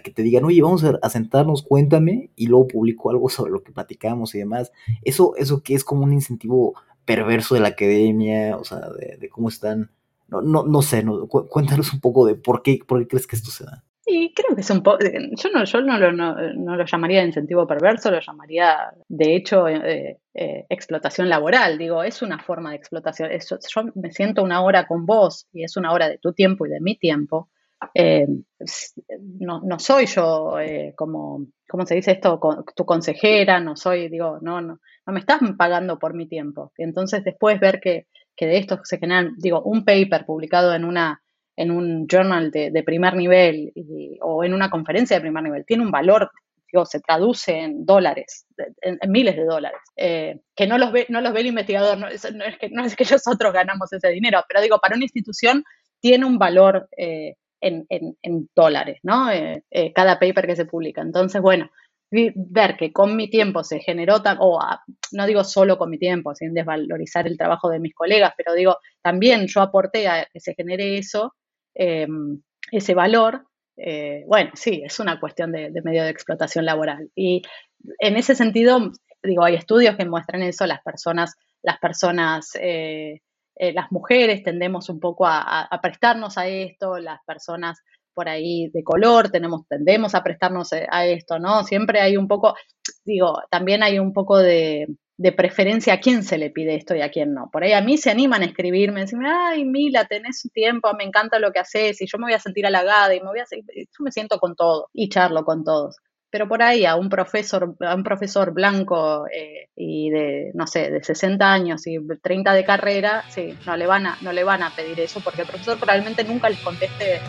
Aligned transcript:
que 0.00 0.10
te 0.10 0.22
digan, 0.22 0.44
oye, 0.44 0.62
vamos 0.62 0.84
a, 0.84 1.08
sentarnos, 1.10 1.62
cuéntame, 1.62 2.30
y 2.36 2.46
luego 2.46 2.68
publico 2.68 3.10
algo 3.10 3.28
sobre 3.28 3.52
lo 3.52 3.62
que 3.62 3.72
platicamos 3.72 4.34
y 4.34 4.38
demás. 4.38 4.72
Eso, 5.02 5.34
eso 5.36 5.62
que 5.62 5.74
es 5.74 5.84
como 5.84 6.04
un 6.04 6.12
incentivo 6.12 6.74
perverso 7.04 7.54
de 7.54 7.60
la 7.62 7.68
academia, 7.68 8.56
o 8.56 8.64
sea, 8.64 8.80
de, 9.18 9.28
cómo 9.28 9.48
están. 9.48 9.90
No, 10.28 10.42
no, 10.42 10.64
no 10.64 10.82
sé, 10.82 11.02
no, 11.02 11.26
cuéntanos 11.26 11.92
un 11.94 12.00
poco 12.00 12.26
de 12.26 12.34
por 12.34 12.62
qué, 12.62 12.80
por 12.86 13.00
qué 13.00 13.08
crees 13.08 13.26
que 13.26 13.36
esto 13.36 13.50
se 13.50 13.64
da. 13.64 13.84
Sí, 14.08 14.32
creo 14.34 14.54
que 14.54 14.62
es 14.62 14.70
un 14.70 14.82
poco, 14.82 15.04
eh, 15.04 15.30
yo 15.32 15.50
no, 15.50 15.64
yo 15.64 15.82
no, 15.82 15.98
no, 16.12 16.76
lo 16.76 16.84
llamaría 16.86 17.22
incentivo 17.22 17.66
perverso, 17.66 18.10
lo 18.10 18.20
llamaría, 18.20 18.90
de 19.06 19.36
hecho, 19.36 19.68
eh, 19.68 20.18
eh, 20.32 20.66
explotación 20.70 21.28
laboral. 21.28 21.76
Digo, 21.76 22.02
es 22.02 22.22
una 22.22 22.38
forma 22.38 22.70
de 22.70 22.76
explotación. 22.76 23.28
yo 23.30 23.82
me 23.94 24.10
siento 24.10 24.42
una 24.42 24.62
hora 24.62 24.86
con 24.86 25.04
vos 25.04 25.46
y 25.52 25.62
es 25.62 25.76
una 25.76 25.92
hora 25.92 26.08
de 26.08 26.16
tu 26.16 26.32
tiempo 26.32 26.64
y 26.64 26.70
de 26.70 26.80
mi 26.80 26.96
tiempo. 26.96 27.50
No, 29.40 29.60
no, 29.60 29.78
soy 29.78 30.06
yo, 30.06 30.56
como, 30.96 31.46
¿cómo 31.68 31.86
se 31.86 31.94
dice 31.94 32.12
esto? 32.12 32.40
tu 32.74 32.84
consejera, 32.84 33.60
no 33.60 33.76
soy, 33.76 34.08
digo, 34.08 34.38
no, 34.40 34.60
no, 34.60 34.80
no 35.06 35.12
me 35.12 35.20
estás 35.20 35.40
pagando 35.56 35.98
por 35.98 36.14
mi 36.14 36.26
tiempo. 36.26 36.72
Entonces, 36.76 37.24
después 37.24 37.60
ver 37.60 37.80
que, 37.80 38.06
que 38.36 38.46
de 38.46 38.58
esto 38.58 38.80
se 38.84 38.98
generan, 38.98 39.34
digo, 39.38 39.62
un 39.62 39.84
paper 39.84 40.26
publicado 40.26 40.74
en 40.74 40.84
una 40.84 41.22
en 41.58 41.72
un 41.72 42.06
journal 42.06 42.52
de, 42.52 42.82
primer 42.84 43.16
nivel 43.16 43.72
o 44.20 44.44
en 44.44 44.54
una 44.54 44.70
conferencia 44.70 45.16
de 45.16 45.22
primer 45.22 45.42
nivel 45.42 45.66
tiene 45.66 45.82
un 45.82 45.90
valor, 45.90 46.30
digo, 46.70 46.86
se 46.86 47.00
traduce 47.00 47.58
en 47.58 47.84
dólares, 47.84 48.46
en, 48.80 48.98
miles 49.10 49.34
de 49.34 49.44
dólares, 49.44 49.80
eh, 49.96 50.38
que 50.54 50.68
no 50.68 50.78
los, 50.78 50.92
ve, 50.92 51.06
no 51.08 51.20
los 51.20 51.32
ve 51.32 51.40
el 51.40 51.48
investigador, 51.48 51.98
no 51.98 52.06
es, 52.06 52.22
que, 52.60 52.70
no 52.70 52.84
es 52.84 52.94
que 52.94 53.04
nosotros 53.10 53.52
ganamos 53.52 53.92
ese 53.92 54.08
dinero, 54.10 54.44
pero 54.48 54.62
digo, 54.62 54.78
para 54.78 54.94
una 54.94 55.04
institución 55.04 55.64
tiene 56.00 56.24
un 56.24 56.38
valor 56.38 56.88
eh, 56.96 57.34
en, 57.60 58.48
dólares, 58.54 58.98
¿no? 59.02 59.30
Eh, 59.30 59.62
cada 59.94 60.18
paper 60.18 60.46
que 60.46 60.56
se 60.56 60.66
publica. 60.66 61.02
Entonces, 61.02 61.40
bueno, 61.40 61.70
ver 62.10 62.76
que 62.76 62.92
con 62.92 63.16
mi 63.16 63.28
tiempo 63.28 63.64
se 63.64 63.80
generó, 63.80 64.16
o 64.38 64.60
no 65.12 65.26
digo 65.26 65.44
solo 65.44 65.76
con 65.78 65.90
mi 65.90 65.98
tiempo, 65.98 66.34
sin 66.34 66.54
desvalorizar 66.54 67.26
el 67.26 67.36
trabajo 67.36 67.68
de 67.68 67.80
mis 67.80 67.94
colegas, 67.94 68.32
pero 68.36 68.54
digo, 68.54 68.78
también 69.02 69.46
yo 69.46 69.60
aporté 69.60 70.08
a 70.08 70.26
que 70.32 70.40
se 70.40 70.54
genere 70.54 70.98
eso, 70.98 71.34
Em, 71.78 72.42
ese 72.72 72.92
valor, 72.92 73.46
eh, 73.76 74.24
bueno, 74.26 74.50
sí, 74.54 74.82
es 74.84 74.98
una 74.98 75.20
cuestión 75.20 75.52
de, 75.52 75.70
medio 75.84 76.02
de 76.02 76.10
explotación 76.10 76.64
laboral. 76.64 77.08
Y 77.14 77.42
en 78.00 78.16
ese 78.16 78.34
sentido, 78.34 78.90
digo, 79.22 79.44
hay 79.44 79.54
estudios 79.54 79.96
que 79.96 80.04
muestran 80.04 80.42
eso, 80.42 80.66
las 80.66 80.82
personas, 80.82 81.36
las 81.62 81.78
personas, 81.78 82.50
eh, 82.60 83.20
eh, 83.58 83.72
las 83.72 83.90
mujeres 83.92 84.42
tendemos 84.42 84.88
un 84.88 85.00
poco 85.00 85.26
a, 85.26 85.68
prestarnos 85.82 86.38
a 86.38 86.46
esto, 86.46 86.98
las 86.98 87.20
personas 87.24 87.82
por 88.14 88.28
ahí 88.28 88.68
de 88.70 88.82
color 88.82 89.30
tenemos, 89.30 89.66
tendemos 89.68 90.14
a 90.14 90.22
prestarnos 90.22 90.72
a 90.72 91.06
esto, 91.06 91.38
¿no? 91.38 91.62
Siempre 91.64 92.00
hay 92.00 92.16
un 92.16 92.26
poco, 92.26 92.54
digo, 93.04 93.42
también 93.50 93.82
hay 93.82 93.98
un 93.98 94.12
poco 94.12 94.38
de, 94.38 94.88
de 95.18 95.32
preferencia 95.32 95.94
a 95.94 96.00
quién 96.00 96.22
se 96.22 96.38
le 96.38 96.50
pide 96.50 96.76
esto 96.76 96.94
y 96.94 97.02
a 97.02 97.10
quién 97.10 97.34
no. 97.34 97.50
Por 97.52 97.64
ahí 97.64 97.72
a 97.72 97.82
mí 97.82 97.98
se 97.98 98.10
animan 98.10 98.42
a 98.42 98.46
escribirme, 98.46 99.00
decirme, 99.00 99.28
ay, 99.28 99.64
Mila, 99.64 100.06
tenés 100.06 100.48
tiempo, 100.54 100.94
me 100.94 101.02
encanta 101.02 101.40
lo 101.40 101.50
que 101.50 101.58
haces 101.58 102.00
y 102.00 102.06
yo 102.06 102.18
me 102.18 102.26
voy 102.26 102.34
a 102.34 102.38
sentir 102.38 102.64
halagada 102.64 103.12
y 103.14 103.20
me 103.20 103.26
voy 103.26 103.40
a 103.40 103.44
yo 103.50 104.04
me 104.04 104.12
siento 104.12 104.38
con 104.38 104.54
todo 104.54 104.88
y 104.92 105.08
charlo 105.08 105.44
con 105.44 105.64
todos. 105.64 105.96
Pero 106.30 106.46
por 106.46 106.62
ahí 106.62 106.84
a 106.84 106.96
un 106.96 107.08
profesor, 107.08 107.74
a 107.80 107.94
un 107.94 108.02
profesor 108.02 108.52
blanco 108.52 109.26
eh, 109.28 109.68
y 109.76 110.10
de, 110.10 110.50
no 110.54 110.66
sé, 110.66 110.90
de 110.90 111.02
60 111.02 111.52
años 111.52 111.86
y 111.86 111.98
30 112.22 112.52
de 112.52 112.64
carrera, 112.64 113.24
sí, 113.28 113.54
no 113.66 113.76
le 113.76 113.86
van 113.86 114.06
a, 114.06 114.18
no 114.20 114.32
le 114.32 114.44
van 114.44 114.62
a 114.62 114.74
pedir 114.74 115.00
eso 115.00 115.20
porque 115.20 115.42
el 115.42 115.46
profesor 115.46 115.78
probablemente 115.78 116.24
nunca 116.24 116.48
les 116.48 116.60
conteste 116.60 117.22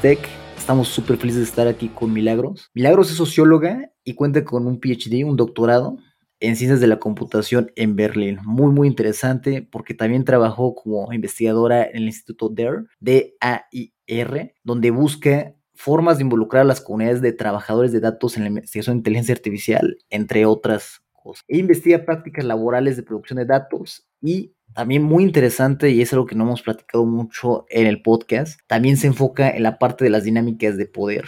Tech. 0.00 0.20
Estamos 0.56 0.86
súper 0.86 1.16
felices 1.16 1.40
de 1.40 1.46
estar 1.48 1.66
aquí 1.66 1.88
con 1.88 2.12
Milagros. 2.12 2.70
Milagros 2.74 3.10
es 3.10 3.16
socióloga 3.16 3.90
y 4.04 4.14
cuenta 4.14 4.44
con 4.44 4.68
un 4.68 4.78
PhD, 4.78 5.24
un 5.24 5.36
doctorado 5.36 5.98
en 6.38 6.54
ciencias 6.54 6.80
de 6.80 6.86
la 6.86 7.00
computación 7.00 7.72
en 7.74 7.96
Berlín. 7.96 8.38
Muy, 8.44 8.72
muy 8.72 8.86
interesante 8.86 9.62
porque 9.62 9.92
también 9.92 10.24
trabajó 10.24 10.76
como 10.76 11.12
investigadora 11.12 11.84
en 11.84 11.96
el 11.96 12.04
Instituto 12.04 12.50
DAIR, 12.50 12.86
D-A-I-R, 13.00 14.54
donde 14.62 14.90
busca 14.92 15.54
formas 15.74 16.18
de 16.18 16.22
involucrar 16.22 16.62
a 16.62 16.66
las 16.66 16.80
comunidades 16.80 17.20
de 17.20 17.32
trabajadores 17.32 17.90
de 17.90 17.98
datos 17.98 18.36
en 18.36 18.44
la 18.44 18.50
investigación 18.50 18.94
de 18.94 18.98
inteligencia 18.98 19.34
artificial, 19.34 19.98
entre 20.08 20.46
otras 20.46 21.02
cosas. 21.12 21.44
E 21.48 21.58
investiga 21.58 22.04
prácticas 22.04 22.44
laborales 22.44 22.96
de 22.96 23.02
producción 23.02 23.38
de 23.38 23.46
datos 23.46 24.06
y 24.24 24.54
también 24.72 25.02
muy 25.02 25.22
interesante 25.22 25.90
y 25.90 26.00
es 26.00 26.12
algo 26.12 26.26
que 26.26 26.34
no 26.34 26.44
hemos 26.44 26.62
platicado 26.62 27.04
mucho 27.04 27.66
en 27.68 27.86
el 27.86 28.02
podcast, 28.02 28.58
también 28.66 28.96
se 28.96 29.06
enfoca 29.06 29.50
en 29.50 29.62
la 29.62 29.78
parte 29.78 30.04
de 30.04 30.10
las 30.10 30.24
dinámicas 30.24 30.76
de 30.78 30.86
poder 30.86 31.26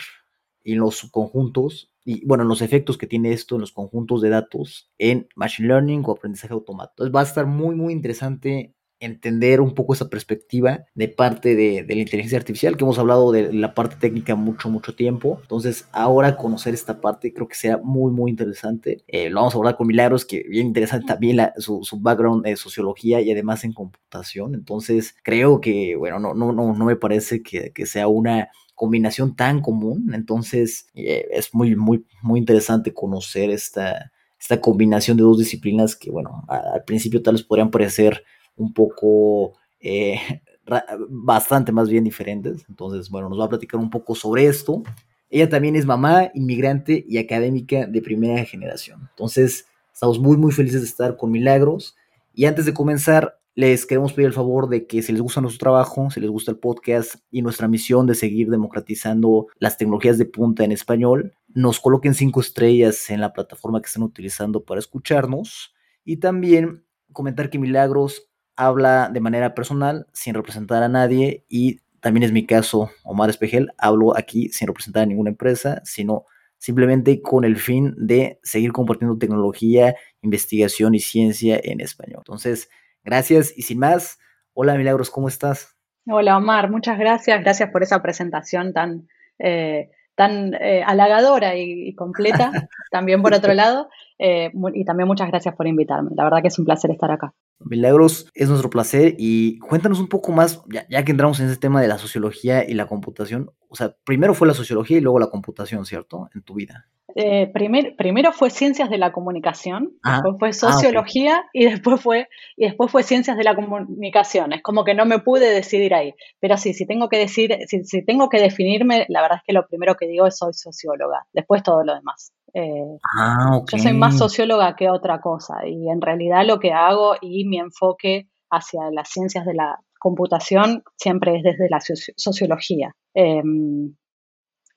y 0.64 0.72
en 0.72 0.78
los 0.78 0.96
subconjuntos 0.96 1.92
y 2.04 2.24
bueno, 2.24 2.44
los 2.44 2.62
efectos 2.62 2.96
que 2.96 3.06
tiene 3.06 3.32
esto 3.32 3.56
en 3.56 3.60
los 3.60 3.72
conjuntos 3.72 4.22
de 4.22 4.30
datos 4.30 4.90
en 4.96 5.28
machine 5.34 5.68
learning 5.68 6.04
o 6.06 6.12
aprendizaje 6.12 6.54
automático. 6.54 6.94
Entonces 6.94 7.14
va 7.14 7.20
a 7.20 7.24
estar 7.24 7.46
muy 7.46 7.74
muy 7.74 7.92
interesante 7.92 8.75
entender 9.00 9.60
un 9.60 9.74
poco 9.74 9.94
esa 9.94 10.08
perspectiva 10.08 10.84
de 10.94 11.08
parte 11.08 11.54
de, 11.54 11.84
la 11.86 11.94
inteligencia 11.94 12.38
artificial, 12.38 12.76
que 12.76 12.84
hemos 12.84 12.98
hablado 12.98 13.30
de 13.32 13.52
la 13.52 13.74
parte 13.74 13.96
técnica 13.96 14.34
mucho, 14.34 14.68
mucho 14.70 14.94
tiempo. 14.94 15.38
Entonces, 15.42 15.88
ahora 15.92 16.36
conocer 16.36 16.74
esta 16.74 17.00
parte 17.00 17.32
creo 17.32 17.48
que 17.48 17.54
sea 17.54 17.78
muy, 17.78 18.10
muy 18.12 18.30
interesante. 18.30 19.04
Eh, 19.06 19.28
lo 19.30 19.40
vamos 19.40 19.54
a 19.54 19.58
hablar 19.58 19.76
con 19.76 19.86
Milagros, 19.86 20.24
que 20.24 20.42
bien 20.48 20.68
interesante 20.68 21.06
también 21.06 21.38
su, 21.58 21.82
background 21.98 22.44
de 22.44 22.56
sociología 22.56 23.20
y 23.20 23.30
además 23.30 23.64
en 23.64 23.72
computación. 23.72 24.54
Entonces, 24.54 25.14
creo 25.22 25.60
que, 25.60 25.96
bueno, 25.96 26.18
no, 26.18 26.34
no, 26.34 26.52
no, 26.52 26.74
no 26.74 26.84
me 26.84 26.96
parece 26.96 27.42
que, 27.42 27.72
sea 27.86 28.08
una 28.08 28.48
combinación 28.74 29.36
tan 29.36 29.60
común. 29.60 30.12
Entonces, 30.14 30.88
eh, 30.94 31.26
es 31.30 31.54
muy, 31.54 31.76
muy, 31.76 32.04
muy 32.22 32.40
interesante 32.40 32.92
conocer 32.92 33.50
esta, 33.50 34.12
esta 34.38 34.60
combinación 34.60 35.16
de 35.16 35.22
dos 35.22 35.38
disciplinas 35.38 35.96
que, 35.96 36.10
bueno, 36.10 36.44
al 36.48 36.84
principio 36.84 37.22
tal 37.22 37.34
vez 37.34 37.42
podrían 37.42 37.70
parecer 37.70 38.24
un 38.56 38.72
poco, 38.72 39.54
eh, 39.80 40.18
bastante 41.08 41.72
más 41.72 41.88
bien 41.88 42.04
diferentes. 42.04 42.64
Entonces, 42.68 43.10
bueno, 43.10 43.28
nos 43.28 43.38
va 43.38 43.44
a 43.44 43.50
platicar 43.50 43.80
un 43.80 43.90
poco 43.90 44.14
sobre 44.14 44.46
esto. 44.46 44.82
Ella 45.30 45.48
también 45.48 45.76
es 45.76 45.86
mamá, 45.86 46.30
inmigrante 46.34 47.04
y 47.08 47.18
académica 47.18 47.86
de 47.86 48.02
primera 48.02 48.44
generación. 48.44 49.08
Entonces, 49.10 49.66
estamos 49.92 50.18
muy, 50.18 50.36
muy 50.36 50.52
felices 50.52 50.82
de 50.82 50.86
estar 50.86 51.16
con 51.16 51.30
Milagros. 51.30 51.96
Y 52.32 52.44
antes 52.44 52.66
de 52.66 52.74
comenzar, 52.74 53.38
les 53.54 53.86
queremos 53.86 54.12
pedir 54.12 54.28
el 54.28 54.34
favor 54.34 54.68
de 54.68 54.86
que 54.86 55.02
si 55.02 55.12
les 55.12 55.22
gusta 55.22 55.40
nuestro 55.40 55.58
trabajo, 55.58 56.10
si 56.10 56.20
les 56.20 56.28
gusta 56.28 56.50
el 56.50 56.58
podcast 56.58 57.16
y 57.30 57.40
nuestra 57.40 57.68
misión 57.68 58.06
de 58.06 58.14
seguir 58.14 58.50
democratizando 58.50 59.46
las 59.58 59.78
tecnologías 59.78 60.18
de 60.18 60.26
punta 60.26 60.62
en 60.62 60.72
español, 60.72 61.32
nos 61.48 61.80
coloquen 61.80 62.12
cinco 62.12 62.42
estrellas 62.42 63.08
en 63.08 63.22
la 63.22 63.32
plataforma 63.32 63.80
que 63.80 63.86
estén 63.86 64.02
utilizando 64.02 64.62
para 64.62 64.78
escucharnos. 64.78 65.74
Y 66.04 66.18
también 66.18 66.84
comentar 67.12 67.48
que 67.48 67.58
Milagros 67.58 68.28
habla 68.56 69.10
de 69.12 69.20
manera 69.20 69.54
personal, 69.54 70.06
sin 70.12 70.34
representar 70.34 70.82
a 70.82 70.88
nadie, 70.88 71.44
y 71.48 71.80
también 72.00 72.24
es 72.24 72.32
mi 72.32 72.46
caso, 72.46 72.90
Omar 73.04 73.30
Espejel, 73.30 73.72
hablo 73.78 74.16
aquí 74.16 74.48
sin 74.48 74.66
representar 74.68 75.02
a 75.02 75.06
ninguna 75.06 75.30
empresa, 75.30 75.80
sino 75.84 76.24
simplemente 76.58 77.20
con 77.20 77.44
el 77.44 77.56
fin 77.56 77.94
de 77.96 78.38
seguir 78.42 78.72
compartiendo 78.72 79.18
tecnología, 79.18 79.94
investigación 80.22 80.94
y 80.94 81.00
ciencia 81.00 81.60
en 81.62 81.80
español. 81.80 82.18
Entonces, 82.18 82.70
gracias 83.04 83.52
y 83.56 83.62
sin 83.62 83.78
más, 83.78 84.18
hola 84.54 84.76
Milagros, 84.76 85.10
¿cómo 85.10 85.28
estás? 85.28 85.76
Hola 86.06 86.36
Omar, 86.36 86.70
muchas 86.70 86.98
gracias, 86.98 87.40
gracias 87.40 87.70
por 87.70 87.82
esa 87.82 88.00
presentación 88.00 88.72
tan, 88.72 89.08
eh, 89.38 89.90
tan 90.16 90.54
eh, 90.54 90.82
halagadora 90.84 91.56
y, 91.56 91.94
completa, 91.94 92.50
también 92.90 93.22
por 93.22 93.34
otro 93.34 93.54
lado, 93.54 93.88
eh, 94.18 94.50
y 94.74 94.84
también 94.84 95.06
muchas 95.06 95.28
gracias 95.28 95.54
por 95.54 95.66
invitarme, 95.66 96.10
la 96.16 96.24
verdad 96.24 96.42
que 96.42 96.48
es 96.48 96.58
un 96.58 96.64
placer 96.64 96.90
estar 96.90 97.10
acá. 97.10 97.34
Milagros, 97.60 98.30
es 98.34 98.48
nuestro 98.48 98.70
placer 98.70 99.14
y 99.18 99.58
cuéntanos 99.58 100.00
un 100.00 100.08
poco 100.08 100.32
más, 100.32 100.62
ya, 100.88 101.04
que 101.04 101.12
entramos 101.12 101.38
en 101.38 101.46
ese 101.46 101.58
tema 101.58 101.80
de 101.80 101.88
la 101.88 101.98
sociología 101.98 102.68
y 102.68 102.74
la 102.74 102.86
computación, 102.86 103.50
o 103.68 103.76
sea, 103.76 103.94
primero 104.04 104.34
fue 104.34 104.48
la 104.48 104.54
sociología 104.54 104.98
y 104.98 105.02
luego 105.02 105.20
la 105.20 105.30
computación, 105.30 105.84
¿cierto? 105.84 106.28
En 106.34 106.42
tu 106.42 106.54
vida. 106.54 106.88
Eh, 107.18 107.50
primero 107.50 108.30
fue 108.32 108.50
ciencias 108.50 108.90
de 108.90 108.98
la 108.98 109.10
comunicación, 109.10 109.92
ah, 110.02 110.20
después 110.22 110.36
fue 110.38 110.48
ah, 110.50 110.52
sociología 110.52 111.46
y 111.54 111.64
después 111.64 111.98
fue 112.02 112.28
y 112.58 112.66
después 112.66 112.92
fue 112.92 113.02
ciencias 113.02 113.38
de 113.38 113.44
la 113.44 113.54
comunicación. 113.54 114.52
Es 114.52 114.62
como 114.62 114.84
que 114.84 114.94
no 114.94 115.06
me 115.06 115.20
pude 115.20 115.48
decidir 115.48 115.94
ahí. 115.94 116.12
Pero 116.40 116.58
sí, 116.58 116.74
si 116.74 116.86
tengo 116.86 117.08
que 117.08 117.16
decir, 117.16 117.56
si, 117.68 118.04
tengo 118.04 118.28
que 118.28 118.38
definirme, 118.38 119.06
la 119.08 119.22
verdad 119.22 119.38
es 119.38 119.44
que 119.46 119.54
lo 119.54 119.66
primero 119.66 119.94
que 119.94 120.06
digo 120.06 120.26
es 120.26 120.36
soy 120.36 120.52
socióloga. 120.52 121.26
Después 121.32 121.62
todo 121.62 121.82
lo 121.84 121.94
demás. 121.94 122.34
Eh, 122.52 122.98
ah, 123.16 123.62
Yo 123.72 123.78
soy 123.78 123.94
más 123.94 124.18
socióloga 124.18 124.76
que 124.76 124.90
otra 124.90 125.22
cosa 125.22 125.66
y 125.66 125.88
en 125.88 126.02
realidad 126.02 126.44
lo 126.46 126.60
que 126.60 126.72
hago 126.72 127.14
y 127.22 127.46
mi 127.46 127.58
enfoque 127.58 128.28
hacia 128.50 128.90
las 128.92 129.08
ciencias 129.08 129.46
de 129.46 129.54
la 129.54 129.80
computación 129.98 130.82
siempre 130.96 131.38
es 131.38 131.42
desde 131.42 131.70
la 131.70 131.80
sociología. 131.80 132.94
Em, 133.14 133.96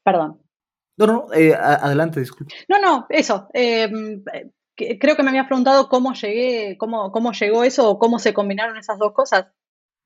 perdón. 0.03 0.39
No, 0.99 1.07
no, 1.07 1.33
eh, 1.33 1.55
adelante, 1.55 2.19
disculpe. 2.19 2.53
No, 2.67 2.79
no, 2.79 3.07
eso. 3.09 3.47
Em, 3.53 4.21
creo 4.75 5.15
que 5.15 5.23
me 5.23 5.29
habías 5.29 5.47
preguntado 5.47 5.87
cómo 5.87 6.13
llegué, 6.13 6.77
cómo, 6.77 7.11
cómo 7.11 7.31
llegó 7.31 7.63
eso 7.63 7.89
o 7.89 7.97
cómo 7.97 8.19
se 8.19 8.33
combinaron 8.33 8.77
esas 8.77 8.99
dos 8.99 9.13
cosas. 9.13 9.47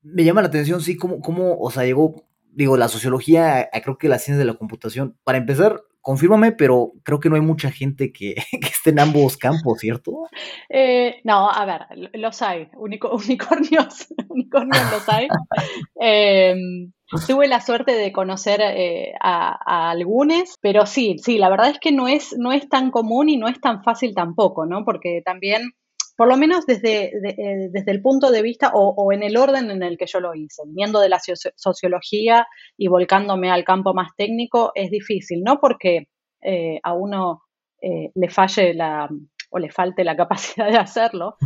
Me 0.02 0.22
llama 0.22 0.42
la 0.42 0.48
atención, 0.48 0.80
sí, 0.80 0.96
cómo, 0.96 1.20
cómo 1.20 1.58
o 1.58 1.70
sea, 1.72 1.84
llegó, 1.84 2.26
digo, 2.48 2.76
la 2.76 2.88
sociología, 2.88 3.68
creo 3.82 3.98
que 3.98 4.08
la 4.08 4.20
ciencia 4.20 4.38
de 4.38 4.44
la 4.44 4.54
computación. 4.54 5.18
Para 5.24 5.38
empezar, 5.38 5.82
confírmame, 6.04 6.52
pero 6.52 6.92
creo 7.02 7.18
que 7.18 7.30
no 7.30 7.34
hay 7.34 7.40
mucha 7.40 7.70
gente 7.70 8.12
que, 8.12 8.34
esté 8.62 8.90
en 8.90 9.00
ambos 9.00 9.38
campos, 9.38 9.80
¿cierto? 9.80 10.28
Eh, 10.68 11.16
no, 11.24 11.50
a 11.50 11.64
ver, 11.64 12.10
los 12.12 12.40
hay, 12.42 12.68
unicornios, 12.76 14.06
unicornios 14.28 14.92
los 14.92 15.08
hay. 15.08 15.28
Em, 15.98 16.92
tuve 17.26 17.48
la 17.48 17.60
suerte 17.60 17.92
de 17.92 18.12
conocer 18.12 18.60
eh, 18.60 19.14
a, 19.20 19.90
algunos, 19.90 20.56
pero 20.60 20.86
sí, 20.86 21.16
sí, 21.18 21.38
la 21.38 21.50
verdad 21.50 21.70
es 21.70 21.78
que 21.78 21.92
no 21.92 22.08
es, 22.08 22.34
no 22.38 22.52
es 22.52 22.68
tan 22.68 22.90
común 22.90 23.28
y 23.28 23.36
no 23.36 23.48
es 23.48 23.60
tan 23.60 23.82
fácil 23.82 24.14
tampoco, 24.14 24.66
¿no? 24.66 24.84
Porque 24.84 25.22
también 25.24 25.72
por 26.16 26.28
lo 26.28 26.36
menos 26.36 26.64
desde, 26.66 27.06
eh, 27.06 27.68
desde 27.70 27.90
el 27.90 28.00
punto 28.00 28.30
de 28.30 28.42
vista 28.42 28.70
o, 28.74 29.12
en 29.12 29.22
el 29.22 29.36
orden 29.36 29.70
en 29.70 29.82
el 29.82 29.98
que 29.98 30.06
yo 30.06 30.20
lo 30.20 30.34
hice, 30.34 30.62
viniendo 30.66 31.00
de 31.00 31.08
la 31.08 31.20
sociología 31.56 32.46
y 32.76 32.88
volcándome 32.88 33.50
al 33.50 33.64
campo 33.64 33.94
más 33.94 34.10
técnico, 34.16 34.72
es 34.74 34.90
difícil, 34.90 35.42
no 35.42 35.58
porque 35.60 36.08
eh, 36.40 36.78
a 36.82 36.92
uno 36.94 37.42
eh, 37.80 38.10
le 38.14 38.28
falle 38.28 38.74
la 38.74 39.08
o 39.54 39.58
le 39.60 39.70
falte 39.70 40.02
la 40.02 40.16
capacidad 40.16 40.68
de 40.68 40.78
hacerlo. 40.78 41.36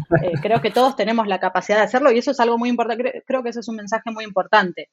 creo 0.42 0.62
que 0.62 0.70
todos 0.70 0.96
tenemos 0.96 1.26
la 1.26 1.38
capacidad 1.38 1.76
de 1.76 1.84
hacerlo 1.84 2.10
y 2.10 2.18
eso 2.18 2.30
es 2.30 2.40
algo 2.40 2.56
muy 2.56 2.70
importante, 2.70 3.22
creo, 3.26 3.42
que 3.42 3.50
ese 3.50 3.60
es 3.60 3.68
un 3.68 3.76
mensaje 3.76 4.10
muy 4.10 4.24
importante. 4.24 4.88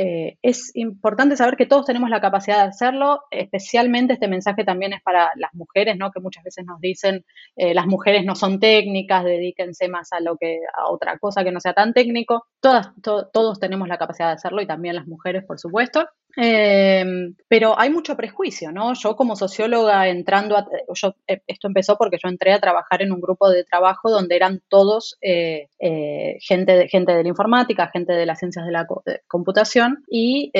Eh, 0.00 0.38
es 0.42 0.70
importante 0.76 1.36
saber 1.36 1.56
que 1.56 1.66
todos 1.66 1.84
tenemos 1.84 2.08
la 2.08 2.20
capacidad 2.20 2.58
de 2.62 2.68
hacerlo, 2.68 3.22
especialmente 3.32 4.12
este 4.12 4.28
mensaje 4.28 4.62
también 4.62 4.92
es 4.92 5.02
para 5.02 5.32
las 5.34 5.52
mujeres, 5.54 5.96
¿no? 5.98 6.12
Que 6.12 6.20
muchas 6.20 6.44
veces 6.44 6.64
nos 6.64 6.80
dicen, 6.80 7.24
eh, 7.56 7.74
las 7.74 7.88
mujeres 7.88 8.24
no 8.24 8.36
son 8.36 8.60
técnicas, 8.60 9.24
dedíquense 9.24 9.88
más 9.88 10.12
a 10.12 10.20
lo 10.20 10.36
que, 10.36 10.60
a 10.72 10.88
otra 10.88 11.18
cosa 11.18 11.42
que 11.42 11.50
no 11.50 11.58
sea 11.58 11.72
tan 11.72 11.94
técnico. 11.94 12.46
Todas, 12.60 12.92
todos 13.02 13.58
tenemos 13.58 13.88
la 13.88 13.98
capacidad 13.98 14.28
de 14.28 14.34
hacerlo 14.34 14.62
y 14.62 14.68
también 14.68 14.94
las 14.94 15.08
mujeres, 15.08 15.44
por 15.44 15.58
supuesto. 15.58 16.06
Em, 16.40 17.34
pero 17.48 17.76
hay 17.76 17.90
mucho 17.90 18.16
prejuicio, 18.16 18.70
¿no? 18.70 18.94
Yo 18.94 19.16
como 19.16 19.34
socióloga 19.34 20.06
entrando, 20.06 20.56
a, 20.56 20.68
yo, 20.94 21.16
eh, 21.26 21.42
esto 21.48 21.66
empezó 21.66 21.98
porque 21.98 22.16
yo 22.22 22.28
entré 22.28 22.52
a 22.52 22.60
trabajar 22.60 23.02
en 23.02 23.10
un 23.10 23.20
grupo 23.20 23.50
de 23.50 23.64
trabajo 23.64 24.08
donde 24.08 24.36
eran 24.36 24.62
todos 24.68 25.18
eh, 25.20 25.68
eh, 25.80 26.38
gente, 26.40 26.76
de, 26.76 26.88
gente 26.88 27.12
de 27.12 27.24
la 27.24 27.28
informática, 27.28 27.90
gente 27.92 28.12
de 28.12 28.24
las 28.24 28.38
ciencias 28.38 28.64
de 28.66 28.70
la 28.70 28.86
computación 29.26 30.04
y 30.08 30.52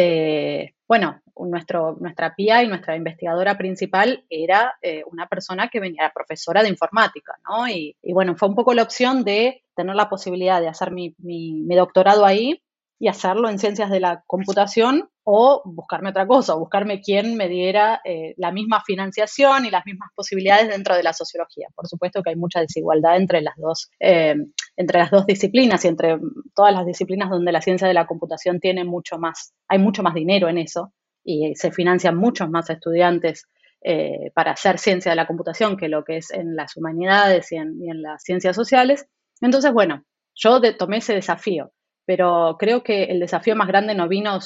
bueno, 0.89 1.21
nuestro, 1.37 1.97
nuestra 2.01 2.35
PIA 2.35 2.65
y 2.65 2.69
nuestra 2.69 2.97
investigadora 2.97 3.57
principal 3.57 4.25
era 4.31 4.75
una 5.07 5.29
persona 5.29 5.69
que 5.69 5.79
venía, 5.79 6.11
profesora 6.13 6.63
de 6.63 6.71
informática, 6.71 7.35
¿no? 7.49 7.69
Y, 7.69 7.95
bueno, 8.13 8.35
fue 8.37 8.49
un 8.49 8.57
poco 8.57 8.75
la 8.75 8.83
opción 8.83 9.23
de 9.23 9.63
tener 9.77 9.95
la 9.95 10.09
posibilidad 10.09 10.61
de 10.61 10.69
hacer 10.69 10.91
mi, 10.91 11.15
mi 11.19 11.77
doctorado 11.77 12.25
ahí 12.25 12.63
y 12.99 13.09
hacerlo 13.09 13.49
en 13.49 13.59
ciencias 13.59 13.91
de 13.91 14.01
la 14.01 14.25
computación 14.27 15.09
o 15.31 15.61
buscarme 15.67 16.09
otra 16.09 16.27
cosa, 16.27 16.55
o 16.55 16.61
buscarme 16.61 17.03
quien 17.03 17.37
me 17.37 17.51
diera 17.51 18.01
eh, 18.03 18.33
la 18.39 18.51
misma 18.51 18.83
financiación 18.83 19.67
y 19.67 19.71
las 19.71 19.85
mismas 19.85 20.09
posibilidades 20.15 20.69
dentro 20.71 20.97
de 20.97 21.03
la 21.03 21.13
sociología. 21.13 21.69
Por 21.75 21.87
supuesto 21.87 22.23
que 22.23 22.31
hay 22.31 22.37
mucha 22.37 22.61
desigualdad 22.61 23.19
entre 23.19 23.43
las 23.43 23.55
dos, 23.59 23.91
eh, 24.01 24.37
entre 24.75 24.99
las 24.99 25.11
dos 25.11 25.27
disciplinas 25.27 25.85
y 25.85 25.89
entre 25.89 26.19
todas 26.55 26.73
las 26.73 26.87
disciplinas 26.87 27.29
donde 27.29 27.53
la 27.53 27.61
ciencia 27.61 27.87
de 27.87 27.93
la 27.93 28.07
computación 28.07 28.59
tiene 28.59 28.85
mucho 28.85 29.19
más, 29.19 29.53
hay 29.69 29.79
mucho 29.79 30.03
más 30.03 30.15
dinero 30.15 30.49
en 30.49 30.57
eso 30.57 30.95
y 31.23 31.55
se 31.57 31.73
financian 31.73 32.17
muchos 32.17 32.49
más 32.49 32.71
estudiantes 32.71 33.45
eh, 33.83 34.31
para 34.35 34.53
hacer 34.53 34.79
ciencia 34.79 35.13
de 35.13 35.17
la 35.17 35.27
computación 35.27 35.77
que 35.77 35.89
lo 35.89 36.05
que 36.05 36.17
es 36.17 36.31
en 36.31 36.57
las 36.57 36.75
humanidades 36.75 37.53
y 37.53 37.57
en, 37.57 37.79
y 37.83 37.91
en 37.91 38.01
las 38.01 38.23
ciencias 38.23 38.57
sociales. 38.57 39.07
Entonces, 39.43 39.75
bueno, 39.75 40.05
yo 40.35 40.59
tomé 40.79 40.97
ese 40.97 41.13
desafío 41.13 41.71
pero 42.09 42.57
creo 42.59 42.83
que 42.83 43.05
el 43.05 43.21
desafío 43.21 43.55
más 43.55 43.69
grande 43.69 43.95
no 43.95 44.09
vino 44.09 44.39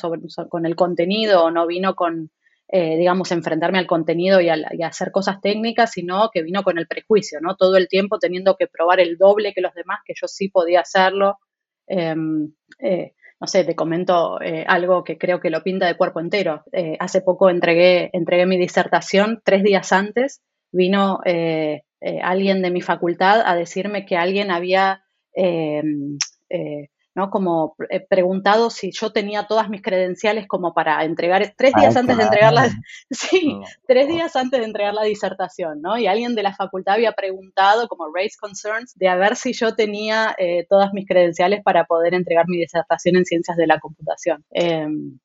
con 0.49 0.67
el 0.67 0.75
contenido, 0.75 1.49
no 1.53 1.69
vino 1.69 1.95
con, 1.95 2.33
eh, 2.67 2.97
digamos, 2.97 3.31
enfrentarme 3.31 3.79
al 3.79 3.87
contenido 3.87 4.41
y, 4.41 4.49
a, 4.49 4.57
hacer 4.85 5.13
cosas 5.13 5.41
técnicas, 5.41 5.93
sino 5.93 6.29
que 6.35 6.43
vino 6.43 6.65
con 6.65 6.77
el 6.79 6.89
prejuicio, 6.89 7.39
¿no? 7.41 7.55
Todo 7.55 7.77
el 7.77 7.87
tiempo 7.87 8.19
teniendo 8.19 8.57
que 8.57 8.67
probar 8.67 8.99
el 8.99 9.17
doble 9.17 9.53
que 9.55 9.61
los 9.61 9.75
demás, 9.75 10.01
que 10.05 10.15
yo 10.21 10.27
sí 10.27 10.49
podía 10.49 10.81
hacerlo. 10.81 11.39
Em, 11.87 12.53
eh, 12.81 13.13
no 13.41 13.47
sé, 13.47 13.63
te 13.63 13.77
comento 13.77 14.41
eh, 14.43 14.65
algo 14.67 15.05
que 15.05 15.17
creo 15.17 15.39
que 15.39 15.51
lo 15.51 15.63
pinta 15.63 15.87
de 15.87 15.97
cuerpo 15.97 16.19
entero. 16.19 16.65
hace 16.99 17.21
poco 17.21 17.49
entregué, 17.49 18.11
entregué 18.13 18.45
mi 18.45 18.59
disertación, 18.59 19.41
tres 19.45 19.63
días 19.63 19.93
antes 19.93 20.43
vino 20.73 21.21
alguien 22.23 22.61
de 22.61 22.73
mi 22.73 22.81
facultad 22.81 23.41
a 23.47 23.55
decirme 23.55 24.05
que 24.05 24.17
alguien 24.17 24.51
había 24.51 25.05
em, 25.33 26.19
¿no? 27.15 27.31
Como 27.31 27.75
eh, 27.91 28.01
preguntado 28.09 28.71
si 28.71 28.91
yo 28.93 29.13
tenía 29.13 29.47
todas 29.47 29.69
mis 29.69 29.83
credenciales 29.83 30.47
como 30.47 30.75
para 30.75 31.05
entregar, 31.05 31.55
tres 31.57 31.73
días 31.75 31.97
antes 31.97 32.17
de 32.17 32.23
entregar 32.25 32.53
la, 32.53 32.71
sí, 33.11 33.59
tres 33.87 34.09
días 34.09 34.35
antes 34.37 34.61
de 34.61 34.67
entregar 34.67 34.95
la 34.95 35.03
disertación, 35.03 35.81
¿no? 35.83 35.99
Y 35.99 36.07
alguien 36.07 36.35
de 36.35 36.43
la 36.43 36.55
facultad 36.55 36.95
había 36.95 37.13
preguntado 37.13 37.89
como 37.89 38.07
race 38.15 38.37
concerns 38.41 38.95
de 38.97 39.09
a 39.09 39.17
ver 39.17 39.37
si 39.37 39.53
yo 39.53 39.75
tenía 39.75 40.35
eh, 40.39 40.67
todas 40.69 40.93
mis 40.93 41.07
credenciales 41.07 41.63
para 41.63 41.85
poder 41.85 42.15
entregar 42.15 42.47
mi 42.49 42.59
disertación 42.59 43.17
en 43.17 43.25
ciencias 43.25 43.57
de 43.57 43.67
la 43.67 43.79
computación. 43.79 44.45
Em, 44.51 45.19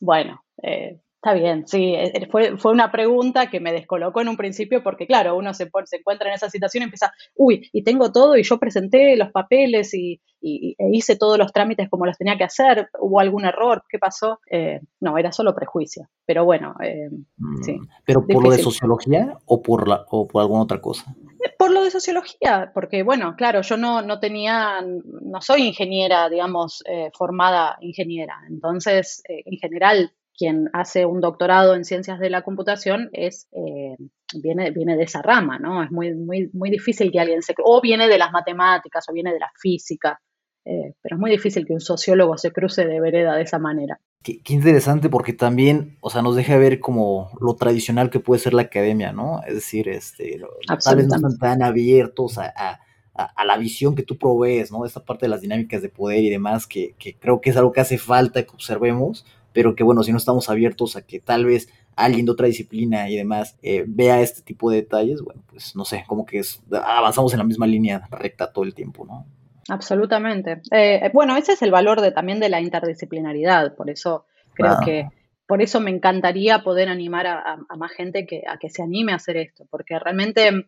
bueno, 0.00 0.42
eh, 0.62 1.00
Está 1.20 1.34
bien, 1.34 1.66
sí, 1.66 1.94
eh, 1.94 2.12
eh, 2.14 2.28
fue, 2.30 2.56
fue 2.58 2.70
una 2.70 2.92
pregunta 2.92 3.50
que 3.50 3.58
me 3.58 3.72
descolocó 3.72 4.20
en 4.20 4.28
un 4.28 4.36
principio 4.36 4.84
porque, 4.84 5.04
claro, 5.04 5.36
uno 5.36 5.52
se, 5.52 5.68
se 5.86 5.96
encuentra 5.96 6.28
en 6.28 6.36
esa 6.36 6.48
situación 6.48 6.82
y 6.82 6.84
empieza, 6.84 7.12
uy, 7.34 7.68
y 7.72 7.82
tengo 7.82 8.12
todo 8.12 8.36
y 8.36 8.44
yo 8.44 8.56
presenté 8.58 9.16
los 9.16 9.32
papeles 9.32 9.92
y, 9.94 10.20
e 10.40 10.74
hice 10.92 11.16
todos 11.16 11.36
los 11.36 11.52
trámites 11.52 11.88
como 11.90 12.06
los 12.06 12.16
tenía 12.16 12.38
que 12.38 12.44
hacer, 12.44 12.88
hubo 13.00 13.18
algún 13.18 13.46
error, 13.46 13.82
¿qué 13.88 13.98
pasó? 13.98 14.38
Eh, 14.48 14.80
no, 15.00 15.18
era 15.18 15.32
solo 15.32 15.56
prejuicio, 15.56 16.08
pero 16.24 16.44
bueno, 16.44 16.76
mm, 16.78 17.62
sí. 17.64 17.80
¿Pero 18.04 18.24
por 18.24 18.44
lo 18.44 18.52
de 18.52 18.58
sociología 18.58 19.36
o 19.44 19.60
por, 19.60 19.88
la, 19.88 20.04
o 20.10 20.28
por 20.28 20.42
alguna 20.42 20.62
otra 20.62 20.80
cosa? 20.80 21.16
Por 21.58 21.72
lo 21.72 21.82
de 21.82 21.90
sociología, 21.90 22.70
porque 22.72 23.02
bueno, 23.02 23.34
claro, 23.36 23.62
yo 23.62 23.76
no, 23.76 24.02
no 24.02 24.20
tenía, 24.20 24.84
no 24.84 25.40
soy 25.40 25.64
ingeniera, 25.64 26.28
digamos, 26.28 26.84
formada 27.12 27.76
ingeniera, 27.80 28.36
entonces, 28.48 29.20
en 29.26 29.58
general, 29.58 30.12
quien 30.38 30.70
hace 30.72 31.04
un 31.04 31.20
doctorado 31.20 31.74
en 31.74 31.84
ciencias 31.84 32.20
de 32.20 32.30
la 32.30 32.42
computación 32.42 33.10
es, 33.12 33.48
eh, 33.50 33.96
viene, 34.40 34.70
viene 34.70 34.96
de 34.96 35.02
esa 35.02 35.20
rama, 35.20 35.58
¿no? 35.58 35.82
Es 35.82 35.90
muy, 35.90 36.14
muy, 36.14 36.48
muy 36.52 36.70
difícil 36.70 37.10
que 37.10 37.18
alguien 37.18 37.42
se... 37.42 37.54
o 37.62 37.80
viene 37.80 38.08
de 38.08 38.18
las 38.18 38.30
matemáticas 38.30 39.04
o 39.08 39.12
viene 39.12 39.32
de 39.32 39.40
la 39.40 39.50
física, 39.60 40.20
eh, 40.64 40.94
pero 41.02 41.16
es 41.16 41.20
muy 41.20 41.30
difícil 41.30 41.66
que 41.66 41.72
un 41.72 41.80
sociólogo 41.80 42.38
se 42.38 42.52
cruce 42.52 42.86
de 42.86 43.00
vereda 43.00 43.34
de 43.34 43.42
esa 43.42 43.58
manera. 43.58 44.00
Qué, 44.22 44.40
interesante 44.48 45.08
porque 45.08 45.32
también, 45.32 45.98
o 46.00 46.10
sea, 46.10 46.22
nos 46.22 46.36
deja 46.36 46.56
ver 46.56 46.78
como 46.78 47.32
lo 47.40 47.56
tradicional 47.56 48.08
que 48.08 48.20
puede 48.20 48.38
ser 48.38 48.54
la 48.54 48.62
academia, 48.62 49.12
¿no? 49.12 49.40
Es 49.44 49.54
decir, 49.54 49.88
este, 49.88 50.40
tal 50.84 50.96
vez 50.96 51.08
no 51.08 51.16
están 51.16 51.38
tan 51.38 51.62
abiertos 51.62 52.38
a, 52.38 52.80
la 53.44 53.56
visión 53.56 53.96
que 53.96 54.04
tú 54.04 54.16
provees, 54.16 54.70
¿no? 54.70 54.84
Esta 54.84 55.04
parte 55.04 55.26
de 55.26 55.30
las 55.30 55.40
dinámicas 55.40 55.82
de 55.82 55.88
poder 55.88 56.22
y 56.22 56.30
demás, 56.30 56.68
que, 56.68 56.94
que 56.98 57.16
creo 57.18 57.40
que 57.40 57.50
es 57.50 57.56
algo 57.56 57.72
que 57.72 57.80
hace 57.80 57.98
falta 57.98 58.44
que 58.44 58.50
observemos 58.50 59.24
pero 59.52 59.74
que 59.74 59.84
bueno, 59.84 60.02
si 60.02 60.12
no 60.12 60.18
estamos 60.18 60.48
abiertos 60.50 60.96
a 60.96 61.02
que 61.02 61.20
tal 61.20 61.44
vez 61.44 61.68
alguien 61.96 62.26
de 62.26 62.32
otra 62.32 62.46
disciplina 62.46 63.08
y 63.08 63.16
demás 63.16 63.56
eh, 63.62 63.84
vea 63.86 64.20
este 64.20 64.42
tipo 64.42 64.70
de 64.70 64.78
detalles, 64.78 65.22
bueno, 65.22 65.42
pues 65.48 65.74
no 65.74 65.84
sé, 65.84 66.04
como 66.06 66.24
que 66.24 66.42
avanzamos 66.72 67.32
en 67.32 67.38
la 67.38 67.44
misma 67.44 67.66
línea 67.66 68.06
recta 68.10 68.52
todo 68.52 68.64
el 68.64 68.74
tiempo, 68.74 69.04
¿no? 69.04 69.26
Absolutamente. 69.68 70.62
Eh, 70.70 71.10
bueno, 71.12 71.36
ese 71.36 71.52
es 71.52 71.62
el 71.62 71.70
valor 71.70 72.00
de, 72.00 72.12
también 72.12 72.40
de 72.40 72.48
la 72.48 72.60
interdisciplinaridad, 72.60 73.74
por 73.74 73.90
eso 73.90 74.26
creo 74.54 74.78
que 74.84 75.08
por 75.46 75.62
eso 75.62 75.80
me 75.80 75.90
encantaría 75.90 76.62
poder 76.62 76.90
animar 76.90 77.26
a, 77.26 77.56
más 77.78 77.92
gente 77.92 78.26
que, 78.26 78.42
a 78.46 78.58
que 78.58 78.68
se 78.68 78.82
anime 78.82 79.12
a 79.12 79.16
hacer 79.16 79.38
esto, 79.38 79.66
porque 79.70 79.98
realmente 79.98 80.66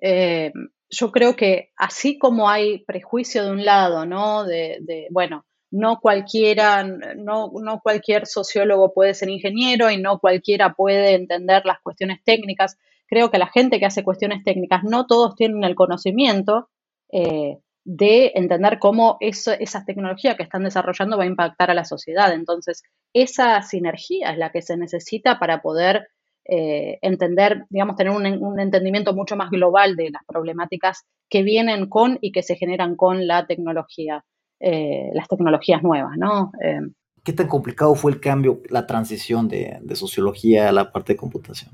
eh, 0.00 0.50
yo 0.88 1.12
creo 1.12 1.36
que 1.36 1.72
así 1.76 2.18
como 2.18 2.48
hay 2.48 2.84
prejuicio 2.84 3.44
de 3.44 3.50
un 3.50 3.64
lado, 3.66 4.06
¿no? 4.06 4.44
De, 4.44 5.08
bueno, 5.10 5.44
no 5.74 5.98
cualquiera, 5.98 6.84
no, 6.84 7.50
cualquier 7.82 8.26
sociólogo 8.26 8.94
puede 8.94 9.12
ser 9.12 9.28
ingeniero 9.28 9.90
y 9.90 9.96
no 9.96 10.20
cualquiera 10.20 10.72
puede 10.74 11.14
entender 11.14 11.66
las 11.66 11.80
cuestiones 11.82 12.20
técnicas. 12.22 12.78
Creo 13.08 13.32
que 13.32 13.38
la 13.38 13.48
gente 13.48 13.80
que 13.80 13.86
hace 13.86 14.04
cuestiones 14.04 14.44
técnicas, 14.44 14.84
no 14.84 15.06
todos 15.06 15.34
tienen 15.34 15.64
el 15.64 15.74
conocimiento 15.74 16.68
eh, 17.10 17.58
de 17.82 18.30
entender 18.36 18.78
cómo 18.78 19.16
eso, 19.18 19.50
esa 19.50 19.84
tecnología 19.84 20.36
que 20.36 20.44
están 20.44 20.62
desarrollando 20.62 21.18
va 21.18 21.24
a 21.24 21.26
impactar 21.26 21.72
a 21.72 21.74
la 21.74 21.84
sociedad. 21.84 22.32
Entonces, 22.32 22.84
esa 23.12 23.60
sinergia 23.62 24.30
es 24.30 24.38
la 24.38 24.52
que 24.52 24.62
se 24.62 24.76
necesita 24.76 25.40
para 25.40 25.60
poder 25.60 26.06
eh, 26.44 27.00
entender, 27.02 27.64
digamos, 27.68 27.96
tener 27.96 28.12
un, 28.12 28.60
entendimiento 28.60 29.12
mucho 29.12 29.34
más 29.34 29.50
global 29.50 29.96
de 29.96 30.10
las 30.10 30.22
problemáticas 30.24 31.04
que 31.28 31.42
vienen 31.42 31.88
con 31.88 32.18
y 32.20 32.30
que 32.30 32.44
se 32.44 32.54
generan 32.54 32.94
con 32.94 33.26
la 33.26 33.46
tecnología, 33.48 34.24
eh, 34.64 35.10
las 35.12 35.28
tecnologías 35.28 35.82
nuevas, 35.82 36.16
¿no? 36.16 36.52
Eh, 36.62 36.80
¿Qué 37.22 37.32
tan 37.32 37.48
complicado 37.48 37.94
fue 37.94 38.12
el 38.12 38.20
cambio, 38.20 38.60
la 38.68 38.86
transición 38.86 39.48
de, 39.48 39.80
sociología 39.94 40.68
a 40.68 40.72
la 40.72 40.92
parte 40.92 41.14
de 41.14 41.16
computación? 41.16 41.70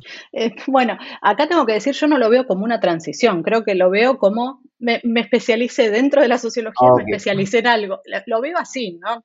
bueno, 0.69 0.97
acá 1.23 1.49
tengo 1.49 1.67
que 1.67 1.73
decir, 1.73 1.93
yo 1.95 2.07
no 2.07 2.19
lo 2.19 2.31
veo 2.31 2.47
como 2.47 2.65
una 2.65 2.79
transición, 2.79 3.43
creo 3.43 3.65
que 3.65 3.75
lo 3.75 3.91
veo 3.91 4.19
como 4.19 4.61
me, 4.79 5.01
me 5.03 5.21
especialicé 5.21 5.91
dentro 5.91 6.23
de 6.23 6.29
la 6.29 6.39
sociología, 6.39 6.89
ah, 6.89 6.95
me 6.97 7.03
especialicé 7.03 7.59
en 7.59 7.67
algo, 7.67 8.01
lo 8.27 8.41
veo 8.41 8.59
así, 8.59 8.99
¿no? 9.01 9.25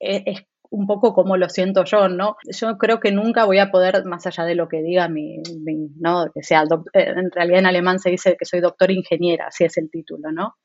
es 0.00 0.42
un 0.70 0.86
poco 0.86 1.14
como 1.14 1.36
lo 1.36 1.48
siento 1.48 1.84
yo, 1.84 2.08
¿no? 2.08 2.36
Yo 2.50 2.76
creo 2.78 3.00
que 3.00 3.12
nunca 3.12 3.44
voy 3.44 3.58
a 3.58 3.70
poder, 3.70 4.04
más 4.04 4.26
allá 4.26 4.44
de 4.44 4.54
lo 4.54 4.68
que 4.68 4.82
diga 4.82 5.08
mi, 5.08 5.42
¿no? 5.98 6.30
Que 6.32 6.42
sea, 6.42 6.64
eh, 6.92 7.14
en 7.16 7.30
realidad 7.30 7.60
en 7.60 7.66
alemán 7.66 7.98
se 7.98 8.10
dice 8.10 8.36
que 8.38 8.44
soy 8.44 8.60
doctor 8.60 8.90
ingeniera, 8.90 9.46
así 9.48 9.64
es 9.64 9.76
el 9.78 9.90
título, 9.90 10.30
¿no? 10.32 10.56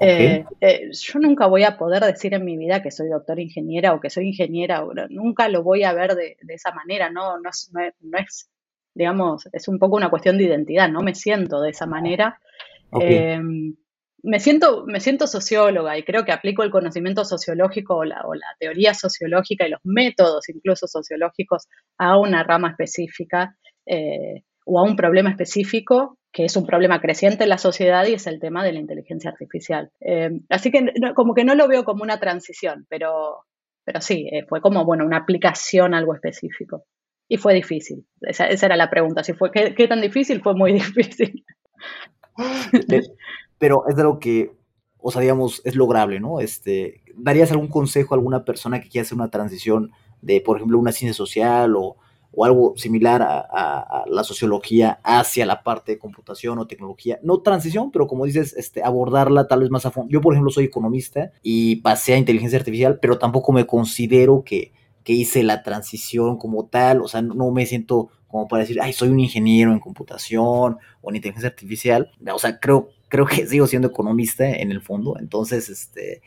Eh, 0.00 0.44
eh, 0.60 0.90
yo 0.92 1.18
nunca 1.18 1.46
voy 1.46 1.64
a 1.64 1.76
poder 1.76 2.04
decir 2.04 2.34
en 2.34 2.44
mi 2.44 2.56
vida 2.56 2.82
que 2.82 2.90
soy 2.90 3.08
doctor 3.08 3.40
ingeniera 3.40 3.94
o 3.94 4.00
que 4.00 4.10
soy 4.10 4.28
ingeniera, 4.28 4.84
nunca 5.10 5.48
lo 5.48 5.62
voy 5.62 5.82
a 5.84 5.92
ver 5.92 6.14
de, 6.14 6.36
esa 6.48 6.72
manera, 6.72 7.10
¿no? 7.10 7.38
No 7.40 7.50
es, 7.50 7.70
no, 7.72 8.18
es, 8.18 8.50
digamos, 8.94 9.48
es 9.52 9.66
un 9.68 9.78
poco 9.78 9.96
una 9.96 10.10
cuestión 10.10 10.38
de 10.38 10.44
identidad, 10.44 10.88
no 10.88 11.02
me 11.02 11.14
siento 11.14 11.60
de 11.60 11.70
esa 11.70 11.86
manera 11.86 12.38
me 14.22 14.40
siento, 14.40 14.84
me 14.86 15.00
siento 15.00 15.26
socióloga 15.26 15.96
y 15.96 16.02
creo 16.02 16.24
que 16.24 16.32
aplico 16.32 16.62
el 16.62 16.70
conocimiento 16.70 17.24
sociológico 17.24 17.96
o 17.96 18.04
la, 18.04 18.22
teoría 18.58 18.94
sociológica 18.94 19.66
y 19.66 19.70
los 19.70 19.80
métodos 19.84 20.48
incluso 20.48 20.86
sociológicos 20.86 21.68
a 21.98 22.18
una 22.18 22.42
rama 22.42 22.70
específica 22.70 23.56
eh, 23.86 24.42
o 24.64 24.80
a 24.80 24.82
un 24.82 24.96
problema 24.96 25.30
específico 25.30 26.17
que 26.32 26.44
es 26.44 26.56
un 26.56 26.66
problema 26.66 27.00
creciente 27.00 27.44
en 27.44 27.50
la 27.50 27.58
sociedad 27.58 28.06
y 28.06 28.14
es 28.14 28.26
el 28.26 28.40
tema 28.40 28.64
de 28.64 28.72
la 28.72 28.80
inteligencia 28.80 29.30
artificial. 29.30 29.90
Eh, 30.00 30.40
así 30.50 30.70
que 30.70 30.92
como 31.14 31.34
que 31.34 31.44
no 31.44 31.54
lo 31.54 31.68
veo 31.68 31.84
como 31.84 32.02
una 32.02 32.20
transición, 32.20 32.86
pero, 32.88 33.44
pero 33.84 34.00
sí, 34.00 34.28
eh, 34.30 34.44
fue 34.46 34.60
como 34.60 34.84
bueno, 34.84 35.04
una 35.04 35.18
aplicación 35.18 35.94
algo 35.94 36.14
específico. 36.14 36.84
Y 37.30 37.36
fue 37.36 37.54
difícil. 37.54 38.06
Esa, 38.22 38.46
era 38.46 38.76
la 38.76 38.88
pregunta. 38.88 39.22
Si 39.22 39.34
fue 39.34 39.50
¿qué, 39.50 39.74
¿qué, 39.74 39.86
tan 39.86 40.00
difícil? 40.00 40.40
Fue 40.42 40.54
muy 40.54 40.72
difícil 40.74 41.44
pero 43.58 43.86
es 43.88 43.96
de 43.96 44.02
lo 44.02 44.18
que, 44.18 44.52
o 44.98 45.10
sea, 45.10 45.22
es 45.22 45.76
lograble, 45.76 46.20
¿no? 46.20 46.40
Este, 46.40 47.02
¿Darías 47.16 47.50
algún 47.50 47.68
consejo 47.68 48.14
a 48.14 48.18
alguna 48.18 48.44
persona 48.44 48.80
que 48.80 48.88
quiera 48.88 49.02
hacer 49.02 49.16
una 49.16 49.30
transición 49.30 49.90
de, 50.22 50.40
por 50.40 50.56
ejemplo, 50.56 50.78
una 50.78 50.92
ciencia 50.92 51.14
social 51.14 51.76
o, 51.76 51.96
algo 52.44 52.74
similar 52.76 53.22
a, 53.22 54.04
la 54.06 54.24
sociología 54.24 55.00
hacia 55.02 55.46
la 55.46 55.62
parte 55.62 55.92
de 55.92 55.98
computación 55.98 56.58
o 56.58 56.66
tecnología? 56.66 57.18
No 57.22 57.40
transición, 57.40 57.90
pero 57.90 58.06
como 58.06 58.24
dices, 58.24 58.54
este, 58.56 58.82
abordarla 58.82 59.48
tal 59.48 59.60
vez 59.60 59.70
más 59.70 59.86
a 59.86 59.90
fondo. 59.90 60.10
Yo, 60.10 60.20
por 60.20 60.34
ejemplo, 60.34 60.50
soy 60.50 60.64
economista 60.64 61.32
y 61.42 61.76
pasé 61.76 62.14
a 62.14 62.18
inteligencia 62.18 62.58
artificial, 62.58 62.98
pero 63.00 63.18
tampoco 63.18 63.52
me 63.52 63.66
considero 63.66 64.42
que, 64.44 64.72
hice 65.10 65.42
la 65.42 65.62
transición 65.62 66.36
como 66.36 66.66
tal, 66.66 67.00
o 67.00 67.08
sea, 67.08 67.22
no 67.22 67.50
me 67.50 67.64
siento 67.64 68.10
como 68.26 68.46
para 68.46 68.60
decir, 68.60 68.78
ay, 68.80 68.92
soy 68.92 69.08
un 69.08 69.18
ingeniero 69.18 69.72
en 69.72 69.80
computación 69.80 70.76
o 71.00 71.10
en 71.10 71.16
inteligencia 71.16 71.48
artificial. 71.48 72.12
O 72.30 72.38
sea, 72.38 72.60
creo, 72.60 72.90
creo 73.08 73.26
que 73.26 73.46
sigo 73.46 73.66
siendo 73.66 73.88
economista 73.88 74.48
en 74.48 74.70
el 74.70 74.82
fondo. 74.82 75.16
Entonces, 75.18 75.70
este, 75.70 76.20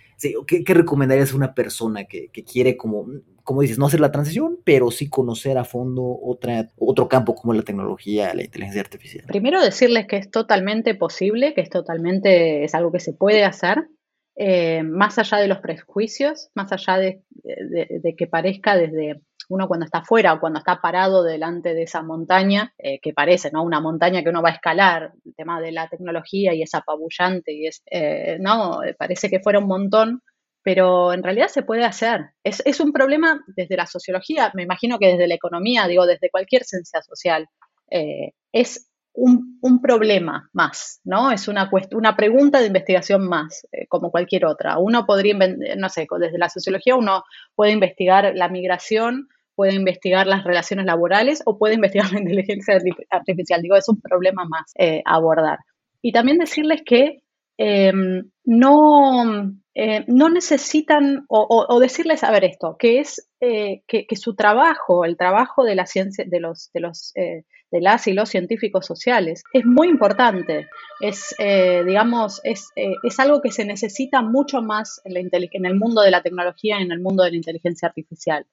¿qué, 0.47 0.73
recomendarías 0.73 1.31
a 1.31 1.35
una 1.35 1.53
persona 1.53 2.05
que, 2.05 2.29
quiere, 2.31 2.75
como, 2.75 3.05
como 3.43 3.61
dices, 3.61 3.77
no 3.77 3.87
hacer 3.87 3.99
la 3.99 4.11
transición, 4.11 4.59
pero 4.63 4.91
sí 4.91 5.09
conocer 5.09 5.57
a 5.57 5.63
fondo 5.63 6.03
otra, 6.21 6.69
otro 6.77 7.07
campo 7.07 7.35
como 7.35 7.53
la 7.53 7.63
tecnología, 7.63 8.33
la 8.33 8.43
inteligencia 8.43 8.81
artificial? 8.81 9.25
Primero 9.27 9.61
decirles 9.61 10.07
que 10.07 10.17
es 10.17 10.31
totalmente 10.31 10.95
posible, 10.95 11.53
que 11.53 11.61
es 11.61 11.69
totalmente, 11.69 12.63
es 12.63 12.75
algo 12.75 12.91
que 12.91 12.99
se 12.99 13.13
puede 13.13 13.43
hacer. 13.43 13.87
Eh, 14.35 14.83
más 14.83 15.19
allá 15.19 15.39
de 15.39 15.47
los 15.47 15.59
prejuicios, 15.59 16.49
más 16.55 16.71
allá 16.71 16.97
de, 16.97 17.23
de 17.43 18.15
que 18.15 18.27
parezca 18.27 18.75
desde 18.75 19.21
uno 19.51 19.67
cuando 19.67 19.85
está 19.85 19.99
afuera 19.99 20.33
o 20.33 20.39
cuando 20.39 20.59
está 20.59 20.79
parado 20.81 21.23
delante 21.23 21.73
de 21.73 21.83
esa 21.83 22.01
montaña, 22.01 22.73
eh, 22.77 22.99
que 23.01 23.13
parece, 23.13 23.51
¿no? 23.51 23.63
Una 23.63 23.81
montaña 23.81 24.23
que 24.23 24.29
uno 24.29 24.41
va 24.41 24.49
a 24.49 24.53
escalar, 24.53 25.11
el 25.25 25.35
tema 25.35 25.59
de 25.59 25.73
la 25.73 25.89
tecnología 25.89 26.53
y 26.53 26.61
es 26.61 26.73
apabullante 26.73 27.51
y 27.53 27.67
es, 27.67 27.83
eh, 27.91 28.37
no, 28.39 28.79
parece 28.97 29.29
que 29.29 29.41
fuera 29.41 29.59
un 29.59 29.67
montón, 29.67 30.21
pero 30.63 31.13
en 31.13 31.23
realidad 31.23 31.47
se 31.47 31.63
puede 31.63 31.83
hacer. 31.83 32.31
Es, 32.43 32.79
un 32.79 32.91
problema 32.91 33.43
desde 33.47 33.77
la 33.77 33.85
sociología, 33.85 34.51
me 34.53 34.63
imagino 34.63 34.99
que 34.99 35.07
desde 35.07 35.27
la 35.27 35.35
economía, 35.35 35.87
digo, 35.87 36.05
desde 36.05 36.29
cualquier 36.29 36.63
ciencia 36.63 37.01
social. 37.01 37.47
Eh, 37.89 38.31
es 38.51 38.87
un, 39.13 39.59
problema 39.81 40.49
más, 40.53 41.01
¿no? 41.03 41.31
Es 41.31 41.47
una, 41.47 41.69
una 41.91 42.15
pregunta 42.15 42.59
de 42.59 42.67
investigación 42.67 43.27
más, 43.27 43.67
como 43.89 44.11
cualquier 44.11 44.45
otra. 44.45 44.77
Uno 44.77 45.05
podría, 45.05 45.35
no 45.77 45.89
sé, 45.89 46.07
desde 46.19 46.37
la 46.37 46.49
sociología 46.49 46.95
uno 46.95 47.23
puede 47.55 47.71
investigar 47.71 48.33
la 48.35 48.47
migración 48.47 49.27
puede 49.55 49.75
investigar 49.75 50.25
las 50.25 50.43
relaciones 50.43 50.85
laborales 50.87 51.43
o 51.45 51.57
puede 51.57 51.75
investigar 51.75 52.11
la 52.11 52.19
inteligencia 52.19 52.79
artificial. 53.09 53.61
Digo, 53.61 53.75
es 53.75 53.87
un 53.89 54.01
problema 54.01 54.43
más 54.45 54.71
eh, 54.75 55.03
abordar. 55.05 55.59
Y 56.01 56.11
también 56.11 56.39
decirles 56.39 56.81
que 56.83 57.21
em, 57.57 58.31
no, 58.43 59.53
eh, 59.73 60.03
no 60.07 60.29
necesitan, 60.29 61.25
o, 61.29 61.79
decirles, 61.79 62.23
a 62.23 62.31
ver 62.31 62.43
esto, 62.43 62.75
que 62.77 62.99
es 62.99 63.29
eh, 63.39 63.83
que, 63.87 64.05
su 64.15 64.35
trabajo, 64.35 65.05
el 65.05 65.15
trabajo 65.15 65.63
de 65.63 65.75
la 65.75 65.85
ciencia, 65.85 66.25
de 66.27 66.39
los, 66.39 66.71
de 66.73 66.79
los 66.81 67.13
de 67.15 67.79
las 67.79 68.05
y 68.07 68.11
los 68.11 68.27
científicos 68.27 68.85
sociales. 68.85 69.43
Es 69.53 69.65
muy 69.65 69.87
importante, 69.87 70.67
es, 70.99 71.33
digamos, 71.39 72.41
es, 72.43 72.67
es, 72.75 73.19
algo 73.21 73.41
que 73.41 73.49
se 73.49 73.63
necesita 73.63 74.21
mucho 74.21 74.61
más 74.61 74.99
en, 75.05 75.29
en, 75.31 75.65
el 75.65 75.75
mundo 75.75 76.01
de 76.01 76.11
la 76.11 76.21
tecnología 76.21 76.79
en 76.79 76.91
el 76.91 76.99
mundo 76.99 77.23
de 77.23 77.31
la 77.31 77.37
inteligencia 77.37 77.87
artificial. 77.87 78.45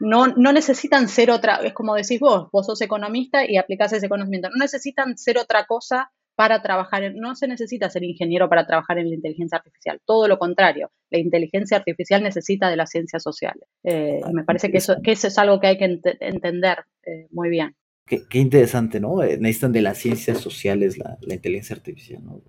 no, 0.00 0.26
no, 0.28 0.52
necesitan 0.54 1.08
ser 1.08 1.30
otra, 1.30 1.56
es 1.56 1.74
como 1.74 1.94
decís 1.94 2.20
vos, 2.20 2.48
vos 2.50 2.64
sos 2.64 2.80
economista 2.80 3.44
y 3.46 3.58
aplicás 3.58 3.92
ese 3.92 4.08
conocimiento, 4.08 4.48
no 4.48 4.56
necesitan 4.60 5.18
ser 5.18 5.36
otra 5.36 5.66
cosa 5.66 6.10
para 6.36 6.62
trabajar, 6.62 7.12
no 7.14 7.36
se 7.36 7.46
necesita 7.46 7.88
ser 7.90 8.02
ingeniero 8.02 8.48
para 8.48 8.66
trabajar 8.66 8.98
en 8.98 9.08
la 9.08 9.14
inteligencia 9.14 9.58
artificial, 9.58 10.00
todo 10.04 10.26
lo 10.28 10.38
contrario, 10.38 10.90
la 11.10 11.18
inteligencia 11.18 11.76
artificial 11.76 12.22
necesita 12.22 12.68
de 12.68 12.76
las 12.76 12.90
ciencias 12.90 13.22
sociales. 13.22 13.68
Eh, 13.84 14.20
y 14.28 14.32
me 14.32 14.44
parece 14.44 14.70
que 14.70 14.78
eso, 14.78 14.96
que 15.02 15.12
eso 15.12 15.28
es 15.28 15.38
algo 15.38 15.60
que 15.60 15.68
hay 15.68 15.78
que 15.78 16.00
entender 16.20 16.78
eh, 17.04 17.28
muy 17.30 17.50
bien. 17.50 17.76
Qué, 18.06 18.38
interesante, 18.38 19.00
¿no? 19.00 19.22
Eh, 19.22 19.38
necesitan 19.38 19.72
de 19.72 19.80
las 19.80 19.96
ciencias 19.96 20.38
sociales 20.38 20.98
la, 20.98 21.16
inteligencia 21.22 21.74
artificial, 21.74 22.22
¿no? 22.22 22.42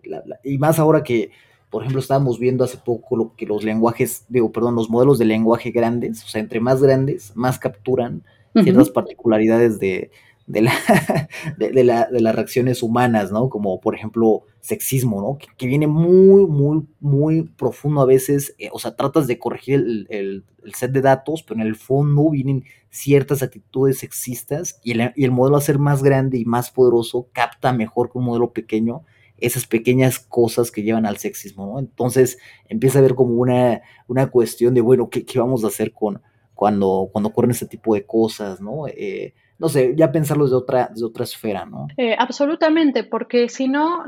y 0.44 0.58
más 0.58 0.80
ahora 0.80 1.01
que, 1.01 1.32
por 1.70 1.84
ejemplo, 1.84 2.01
estábamos 2.01 2.39
viendo 2.39 2.65
hace 2.65 2.77
poco 2.77 3.15
lo 3.15 3.36
que 3.36 3.46
los 3.46 3.63
lenguajes, 3.63 4.25
digo, 4.27 4.51
perdón, 4.51 4.75
los 4.75 4.89
modelos 4.89 5.18
de 5.18 5.25
lenguaje 5.25 5.72
grandes, 5.72 6.24
o 6.24 6.27
sea, 6.27 6.42
entre 6.42 6.60
más 6.60 6.82
grandes, 6.82 7.32
más 7.36 7.58
capturan 7.58 8.24
ciertas 8.63 8.89
particularidades 8.89 9.80
de, 9.80 10.12
de, 10.48 10.62
la, 10.62 10.74
de, 11.58 11.84
la, 11.84 12.08
de, 12.12 12.22
las 12.22 12.36
reacciones 12.36 12.84
humanas, 12.84 13.32
¿no? 13.32 13.50
Como 13.50 13.80
por 13.80 13.96
ejemplo 13.96 14.44
sexismo, 14.62 15.22
¿no? 15.22 15.38
Que, 15.58 15.68
viene 15.68 15.88
muy, 15.88 16.46
muy, 16.46 16.88
muy 17.00 17.44
profundo 17.44 18.02
a 18.02 18.06
veces, 18.06 18.56
eh, 18.58 18.70
o 18.72 18.80
sea, 18.80 18.96
tratas 18.96 19.28
de 19.28 19.40
corregir 19.40 19.75
el, 19.75 20.08
el, 20.10 20.44
set 20.74 20.92
de 20.92 21.02
datos, 21.02 21.44
pero 21.44 21.62
en 21.62 21.68
el 21.68 21.75
fondo 21.75 22.30
vienen 22.32 22.64
ciertas 22.90 23.44
actitudes 23.44 24.00
sexistas 24.00 24.80
y 24.84 24.92
el, 24.92 25.12
y 25.16 25.25
el 25.25 25.32
modelo 25.32 25.58
a 25.58 25.62
ser 25.62 25.80
más 25.80 26.02
grande 26.02 26.38
y 26.38 26.46
más 26.46 26.72
poderoso 26.72 27.28
capta 27.34 27.74
mejor 27.74 28.12
que 28.12 28.18
un 28.18 28.25
modelo 28.25 28.52
pequeño 28.52 29.04
esas 29.38 29.66
pequeñas 29.68 30.18
cosas 30.20 30.72
que 30.72 30.82
llevan 30.82 31.06
al 31.06 31.18
sexismo, 31.18 31.66
¿no? 31.66 31.80
Entonces 31.80 32.38
empieza 32.70 33.00
a 33.00 33.02
ver 33.02 33.16
como 33.16 33.36
una, 33.36 33.82
una 34.08 34.28
cuestión 34.28 34.74
de, 34.74 34.80
bueno, 34.80 35.10
¿qué, 35.10 35.25
qué 35.25 35.40
vamos 35.40 35.66
a 35.66 35.68
hacer 35.68 35.92
con, 35.92 36.22
cuando, 36.54 37.10
cuando 37.12 37.30
ocurren 37.30 37.52
este 37.52 37.66
tipo 37.66 37.94
de 37.96 38.06
cosas, 38.06 38.62
¿no? 38.62 38.88
Eh, 38.88 39.34
no 39.58 39.70
sé, 39.70 39.94
ya 39.96 40.12
pensarlo 40.12 40.48
de 40.48 40.56
otra, 40.56 40.90
de 40.94 41.06
otra 41.06 41.24
esfera, 41.24 41.66
¿no? 41.66 41.88
Eh, 41.98 42.16
absolutamente, 42.18 43.04
porque 43.04 43.48
si 43.48 43.68
no, 43.68 44.04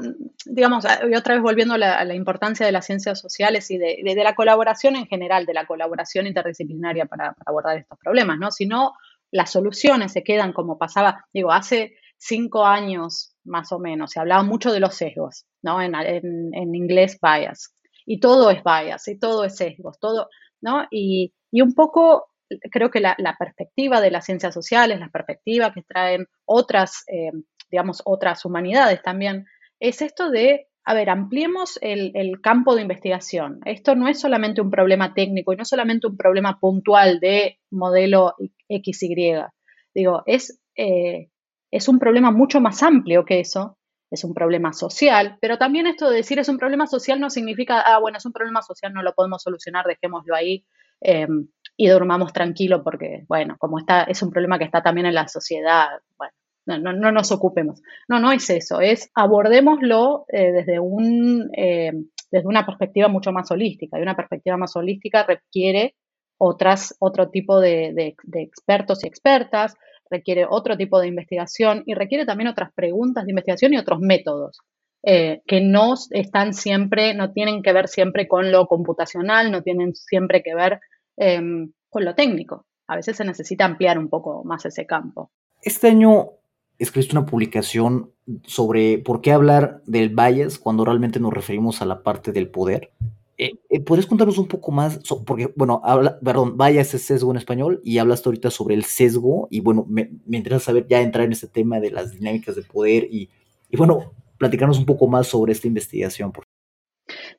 digamos, 0.45 0.85
ah, 0.85 0.99
otra 1.15 1.35
vez 1.35 1.43
volviendo 1.43 1.75
a 1.75 1.77
la, 1.77 2.15
importancia 2.15 2.65
de 2.65 2.71
las 2.71 2.85
ciencias 2.85 3.19
sociales 3.19 3.71
y 3.71 3.77
de, 3.77 4.23
la 4.23 4.35
colaboración 4.35 4.95
en 4.95 5.07
general, 5.07 5.45
de 5.45 5.53
la 5.53 5.65
colaboración 5.65 6.27
interdisciplinaria 6.27 7.05
para, 7.05 7.35
abordar 7.45 7.77
estos 7.77 7.97
problemas, 7.97 8.37
¿no? 8.39 8.51
Si 8.51 8.65
no, 8.65 8.93
las 9.31 9.51
soluciones 9.51 10.11
se 10.11 10.23
quedan 10.23 10.51
como 10.51 10.77
pasaba, 10.77 11.25
digo, 11.33 11.51
hace 11.51 11.95
cinco 12.17 12.65
años 12.65 13.35
más 13.45 13.71
o 13.71 13.79
menos, 13.79 14.11
se 14.11 14.19
hablaba 14.19 14.43
mucho 14.43 14.73
de 14.73 14.81
los 14.81 14.95
sesgos, 14.95 15.45
¿no? 15.61 15.81
En, 15.81 15.95
en, 15.95 16.75
inglés, 16.75 17.17
bias. 17.21 17.73
Y 18.05 18.19
todo 18.19 18.51
es 18.51 18.61
bias, 18.63 19.07
y 19.07 19.17
todo 19.17 19.45
es 19.45 19.55
sesgos, 19.55 19.97
todo, 19.99 20.27
¿no? 20.59 20.85
Y, 20.91 21.33
y 21.51 21.61
un 21.61 21.73
poco 21.73 22.31
creo 22.71 22.89
que 22.89 22.99
la, 22.99 23.15
perspectiva 23.37 24.01
de 24.01 24.11
las 24.11 24.25
ciencias 24.25 24.53
sociales, 24.53 24.99
la 24.99 25.09
perspectiva 25.09 25.73
que 25.73 25.83
traen 25.83 26.27
otras, 26.45 27.03
eh, 27.07 27.31
digamos, 27.69 28.01
otras 28.05 28.45
humanidades 28.45 29.01
también, 29.01 29.45
es 29.79 30.01
esto 30.01 30.29
de, 30.29 30.67
a 30.83 30.93
ver, 30.93 31.09
ampliemos 31.09 31.77
el, 31.81 32.39
campo 32.41 32.75
de 32.75 32.81
investigación. 32.81 33.59
Esto 33.65 33.95
no 33.95 34.07
es 34.07 34.19
solamente 34.19 34.61
un 34.61 34.71
problema 34.71 35.13
técnico 35.13 35.53
y 35.53 35.57
no 35.57 35.65
solamente 35.65 36.07
un 36.07 36.17
problema 36.17 36.59
puntual 36.59 37.19
de 37.19 37.59
modelo 37.71 38.35
XY. 38.69 39.45
Digo, 39.93 40.23
es, 40.25 40.59
eh, 40.75 41.29
es 41.71 41.87
un 41.87 41.99
problema 41.99 42.31
mucho 42.31 42.61
más 42.61 42.83
amplio 42.83 43.25
que 43.25 43.39
eso. 43.39 43.77
Es 44.09 44.23
un 44.23 44.33
problema 44.33 44.71
social, 44.71 45.37
pero 45.41 45.57
también 45.57 45.85
esto 45.85 46.09
de 46.09 46.15
decir 46.15 46.39
es 46.39 46.47
un 46.47 46.57
problema 46.57 46.87
social 46.87 47.19
no 47.19 47.29
significa, 47.29 47.81
ah, 47.81 47.99
bueno, 47.99 48.17
es 48.17 48.25
un 48.25 48.31
problema 48.31 48.61
social, 48.61 48.93
no 48.93 49.03
lo 49.03 49.13
podemos 49.13 49.43
solucionar, 49.43 49.85
dejémoslo 49.85 50.33
ahí. 50.33 50.65
Em, 51.01 51.49
y 51.77 51.87
durmamos 51.87 52.33
tranquilo 52.33 52.83
porque, 52.83 53.23
bueno, 53.27 53.55
como 53.59 53.77
está, 53.77 54.03
es 54.03 54.21
un 54.23 54.31
problema 54.31 54.57
que 54.57 54.65
está 54.65 54.81
también 54.81 55.05
en 55.05 55.13
la 55.13 55.27
sociedad, 55.27 55.87
bueno, 56.17 56.33
no, 56.65 56.91
no, 56.91 57.11
nos 57.11 57.31
ocupemos. 57.31 57.81
No, 58.09 58.19
no 58.19 58.31
es 58.31 58.49
eso, 58.49 58.81
es 58.81 59.09
abordémoslo 59.13 60.25
eh, 60.27 60.51
desde, 60.51 60.79
un, 60.79 61.49
eh, 61.55 61.91
desde 62.31 62.47
una 62.47 62.65
perspectiva 62.65 63.07
mucho 63.07 63.31
más 63.31 63.49
holística. 63.51 63.97
Y 63.97 64.01
una 64.01 64.15
perspectiva 64.15 64.57
más 64.57 64.75
holística 64.75 65.23
requiere 65.23 65.95
otras, 66.37 66.95
otro 66.99 67.29
tipo 67.29 67.61
de, 67.61 67.93
de, 67.93 68.41
expertos 68.41 69.03
y 69.03 69.07
expertas, 69.07 69.75
requiere 70.09 70.45
otro 70.49 70.77
tipo 70.77 70.99
de 70.99 71.07
investigación 71.07 71.83
y 71.85 71.93
requiere 71.93 72.25
también 72.25 72.49
otras 72.49 72.71
preguntas 72.73 73.25
de 73.25 73.31
investigación 73.31 73.73
y 73.73 73.77
otros 73.77 73.99
métodos. 73.99 74.59
Eh, 75.03 75.41
que 75.45 75.61
no 75.61 75.93
están 76.09 76.53
siempre, 76.53 77.13
no 77.13 77.31
tienen 77.31 77.61
que 77.61 77.71
ver 77.71 77.87
siempre 77.87 78.27
con 78.27 78.51
lo 78.51 78.65
computacional, 78.65 79.51
no 79.51 79.61
tienen 79.61 79.95
siempre 79.95 80.41
que 80.41 80.55
ver 80.55 80.79
Em, 81.17 81.71
con 81.89 82.05
lo 82.05 82.13
técnico. 82.13 82.65
A 82.87 82.95
veces 82.95 83.17
se 83.17 83.25
necesita 83.25 83.65
ampliar 83.65 83.97
un 83.97 84.07
poco 84.07 84.43
más 84.43 84.65
ese 84.65 84.85
campo. 84.85 85.31
Este 85.61 85.87
año 85.87 86.29
escribiste 86.77 87.17
una 87.17 87.25
publicación 87.25 88.11
sobre 88.45 88.99
por 88.99 89.21
qué 89.21 89.31
hablar 89.31 89.81
del 89.87 90.09
bias 90.09 90.59
cuando 90.59 90.85
realmente 90.85 91.19
nos 91.19 91.33
referimos 91.33 91.81
a 91.81 91.85
la 91.85 92.03
parte 92.03 92.31
del 92.31 92.49
poder. 92.49 92.91
Eh, 93.39 93.53
eh 93.69 93.79
¿Puedes 93.81 94.05
contarnos 94.05 94.37
un 94.37 94.47
poco 94.47 94.71
más? 94.71 94.99
porque, 95.25 95.51
bueno, 95.55 95.81
habla, 95.83 96.19
perdón, 96.19 96.55
bias 96.55 96.93
es 96.93 97.01
sesgo 97.01 97.31
en 97.31 97.37
español 97.37 97.81
y 97.83 97.97
hablaste 97.97 98.29
ahorita 98.29 98.51
sobre 98.51 98.75
el 98.75 98.83
sesgo 98.83 99.47
y 99.49 99.61
bueno, 99.61 99.85
me, 99.89 100.11
interesa 100.29 100.65
saber 100.65 100.87
ya 100.87 101.01
entrar 101.01 101.25
en 101.25 101.31
este 101.31 101.47
tema 101.47 101.79
de 101.79 101.91
las 101.91 102.13
dinámicas 102.13 102.55
de 102.55 102.61
poder 102.61 103.07
y, 103.11 103.29
y 103.69 103.77
bueno, 103.77 104.13
platicarnos 104.37 104.77
un 104.77 104.85
poco 104.85 105.07
más 105.07 105.27
sobre 105.27 105.51
esta 105.51 105.67
investigación. 105.67 106.31
Por 106.31 106.46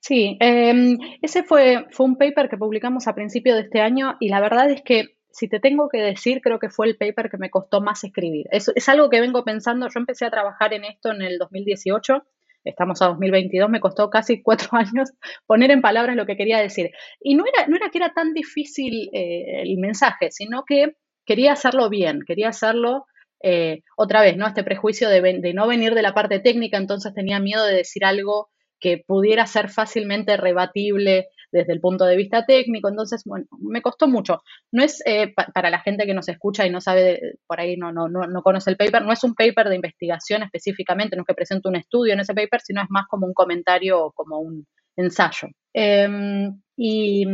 Sí, 0.00 0.36
em, 0.40 0.98
ese 1.22 1.42
fue, 1.42 1.86
fue 1.90 2.06
un 2.06 2.16
paper 2.16 2.48
que 2.48 2.56
publicamos 2.56 3.08
a 3.08 3.14
principio 3.14 3.54
de 3.54 3.62
este 3.62 3.80
año 3.80 4.16
y 4.20 4.28
la 4.28 4.40
verdad 4.40 4.70
es 4.70 4.82
que 4.82 5.18
si 5.30 5.48
te 5.48 5.60
tengo 5.60 5.88
que 5.88 5.98
decir, 5.98 6.40
creo 6.40 6.58
que 6.58 6.70
fue 6.70 6.86
el 6.86 6.96
paper 6.96 7.30
que 7.30 7.38
me 7.38 7.50
costó 7.50 7.80
más 7.80 8.02
escribir. 8.04 8.46
Es, 8.50 8.88
algo 8.88 9.08
que 9.08 9.20
vengo 9.20 9.44
pensando, 9.44 9.86
yo 9.86 10.00
empecé 10.00 10.24
a 10.26 10.30
trabajar 10.30 10.74
en 10.74 10.84
esto 10.84 11.12
en 11.12 11.22
el 11.22 11.38
2018, 11.38 12.24
estamos 12.64 13.00
a 13.02 13.06
2022, 13.06 13.70
me 13.70 13.80
costó 13.80 14.10
casi 14.10 14.42
cuatro 14.42 14.68
años 14.72 15.10
poner 15.46 15.70
en 15.70 15.80
palabras 15.80 16.16
lo 16.16 16.26
que 16.26 16.36
quería 16.36 16.58
decir. 16.58 16.90
Y 17.20 17.34
no 17.34 17.44
era, 17.46 17.66
no 17.68 17.76
era 17.76 17.90
que 17.90 17.98
era 17.98 18.12
tan 18.12 18.34
difícil 18.34 19.10
eh, 19.12 19.62
el 19.62 19.78
mensaje, 19.78 20.30
sino 20.30 20.64
que 20.64 20.96
quería 21.24 21.52
hacerlo 21.52 21.88
bien, 21.88 22.22
quería 22.26 22.48
hacerlo 22.48 23.06
eh, 23.40 23.82
otra 23.96 24.22
vez, 24.22 24.36
¿no? 24.36 24.46
Este 24.46 24.64
prejuicio 24.64 25.08
de, 25.08 25.20
de, 25.20 25.54
no 25.54 25.68
venir 25.68 25.94
de 25.94 26.02
la 26.02 26.14
parte 26.14 26.40
técnica, 26.40 26.78
entonces 26.78 27.14
tenía 27.14 27.38
miedo 27.38 27.64
de 27.64 27.76
decir 27.76 28.04
algo 28.04 28.48
que 28.80 29.02
pudiera 29.06 29.46
ser 29.46 29.68
fácilmente 29.68 30.36
rebatible 30.36 31.28
desde 31.50 31.72
el 31.72 31.80
punto 31.80 32.04
de 32.04 32.16
vista 32.16 32.44
técnico. 32.44 32.88
Entonces, 32.88 33.22
bueno, 33.24 33.46
me 33.60 33.82
costó 33.82 34.08
mucho. 34.08 34.42
No 34.70 34.82
es 34.82 35.02
eh, 35.06 35.32
para 35.54 35.70
la 35.70 35.80
gente 35.80 36.06
que 36.06 36.14
nos 36.14 36.28
escucha 36.28 36.66
y 36.66 36.70
no 36.70 36.80
sabe, 36.80 37.38
por 37.46 37.60
ahí 37.60 37.76
no, 37.76 37.92
no, 37.92 38.08
no, 38.08 38.42
conoce 38.42 38.70
el 38.70 38.76
paper, 38.76 39.02
no 39.02 39.12
es 39.12 39.24
un 39.24 39.34
paper 39.34 39.68
de 39.68 39.76
investigación 39.76 40.42
específicamente, 40.42 41.16
no 41.16 41.22
es 41.22 41.26
que 41.26 41.34
presente 41.34 41.68
un 41.68 41.76
estudio 41.76 42.12
en 42.12 42.20
ese 42.20 42.34
paper, 42.34 42.60
sino 42.60 42.82
es 42.82 42.90
más 42.90 43.06
como 43.08 43.26
un 43.26 43.34
comentario 43.34 44.04
o 44.04 44.12
como 44.12 44.38
un 44.38 44.66
ensayo. 44.96 45.48
Em, 45.72 46.60
y, 46.76 47.24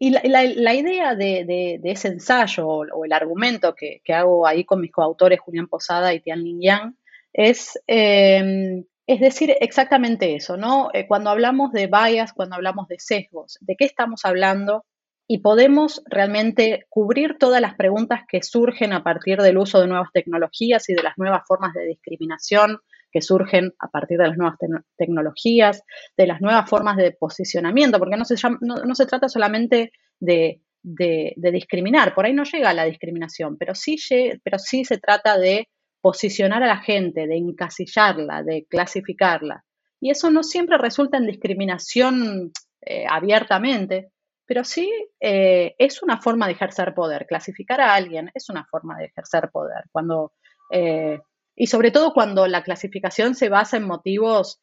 la, 0.00 0.74
idea 0.74 1.14
de, 1.14 1.80
ese 1.84 2.08
ensayo 2.08 2.66
o, 2.66 3.04
el 3.04 3.12
argumento 3.12 3.74
que, 3.74 4.00
hago 4.12 4.46
ahí 4.46 4.64
con 4.64 4.80
mis 4.80 4.92
coautores 4.92 5.40
Julián 5.40 5.68
Posada 5.68 6.14
y 6.14 6.20
Tian 6.20 6.42
Ling 6.42 6.62
Yang 6.62 6.96
es 7.32 7.78
em, 7.86 8.84
es 9.10 9.18
decir, 9.18 9.56
exactamente 9.58 10.36
eso, 10.36 10.56
¿no? 10.56 10.90
Eh, 10.92 11.08
cuando 11.08 11.30
hablamos 11.30 11.72
de 11.72 11.88
bias, 11.88 12.32
cuando 12.32 12.54
hablamos 12.54 12.86
de 12.86 13.00
sesgos, 13.00 13.58
¿de 13.60 13.74
qué 13.74 13.84
estamos 13.84 14.24
hablando? 14.24 14.84
Y 15.26 15.38
podemos 15.38 16.00
realmente 16.06 16.86
cubrir 16.88 17.36
todas 17.36 17.60
las 17.60 17.74
preguntas 17.74 18.20
que 18.28 18.40
surgen 18.44 18.92
a 18.92 19.02
partir 19.02 19.38
del 19.38 19.58
uso 19.58 19.80
de 19.80 19.88
nuevas 19.88 20.10
tecnologías 20.12 20.88
y 20.88 20.94
de 20.94 21.02
las 21.02 21.18
nuevas 21.18 21.42
formas 21.44 21.74
de 21.74 21.86
discriminación 21.86 22.78
que 23.10 23.20
surgen 23.20 23.74
a 23.80 23.88
partir 23.88 24.16
de 24.16 24.28
las 24.28 24.36
nuevas 24.36 24.56
tecnologías, 24.96 25.82
de 26.16 26.26
las 26.28 26.40
nuevas 26.40 26.70
formas 26.70 26.96
de 26.96 27.10
posicionamiento, 27.10 27.98
porque 27.98 28.16
no 28.16 28.24
se, 28.24 29.06
trata 29.06 29.28
solamente 29.28 29.90
de, 30.20 30.60
discriminar, 30.84 32.14
por 32.14 32.26
ahí 32.26 32.32
no 32.32 32.44
llega 32.44 32.72
la 32.74 32.84
discriminación, 32.84 33.58
pero 33.58 33.74
sí, 33.74 33.96
pero 34.44 34.60
sí 34.60 34.84
se 34.84 34.98
trata 34.98 35.36
de 35.36 35.68
posicionar 36.00 36.62
a 36.62 36.66
la 36.66 36.78
gente, 36.78 37.26
de 37.26 37.36
encasillarla, 37.36 38.42
de 38.42 38.66
clasificarla. 38.68 39.64
Y 40.00 40.10
eso 40.10 40.30
no 40.30 40.42
siempre 40.42 40.78
resulta 40.78 41.18
en 41.18 41.26
discriminación 41.26 42.52
eh, 42.80 43.04
abiertamente, 43.08 44.10
pero 44.46 44.64
sí 44.64 44.90
eh, 45.20 45.74
es 45.78 46.02
una 46.02 46.20
forma 46.20 46.46
de 46.46 46.52
ejercer 46.52 46.94
poder. 46.94 47.26
Clasificar 47.26 47.80
a 47.80 47.94
alguien 47.94 48.30
es 48.34 48.48
una 48.48 48.64
forma 48.64 48.96
de 48.98 49.06
ejercer 49.06 49.50
poder. 49.50 49.84
Cuando, 49.92 50.32
eh, 50.70 51.20
y 51.54 51.66
sobre 51.66 51.90
todo 51.90 52.12
cuando 52.12 52.46
la 52.46 52.62
clasificación 52.62 53.34
se 53.34 53.48
basa 53.48 53.76
en 53.76 53.84
motivos 53.84 54.60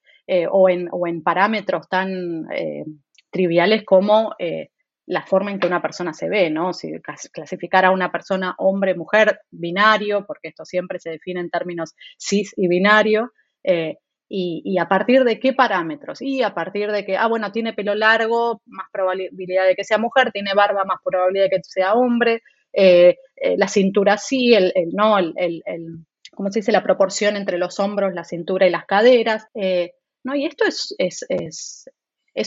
o 0.51 0.67
en, 0.67 0.89
o, 0.91 1.07
en, 1.07 1.23
parámetros 1.23 1.87
tan 1.87 2.47
triviales 3.31 3.85
como 3.85 4.35
la 5.07 5.25
forma 5.25 5.51
en 5.51 5.59
que 5.59 5.67
una 5.67 5.81
persona 5.81 6.13
se 6.13 6.27
ve, 6.27 6.49
¿no? 6.49 6.73
Si 6.73 6.91
clasificar 7.31 7.85
a 7.85 7.91
una 7.91 8.11
persona 8.11 8.55
hombre, 8.57 8.93
mujer, 8.93 9.39
binario, 9.49 10.25
porque 10.25 10.49
esto 10.49 10.65
siempre 10.65 10.99
se 10.99 11.11
define 11.11 11.39
en 11.39 11.49
términos 11.49 11.95
cis 12.17 12.53
y 12.57 12.67
binario, 12.67 13.31
eh, 13.63 13.97
y, 14.29 14.77
a 14.77 14.89
partir 14.89 15.23
de 15.23 15.39
qué 15.39 15.53
parámetros, 15.53 16.21
y 16.21 16.43
a 16.43 16.53
partir 16.53 16.91
de 16.91 17.05
que, 17.05 17.15
ah, 17.15 17.27
bueno, 17.27 17.53
tiene 17.53 17.71
pelo 17.71 17.95
largo, 17.95 18.61
más 18.65 18.87
probabilidad 18.91 19.65
de 19.65 19.75
que 19.75 19.85
sea 19.85 19.97
mujer, 19.97 20.33
tiene 20.33 20.53
barba, 20.53 20.83
más 20.83 20.99
probabilidad 21.01 21.45
de 21.45 21.49
que 21.51 21.61
sea 21.63 21.93
hombre, 21.93 22.41
eh, 22.73 23.15
eh, 23.37 23.55
la 23.57 23.69
cintura 23.69 24.17
sí, 24.17 24.53
el, 24.53 24.73
no, 24.91 25.17
el, 25.17 25.33
el, 25.37 25.63
¿cómo 26.33 26.51
se 26.51 26.59
dice? 26.59 26.73
La 26.73 26.83
proporción 26.83 27.37
entre 27.37 27.57
los 27.57 27.79
hombros, 27.79 28.13
la 28.13 28.25
cintura 28.25 28.67
y 28.67 28.71
las 28.71 28.85
caderas, 28.85 29.47
¿no? 30.23 30.35
Y 30.35 30.45
esto 30.45 30.65
es, 30.65 30.93
es, 30.97 31.25
es 31.29 31.89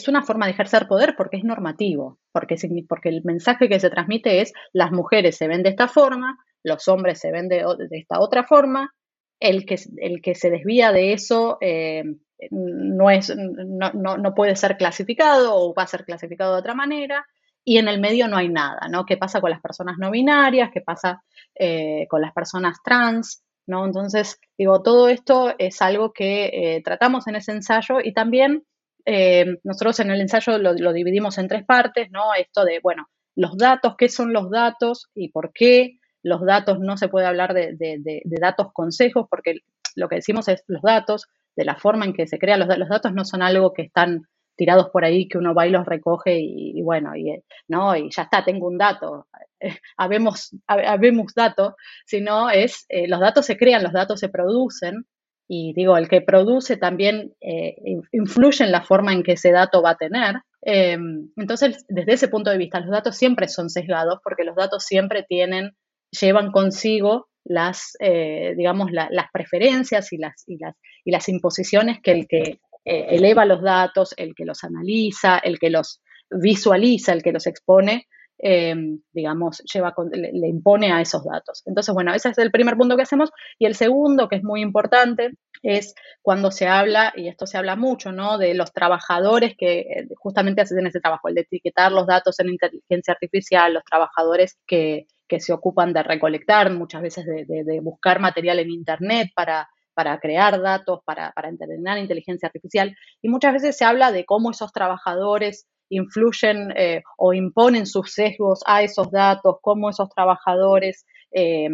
una 0.08 0.22
forma 0.22 0.46
de 0.46 0.52
ejercer 0.52 0.86
poder 0.86 1.14
porque 1.16 1.36
es 1.36 1.44
normativo, 1.44 2.18
porque, 2.32 2.56
porque 2.88 3.08
el 3.08 3.22
mensaje 3.24 3.68
que 3.68 3.80
se 3.80 3.90
transmite 3.90 4.40
es 4.40 4.52
las 4.72 4.92
mujeres 4.92 5.36
se 5.36 5.48
ven 5.48 5.62
de 5.62 5.70
esta 5.70 5.88
forma, 5.88 6.38
los 6.62 6.86
hombres 6.88 7.18
se 7.18 7.32
ven 7.32 7.48
de, 7.48 7.64
esta 7.90 8.20
otra 8.20 8.44
forma, 8.44 8.94
el 9.40 9.66
que, 9.66 9.76
el 9.96 10.22
que 10.22 10.34
se 10.34 10.50
desvía 10.50 10.92
de 10.92 11.12
eso 11.12 11.58
eh, 11.60 12.04
no, 12.50 13.10
es, 13.10 13.34
no, 13.36 14.34
puede 14.34 14.56
ser 14.56 14.76
clasificado 14.76 15.56
o 15.56 15.74
va 15.74 15.82
a 15.82 15.88
ser 15.88 16.04
clasificado 16.04 16.54
de 16.54 16.60
otra 16.60 16.74
manera, 16.74 17.26
y 17.64 17.78
en 17.78 17.88
el 17.88 18.00
medio 18.00 18.28
no 18.28 18.36
hay 18.36 18.48
nada, 18.48 18.88
¿no? 18.88 19.04
¿Qué 19.04 19.16
pasa 19.16 19.40
con 19.40 19.50
las 19.50 19.60
personas 19.60 19.96
no 19.98 20.10
binarias? 20.10 20.70
¿Qué 20.72 20.80
pasa 20.80 21.22
eh, 21.54 22.06
con 22.08 22.22
las 22.22 22.32
personas 22.32 22.78
trans? 22.82 23.42
¿no? 23.66 23.86
Entonces, 23.86 24.38
digo, 24.58 24.82
todo 24.82 25.08
esto 25.08 25.54
es 25.58 25.80
algo 25.80 26.12
que 26.12 26.46
eh, 26.46 26.82
tratamos 26.82 27.26
en 27.28 27.36
ese 27.36 27.52
ensayo 27.52 28.00
y 28.02 28.12
también 28.12 28.64
eh, 29.04 29.58
nosotros 29.64 30.00
en 30.00 30.10
el 30.10 30.20
ensayo 30.20 30.58
lo, 30.58 30.92
dividimos 30.92 31.38
en 31.38 31.48
tres 31.48 31.64
partes, 31.64 32.10
¿no? 32.10 32.34
Esto 32.34 32.64
de, 32.64 32.80
bueno, 32.82 33.08
los 33.36 33.56
datos, 33.56 33.94
qué 33.96 34.08
son 34.08 34.32
los 34.32 34.50
datos 34.50 35.08
y 35.14 35.28
por 35.30 35.52
qué 35.52 35.98
los 36.22 36.44
datos, 36.44 36.78
no 36.80 36.96
se 36.96 37.08
puede 37.08 37.26
hablar 37.26 37.54
de, 37.54 38.22
datos 38.24 38.72
consejos, 38.72 39.26
porque 39.30 39.60
lo 39.96 40.08
que 40.08 40.16
decimos 40.16 40.48
es 40.48 40.62
los 40.66 40.82
datos, 40.82 41.26
de 41.56 41.64
la 41.64 41.76
forma 41.76 42.04
en 42.04 42.12
que 42.12 42.26
se 42.26 42.38
crean 42.38 42.60
los, 42.60 42.78
los 42.78 42.88
datos, 42.88 43.12
no 43.12 43.24
son 43.24 43.42
algo 43.42 43.72
que 43.72 43.82
están 43.82 44.26
tirados 44.60 44.90
por 44.90 45.06
ahí 45.06 45.26
que 45.26 45.38
uno 45.38 45.54
va 45.54 45.66
y 45.66 45.70
los 45.70 45.86
recoge 45.86 46.38
y, 46.38 46.82
bueno, 46.82 47.16
y, 47.16 47.42
¿no? 47.66 47.96
y 47.96 48.10
ya 48.10 48.24
está, 48.24 48.44
tengo 48.44 48.66
un 48.66 48.76
dato, 48.76 49.26
habemos, 49.96 50.54
habemos 50.66 51.32
datos, 51.34 51.72
sino 52.04 52.50
es, 52.50 52.84
eh, 52.90 53.08
los 53.08 53.20
datos 53.20 53.46
se 53.46 53.56
crean, 53.56 53.82
los 53.82 53.94
datos 53.94 54.20
se 54.20 54.28
producen, 54.28 55.06
y 55.52 55.72
digo, 55.72 55.96
el 55.96 56.08
que 56.08 56.20
produce 56.20 56.76
también 56.76 57.34
eh, 57.40 57.74
influye 58.12 58.64
en 58.64 58.70
la 58.70 58.82
forma 58.82 59.12
en 59.12 59.24
que 59.24 59.32
ese 59.32 59.50
dato 59.50 59.82
va 59.82 59.90
a 59.90 59.96
tener. 59.96 60.36
Em, 60.62 61.28
entonces, 61.36 61.84
desde 61.88 62.12
ese 62.12 62.28
punto 62.28 62.50
de 62.50 62.56
vista, 62.56 62.78
los 62.78 62.90
datos 62.90 63.16
siempre 63.16 63.48
son 63.48 63.68
sesgados 63.68 64.20
porque 64.22 64.44
los 64.44 64.54
datos 64.54 64.84
siempre 64.84 65.24
tienen, 65.28 65.72
llevan 66.12 66.52
consigo 66.52 67.26
las, 67.44 67.96
eh, 67.98 68.54
digamos, 68.56 68.92
las 68.92 69.26
preferencias 69.32 70.12
y 70.12 70.18
las, 70.18 70.44
y, 70.46 70.56
las, 70.56 70.76
y 71.04 71.10
las 71.10 71.28
imposiciones 71.28 71.98
que 72.00 72.12
el 72.12 72.28
que 72.28 72.60
eleva 72.84 73.44
los 73.44 73.60
datos, 73.60 74.14
el 74.16 74.36
que 74.36 74.44
los 74.44 74.62
analiza, 74.62 75.38
el 75.38 75.58
que 75.58 75.70
los 75.70 76.00
visualiza, 76.30 77.12
el 77.12 77.24
que 77.24 77.32
los 77.32 77.48
expone, 77.48 78.06
eh, 78.42 78.74
digamos, 79.12 79.62
lleva, 79.72 79.94
le, 80.12 80.32
le, 80.32 80.48
impone 80.48 80.92
a 80.92 81.00
esos 81.00 81.24
datos. 81.24 81.62
Entonces, 81.66 81.94
bueno, 81.94 82.14
ese 82.14 82.30
es 82.30 82.38
el 82.38 82.50
primer 82.50 82.76
punto 82.76 82.96
que 82.96 83.02
hacemos. 83.02 83.30
Y 83.58 83.66
el 83.66 83.74
segundo, 83.74 84.28
que 84.28 84.36
es 84.36 84.42
muy 84.42 84.62
importante, 84.62 85.32
es 85.62 85.94
cuando 86.22 86.50
se 86.50 86.66
habla, 86.66 87.12
y 87.16 87.28
esto 87.28 87.46
se 87.46 87.58
habla 87.58 87.76
mucho, 87.76 88.12
¿no? 88.12 88.38
De 88.38 88.54
los 88.54 88.72
trabajadores 88.72 89.54
que 89.58 89.80
eh, 89.80 90.08
justamente 90.16 90.62
hacen 90.62 90.86
ese 90.86 91.00
trabajo, 91.00 91.28
el 91.28 91.34
de 91.34 91.42
etiquetar 91.42 91.92
los 91.92 92.06
datos 92.06 92.40
en 92.40 92.48
inteligencia 92.48 93.12
artificial, 93.12 93.74
los 93.74 93.84
trabajadores 93.84 94.58
que, 94.66 95.06
que 95.28 95.40
se 95.40 95.52
ocupan 95.52 95.92
de 95.92 96.02
recolectar, 96.02 96.72
muchas 96.72 97.02
veces 97.02 97.26
de, 97.26 97.44
de, 97.46 97.64
de 97.64 97.80
buscar 97.80 98.20
material 98.20 98.58
en 98.58 98.70
Internet 98.70 99.30
para 99.34 99.68
para 99.92 100.18
crear 100.18 100.62
datos, 100.62 101.00
para 101.04 101.34
entrenar 101.44 101.98
inteligencia 101.98 102.46
artificial. 102.46 102.96
Y 103.20 103.28
muchas 103.28 103.52
veces 103.52 103.76
se 103.76 103.84
habla 103.84 104.12
de 104.12 104.24
cómo 104.24 104.50
esos 104.50 104.72
trabajadores 104.72 105.66
influyen 105.90 106.72
eh, 106.76 107.02
o 107.18 107.34
imponen 107.34 107.86
sus 107.86 108.12
sesgos 108.12 108.60
a 108.66 108.82
esos 108.82 109.10
datos, 109.10 109.56
cómo 109.60 109.90
esos 109.90 110.08
trabajadores 110.08 111.04
eh, 111.30 111.68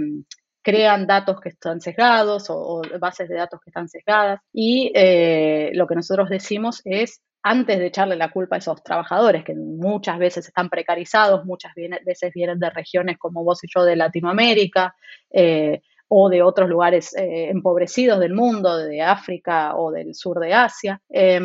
crean 0.67 1.07
datos 1.07 1.41
que 1.41 1.51
están 1.51 1.81
sesgados 1.81 2.51
o, 2.51 2.57
o, 2.57 2.83
bases 2.99 3.29
de 3.29 3.37
datos 3.37 3.61
que 3.63 3.71
están 3.71 3.89
sesgadas. 3.89 4.41
Y 4.53 4.91
eh, 4.97 5.71
lo 5.75 5.87
que 5.87 5.95
nosotros 5.95 6.29
decimos 6.29 6.83
es, 6.85 7.23
antes 7.45 7.79
de 7.79 7.87
echarle 7.87 8.17
la 8.17 8.33
culpa 8.33 8.57
a 8.57 8.59
esos 8.59 8.83
trabajadores, 8.83 9.45
que 9.45 9.55
muchas 9.55 10.19
veces 10.19 10.49
están 10.49 10.69
precarizados, 10.69 11.45
muchas 11.45 11.73
veces 12.05 12.33
vienen 12.35 12.59
de 12.59 12.71
regiones 12.71 13.17
como 13.17 13.45
vos 13.45 13.63
y 13.63 13.69
yo 13.73 13.85
de 13.85 13.95
Latinoamérica, 13.95 14.97
eh, 15.31 15.83
o 16.09 16.29
de 16.29 16.43
otros 16.43 16.69
lugares 16.69 17.15
eh, 17.17 17.51
empobrecidos 17.51 18.21
del 18.21 18.35
mundo, 18.35 18.77
de 18.77 19.03
África 19.03 19.77
o 19.77 19.91
del 19.91 20.15
sur 20.15 20.39
de 20.39 20.55
Asia. 20.55 21.01
Eh, 21.11 21.41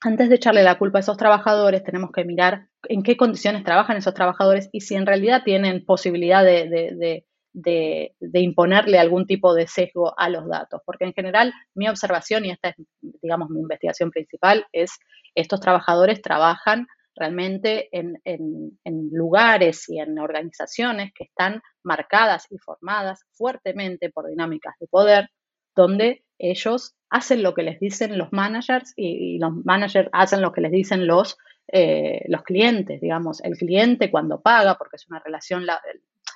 antes 0.00 0.28
de 0.28 0.34
echarle 0.34 0.62
la 0.62 0.78
culpa 0.78 0.98
a 0.98 1.00
esos 1.00 1.16
trabajadores, 1.16 1.82
tenemos 1.82 2.10
que 2.12 2.24
mirar 2.24 2.68
en 2.88 3.02
qué 3.02 3.16
condiciones 3.16 3.64
trabajan 3.64 3.96
esos 3.96 4.14
trabajadores 4.14 4.68
y 4.72 4.80
si 4.82 4.94
en 4.94 5.06
realidad 5.06 5.42
tienen 5.44 5.84
posibilidad 5.84 6.44
de, 6.44 7.24
de, 7.52 8.40
imponerle 8.40 8.98
algún 8.98 9.26
tipo 9.26 9.54
de 9.54 9.66
sesgo 9.66 10.14
a 10.18 10.28
los 10.28 10.46
datos, 10.46 10.82
porque 10.84 11.04
en 11.04 11.14
general 11.14 11.52
mi 11.74 11.88
observación, 11.88 12.44
y 12.44 12.50
esta 12.50 12.68
es, 12.68 12.76
digamos, 13.22 13.48
mi 13.48 13.60
investigación 13.60 14.10
principal, 14.10 14.66
es 14.72 14.98
estos 15.34 15.60
trabajadores 15.60 16.22
trabajan 16.22 16.86
realmente 17.16 17.88
en, 17.92 18.20
en, 18.24 19.08
lugares 19.10 19.88
y 19.88 19.98
en 19.98 20.18
organizaciones 20.18 21.12
que 21.14 21.24
están 21.24 21.62
marcadas 21.82 22.46
y 22.50 22.58
formadas 22.58 23.24
fuertemente 23.32 24.10
por 24.10 24.28
dinámicas 24.28 24.74
de 24.78 24.86
poder, 24.86 25.30
donde 25.74 26.24
ellos 26.38 26.94
hacen 27.10 27.42
lo 27.42 27.54
que 27.54 27.62
les 27.62 27.80
dicen 27.80 28.18
los 28.18 28.32
managers 28.32 28.92
y, 28.96 29.36
y 29.36 29.38
los 29.38 29.52
managers 29.64 30.08
hacen 30.12 30.42
lo 30.42 30.52
que 30.52 30.60
les 30.60 30.72
dicen 30.72 31.06
los, 31.06 31.38
eh, 31.68 32.24
los 32.28 32.42
clientes, 32.42 33.00
digamos, 33.00 33.42
el 33.42 33.56
cliente 33.56 34.10
cuando 34.10 34.40
paga, 34.40 34.76
porque 34.76 34.96
es 34.96 35.08
una 35.08 35.18
relación, 35.18 35.66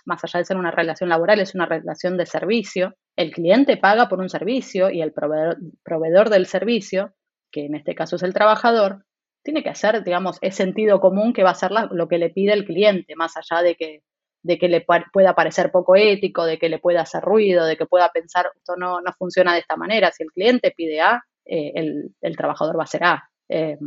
más 0.04 0.24
allá 0.24 0.38
de 0.38 0.44
ser 0.44 0.56
una 0.56 0.72
relación 0.72 1.08
laboral, 1.08 1.40
es 1.40 1.54
una 1.54 1.66
relación 1.66 2.16
de 2.16 2.26
servicio, 2.26 2.96
el 3.16 3.30
cliente 3.30 3.76
paga 3.76 4.08
por 4.08 4.18
un 4.18 4.28
servicio 4.28 4.90
y 4.90 5.02
el 5.02 5.12
proveedor, 5.12 5.58
proveedor 5.84 6.30
del 6.30 6.46
servicio, 6.46 7.14
que 7.52 7.66
en 7.66 7.76
este 7.76 7.94
caso 7.94 8.16
es 8.16 8.22
el 8.22 8.34
trabajador, 8.34 9.04
tiene 9.42 9.62
que 9.62 9.70
hacer, 9.70 10.04
digamos, 10.04 10.38
es 10.40 10.54
sentido 10.54 11.00
común 11.00 11.32
que 11.32 11.42
va 11.42 11.50
a 11.50 11.68
la, 11.70 11.88
lo 11.90 12.08
que 12.08 12.18
le 12.18 12.30
pide 12.30 12.52
el 12.52 12.64
cliente, 12.64 13.16
más 13.16 13.36
allá 13.36 13.62
de 13.62 13.74
que, 13.74 14.02
de 14.42 14.58
que 14.58 14.68
le 14.68 14.84
pueda 15.12 15.34
parecer 15.34 15.70
poco 15.70 15.96
ético, 15.96 16.44
de 16.44 16.58
que 16.58 16.68
le 16.68 16.78
pueda 16.78 17.02
hacer 17.02 17.22
ruido, 17.22 17.64
de 17.64 17.76
que 17.76 17.86
pueda 17.86 18.10
pensar, 18.10 18.46
esto 18.54 18.76
no, 18.76 19.00
no 19.00 19.12
funciona 19.18 19.52
de 19.52 19.60
esta 19.60 19.76
manera. 19.76 20.10
Si 20.12 20.22
el 20.22 20.30
cliente 20.30 20.72
pide 20.76 21.00
A, 21.00 21.22
eh, 21.44 21.72
el, 21.74 22.14
el, 22.20 22.36
trabajador 22.36 22.76
va 22.76 22.82
a 22.82 22.84
hacer 22.84 23.04
A. 23.04 23.30
Eh, 23.48 23.78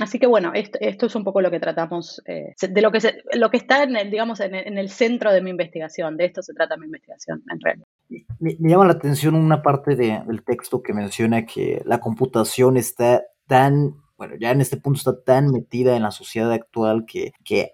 así 0.00 0.18
que 0.18 0.26
bueno, 0.26 0.52
esto, 0.54 0.78
esto, 0.80 1.06
es 1.06 1.14
un 1.14 1.24
poco 1.24 1.40
lo 1.40 1.50
que 1.50 1.60
tratamos, 1.60 2.22
eh, 2.26 2.54
de 2.60 2.82
lo 2.82 2.90
que, 2.90 3.00
se, 3.00 3.22
lo 3.32 3.50
que 3.50 3.56
está, 3.56 3.84
en 3.84 3.96
el, 3.96 4.10
digamos, 4.10 4.40
en 4.40 4.54
el, 4.54 4.66
en 4.66 4.78
el, 4.78 4.90
centro 4.90 5.32
de 5.32 5.40
mi 5.40 5.50
investigación. 5.50 6.16
De 6.16 6.26
esto 6.26 6.42
se 6.42 6.52
trata 6.52 6.76
mi 6.76 6.86
investigación, 6.86 7.42
en 7.50 7.60
realidad. 7.60 7.86
Me 8.38 8.56
llama 8.58 8.86
la 8.86 8.92
atención 8.92 9.34
una 9.34 9.62
parte 9.62 9.96
de, 9.96 10.22
del 10.26 10.44
texto 10.44 10.82
que 10.82 10.92
menciona 10.92 11.46
que 11.46 11.82
la 11.84 11.98
computación 11.98 12.76
está 12.76 13.24
tan 13.46 13.94
bueno, 14.16 14.34
ya 14.40 14.50
en 14.50 14.60
este 14.60 14.76
punto 14.76 14.98
está 14.98 15.22
tan 15.22 15.50
metida 15.50 15.96
en 15.96 16.02
la 16.02 16.10
sociedad 16.10 16.52
actual 16.52 17.04
que, 17.06 17.32
que 17.44 17.72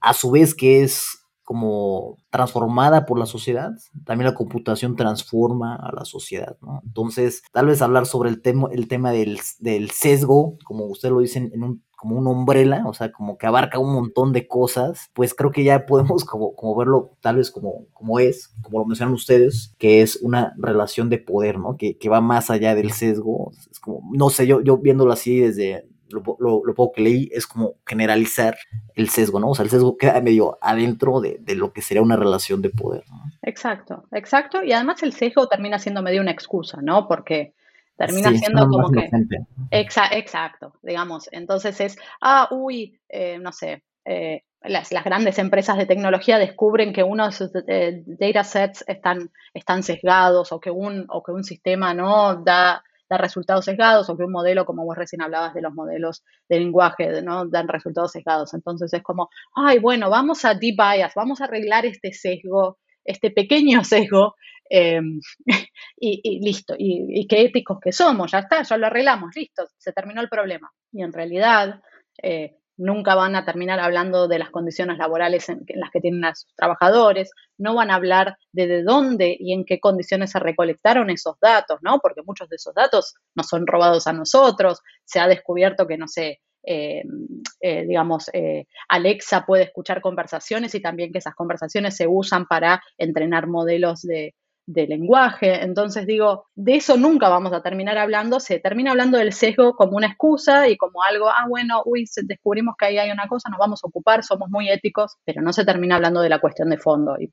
a 0.00 0.12
su 0.14 0.30
vez 0.30 0.54
que 0.54 0.82
es 0.82 1.24
como 1.44 2.16
transformada 2.30 3.04
por 3.04 3.18
la 3.18 3.26
sociedad, 3.26 3.72
también 4.06 4.30
la 4.30 4.34
computación 4.34 4.96
transforma 4.96 5.76
a 5.76 5.92
la 5.92 6.06
sociedad, 6.06 6.56
¿no? 6.62 6.80
Entonces, 6.84 7.42
tal 7.52 7.66
vez 7.66 7.82
hablar 7.82 8.06
sobre 8.06 8.30
el 8.30 8.40
tema, 8.40 8.68
el 8.72 8.88
tema 8.88 9.12
del, 9.12 9.38
del 9.58 9.90
sesgo, 9.90 10.56
como 10.64 10.86
usted 10.86 11.10
lo 11.10 11.20
dice, 11.20 11.50
en 11.52 11.62
un, 11.62 11.84
como 12.04 12.18
un 12.18 12.26
umbrella, 12.26 12.82
o 12.84 12.92
sea, 12.92 13.10
como 13.10 13.38
que 13.38 13.46
abarca 13.46 13.78
un 13.78 13.94
montón 13.94 14.34
de 14.34 14.46
cosas, 14.46 15.10
pues 15.14 15.32
creo 15.32 15.50
que 15.50 15.64
ya 15.64 15.86
podemos 15.86 16.24
como, 16.26 16.54
como 16.54 16.76
verlo 16.76 17.16
tal 17.22 17.36
vez 17.36 17.50
como, 17.50 17.86
como 17.94 18.20
es, 18.20 18.52
como 18.60 18.80
lo 18.80 18.84
mencionan 18.84 19.14
ustedes, 19.14 19.74
que 19.78 20.02
es 20.02 20.16
una 20.16 20.52
relación 20.58 21.08
de 21.08 21.16
poder, 21.16 21.58
¿no? 21.58 21.78
Que, 21.78 21.96
que 21.96 22.10
va 22.10 22.20
más 22.20 22.50
allá 22.50 22.74
del 22.74 22.92
sesgo, 22.92 23.52
es 23.70 23.80
como, 23.80 24.02
no 24.12 24.28
sé, 24.28 24.46
yo, 24.46 24.60
yo 24.60 24.76
viéndolo 24.76 25.14
así 25.14 25.40
desde, 25.40 25.88
lo, 26.10 26.22
lo, 26.38 26.60
lo, 26.62 26.74
poco 26.74 26.92
que 26.92 27.00
leí 27.00 27.30
es 27.32 27.46
como 27.46 27.76
generalizar 27.86 28.54
el 28.94 29.08
sesgo, 29.08 29.40
¿no? 29.40 29.48
O 29.48 29.54
sea, 29.54 29.64
el 29.64 29.70
sesgo 29.70 29.96
queda 29.96 30.20
medio 30.20 30.58
adentro 30.60 31.22
de, 31.22 31.38
de 31.40 31.54
lo 31.54 31.72
que 31.72 31.80
sería 31.80 32.02
una 32.02 32.16
relación 32.16 32.60
de 32.60 32.68
poder, 32.68 33.04
¿no? 33.08 33.24
Exacto, 33.40 34.04
exacto. 34.12 34.62
Y 34.62 34.72
además 34.72 35.02
el 35.02 35.14
sesgo 35.14 35.48
termina 35.48 35.78
siendo 35.78 36.02
medio 36.02 36.20
una 36.20 36.32
excusa, 36.32 36.82
¿no? 36.82 37.08
Porque 37.08 37.54
termina 37.96 38.30
sí, 38.30 38.38
siendo 38.38 38.68
como 38.68 38.90
que... 38.90 39.08
Exa 39.70 40.06
exacto, 40.12 40.74
digamos. 40.82 41.28
Entonces 41.32 41.80
es, 41.80 41.96
ah, 42.20 42.48
uy, 42.50 43.00
eh, 43.08 43.38
no 43.38 43.52
sé, 43.52 43.84
eh, 44.04 44.42
las, 44.62 44.92
las, 44.92 45.04
grandes 45.04 45.38
empresas 45.38 45.76
de 45.76 45.86
tecnología 45.86 46.38
descubren 46.38 46.92
que 46.92 47.02
uno 47.02 47.26
de 47.26 47.32
sus 47.32 47.50
eh, 47.68 48.02
datasets 48.06 48.84
están, 48.86 49.30
están 49.52 49.82
sesgados 49.82 50.52
o 50.52 50.60
que, 50.60 50.70
un, 50.70 51.06
o 51.08 51.22
que 51.22 51.32
un 51.32 51.44
sistema 51.44 51.94
no 51.94 52.42
da 52.42 52.82
da 53.08 53.18
resultados 53.18 53.64
sesgados 53.64 54.08
o 54.08 54.16
que 54.16 54.24
un 54.24 54.32
modelo, 54.32 54.64
como 54.64 54.84
vos 54.84 54.96
recién 54.96 55.22
hablabas 55.22 55.54
de 55.54 55.62
los 55.62 55.74
modelos 55.74 56.24
de 56.48 56.58
lenguaje, 56.58 57.22
¿no? 57.22 57.46
Dan 57.46 57.68
resultados 57.68 58.12
sesgados. 58.12 58.54
Entonces 58.54 58.92
es 58.92 59.02
como, 59.02 59.28
ay, 59.54 59.78
bueno, 59.78 60.10
vamos 60.10 60.44
a 60.44 60.54
debias, 60.54 61.12
vamos 61.14 61.40
a 61.40 61.44
arreglar 61.44 61.86
este 61.86 62.12
sesgo, 62.12 62.78
este 63.04 63.30
pequeño 63.30 63.84
sesgo 63.84 64.34
eh, 64.70 65.00
y, 65.96 66.40
listo. 66.40 66.74
Y, 66.76 67.26
qué 67.28 67.42
éticos 67.42 67.78
que 67.80 67.92
somos, 67.92 68.32
ya 68.32 68.40
está, 68.40 68.62
ya 68.62 68.76
lo 68.76 68.86
arreglamos, 68.86 69.30
listo, 69.34 69.64
se 69.78 69.92
terminó 69.92 70.20
el 70.20 70.28
problema. 70.28 70.70
Y 70.92 71.02
en 71.02 71.12
realidad, 71.12 71.80
eh, 72.22 72.56
nunca 72.76 73.14
van 73.14 73.36
a 73.36 73.44
terminar 73.44 73.78
hablando 73.78 74.26
de 74.26 74.38
las 74.38 74.50
condiciones 74.50 74.98
laborales 74.98 75.48
en, 75.48 75.62
en, 75.66 75.80
las 75.80 75.90
que 75.90 76.00
tienen 76.00 76.24
a 76.24 76.34
sus 76.34 76.52
trabajadores, 76.56 77.30
no 77.56 77.74
van 77.74 77.90
a 77.90 77.94
hablar 77.94 78.36
de, 78.52 78.66
de 78.66 78.82
dónde 78.82 79.36
y 79.38 79.52
en 79.52 79.64
qué 79.64 79.78
condiciones 79.78 80.32
se 80.32 80.40
recolectaron 80.40 81.10
esos 81.10 81.38
datos, 81.40 81.78
¿no? 81.82 82.00
Porque 82.00 82.22
muchos 82.22 82.48
de 82.48 82.56
esos 82.56 82.74
datos 82.74 83.14
nos 83.34 83.48
son 83.48 83.66
robados 83.66 84.06
a 84.06 84.12
nosotros, 84.12 84.80
se 85.04 85.20
ha 85.20 85.28
descubierto 85.28 85.86
que, 85.86 85.98
no 85.98 86.08
sé, 86.08 86.40
eh, 86.66 87.04
eh, 87.60 87.84
digamos, 87.86 88.30
eh, 88.32 88.66
Alexa 88.88 89.44
puede 89.44 89.64
escuchar 89.64 90.00
conversaciones 90.00 90.74
y 90.74 90.80
también 90.80 91.12
que 91.12 91.18
esas 91.18 91.34
conversaciones 91.34 91.96
se 91.96 92.06
usan 92.06 92.46
para 92.46 92.82
entrenar 92.98 93.46
modelos 93.46 94.02
de, 94.02 94.34
lenguaje. 94.66 95.62
Entonces 95.62 96.06
digo, 96.06 96.46
de 96.54 96.76
eso 96.76 96.96
nunca 96.96 97.28
vamos 97.28 97.52
a 97.52 97.62
terminar 97.62 97.98
hablando, 97.98 98.40
se 98.40 98.60
termina 98.60 98.92
hablando 98.92 99.18
del 99.18 99.34
sesgo 99.34 99.74
como 99.74 99.98
una 99.98 100.06
excusa 100.06 100.68
y 100.68 100.78
como 100.78 101.02
algo, 101.02 101.28
ah, 101.28 101.44
bueno, 101.46 101.82
uy, 101.84 102.06
descubrimos 102.22 102.74
que 102.78 102.86
ahí 102.86 102.98
hay 102.98 103.10
una 103.10 103.28
cosa, 103.28 103.50
nos 103.50 103.58
vamos 103.58 103.84
a 103.84 103.88
ocupar, 103.88 104.24
somos 104.24 104.48
muy 104.48 104.70
éticos, 104.70 105.16
pero 105.26 105.42
no 105.42 105.52
se 105.52 105.66
termina 105.66 105.96
hablando 105.96 106.22
de 106.22 106.30
la 106.30 106.38
cuestión 106.38 106.70
de 106.70 106.78
fondo. 106.78 107.16
Y, 107.18 107.28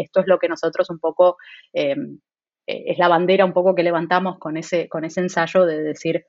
esto 0.00 0.20
es 0.20 0.26
lo 0.26 0.38
que 0.38 0.48
nosotros 0.48 0.88
un 0.88 0.98
poco, 0.98 1.36
es 1.74 2.98
la 2.98 3.08
bandera 3.08 3.44
un 3.44 3.52
poco 3.52 3.74
que 3.74 3.82
levantamos 3.82 4.38
con 4.38 4.56
ese, 4.56 4.88
con 4.88 5.04
ese 5.04 5.20
ensayo 5.20 5.66
de 5.66 5.82
decir, 5.82 6.24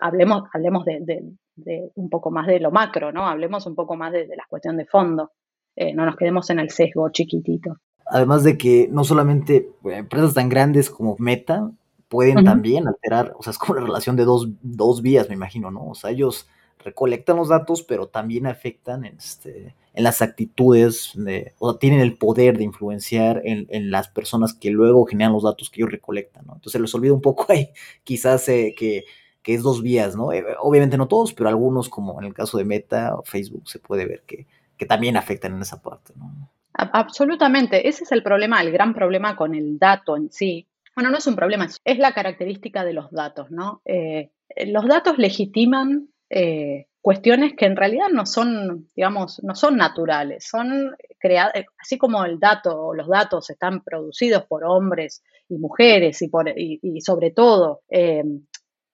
hablemos, 0.00 0.44
hablemos 0.52 0.84
de, 0.84 1.00
de, 1.00 1.22
de 1.56 1.90
un 1.94 2.10
poco 2.10 2.30
más 2.30 2.46
de 2.46 2.60
lo 2.60 2.70
macro, 2.70 3.12
¿no? 3.12 3.26
Hablemos 3.26 3.66
un 3.66 3.74
poco 3.74 3.96
más 3.96 4.12
de, 4.12 4.26
de 4.26 4.36
la 4.36 4.44
cuestión 4.48 4.76
de 4.76 4.86
fondo. 4.86 5.32
Eh, 5.76 5.94
no 5.94 6.06
nos 6.06 6.16
quedemos 6.16 6.48
en 6.50 6.58
el 6.58 6.70
sesgo 6.70 7.10
chiquitito. 7.10 7.76
Además 8.06 8.44
de 8.44 8.56
que 8.56 8.88
no 8.90 9.04
solamente 9.04 9.68
empresas 9.84 10.34
tan 10.34 10.48
grandes 10.48 10.90
como 10.90 11.16
Meta 11.18 11.70
pueden 12.08 12.38
uh 12.38 12.40
-huh. 12.40 12.44
también 12.44 12.88
alterar, 12.88 13.34
o 13.36 13.42
sea, 13.42 13.50
es 13.50 13.58
como 13.58 13.78
una 13.78 13.86
relación 13.86 14.16
de 14.16 14.24
dos, 14.24 14.48
dos 14.62 15.02
vías, 15.02 15.28
me 15.28 15.34
imagino, 15.34 15.70
¿no? 15.70 15.88
O 15.88 15.94
sea, 15.94 16.10
ellos 16.10 16.48
recolectan 16.78 17.36
los 17.36 17.48
datos, 17.48 17.82
pero 17.82 18.06
también 18.06 18.46
afectan 18.46 19.04
en, 19.04 19.16
este, 19.16 19.74
en 19.92 20.04
las 20.04 20.22
actitudes, 20.22 21.12
de, 21.16 21.54
o 21.58 21.76
tienen 21.76 22.00
el 22.00 22.16
poder 22.16 22.58
de 22.58 22.64
influenciar 22.64 23.42
en, 23.44 23.66
en, 23.70 23.90
las 23.90 24.08
personas 24.08 24.54
que 24.54 24.70
luego 24.70 25.04
generan 25.04 25.32
los 25.32 25.42
datos 25.42 25.68
que 25.68 25.80
ellos 25.80 25.90
recolectan, 25.90 26.46
¿no? 26.46 26.54
Entonces 26.54 26.80
les 26.80 26.94
olvida 26.94 27.12
un 27.12 27.20
poco 27.20 27.46
ahí, 27.48 27.70
quizás 28.04 28.48
eh, 28.48 28.74
que, 28.78 29.04
que, 29.46 29.54
es 29.54 29.62
dos 29.62 29.82
vías, 29.82 30.16
¿no? 30.16 30.32
Eh, 30.32 30.44
obviamente 30.60 30.96
no 30.96 31.08
todos, 31.08 31.32
pero 31.32 31.48
algunos, 31.48 31.88
como 31.88 32.20
en 32.20 32.26
el 32.26 32.34
caso 32.34 32.58
de 32.58 32.64
Meta 32.64 33.14
o 33.14 33.22
Facebook, 33.22 33.68
se 33.68 33.78
puede 33.78 34.04
ver 34.04 34.22
que, 34.26 34.46
que 34.76 34.86
también 34.86 35.16
afectan 35.16 35.54
en 35.54 35.62
esa 35.62 35.80
parte, 35.80 36.12
¿no? 36.16 36.50
Absolutamente, 36.74 37.88
ese 37.88 38.04
es 38.04 38.12
el 38.12 38.22
problema, 38.22 38.60
el 38.60 38.70
gran 38.70 38.92
problema 38.92 39.34
con 39.34 39.54
el 39.54 39.78
dato 39.78 40.16
en 40.16 40.30
sí. 40.30 40.66
Bueno, 40.94 41.10
no 41.10 41.16
es 41.16 41.26
un 41.26 41.36
problema, 41.36 41.68
es 41.84 41.98
la 41.98 42.12
característica 42.12 42.84
de 42.84 42.92
los 42.92 43.10
datos, 43.10 43.50
¿no? 43.50 43.80
Eh, 43.86 44.30
los 44.66 44.86
datos 44.86 45.16
legitiman 45.16 46.08
eh, 46.28 46.86
cuestiones 47.00 47.54
que 47.56 47.66
en 47.66 47.76
realidad 47.76 48.08
no 48.12 48.26
son, 48.26 48.88
digamos, 48.94 49.42
no 49.42 49.54
son 49.54 49.76
naturales, 49.76 50.46
son 50.48 50.96
creadas, 51.18 51.54
así 51.78 51.96
como 51.98 52.24
el 52.24 52.38
dato 52.38 52.92
los 52.94 53.08
datos 53.08 53.48
están 53.48 53.82
producidos 53.82 54.44
por 54.44 54.64
hombres 54.64 55.22
y 55.48 55.56
mujeres 55.56 56.20
y, 56.22 56.28
por, 56.28 56.48
y, 56.48 57.00
sobre 57.00 57.30
todo 57.30 57.82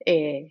eh, 0.07 0.49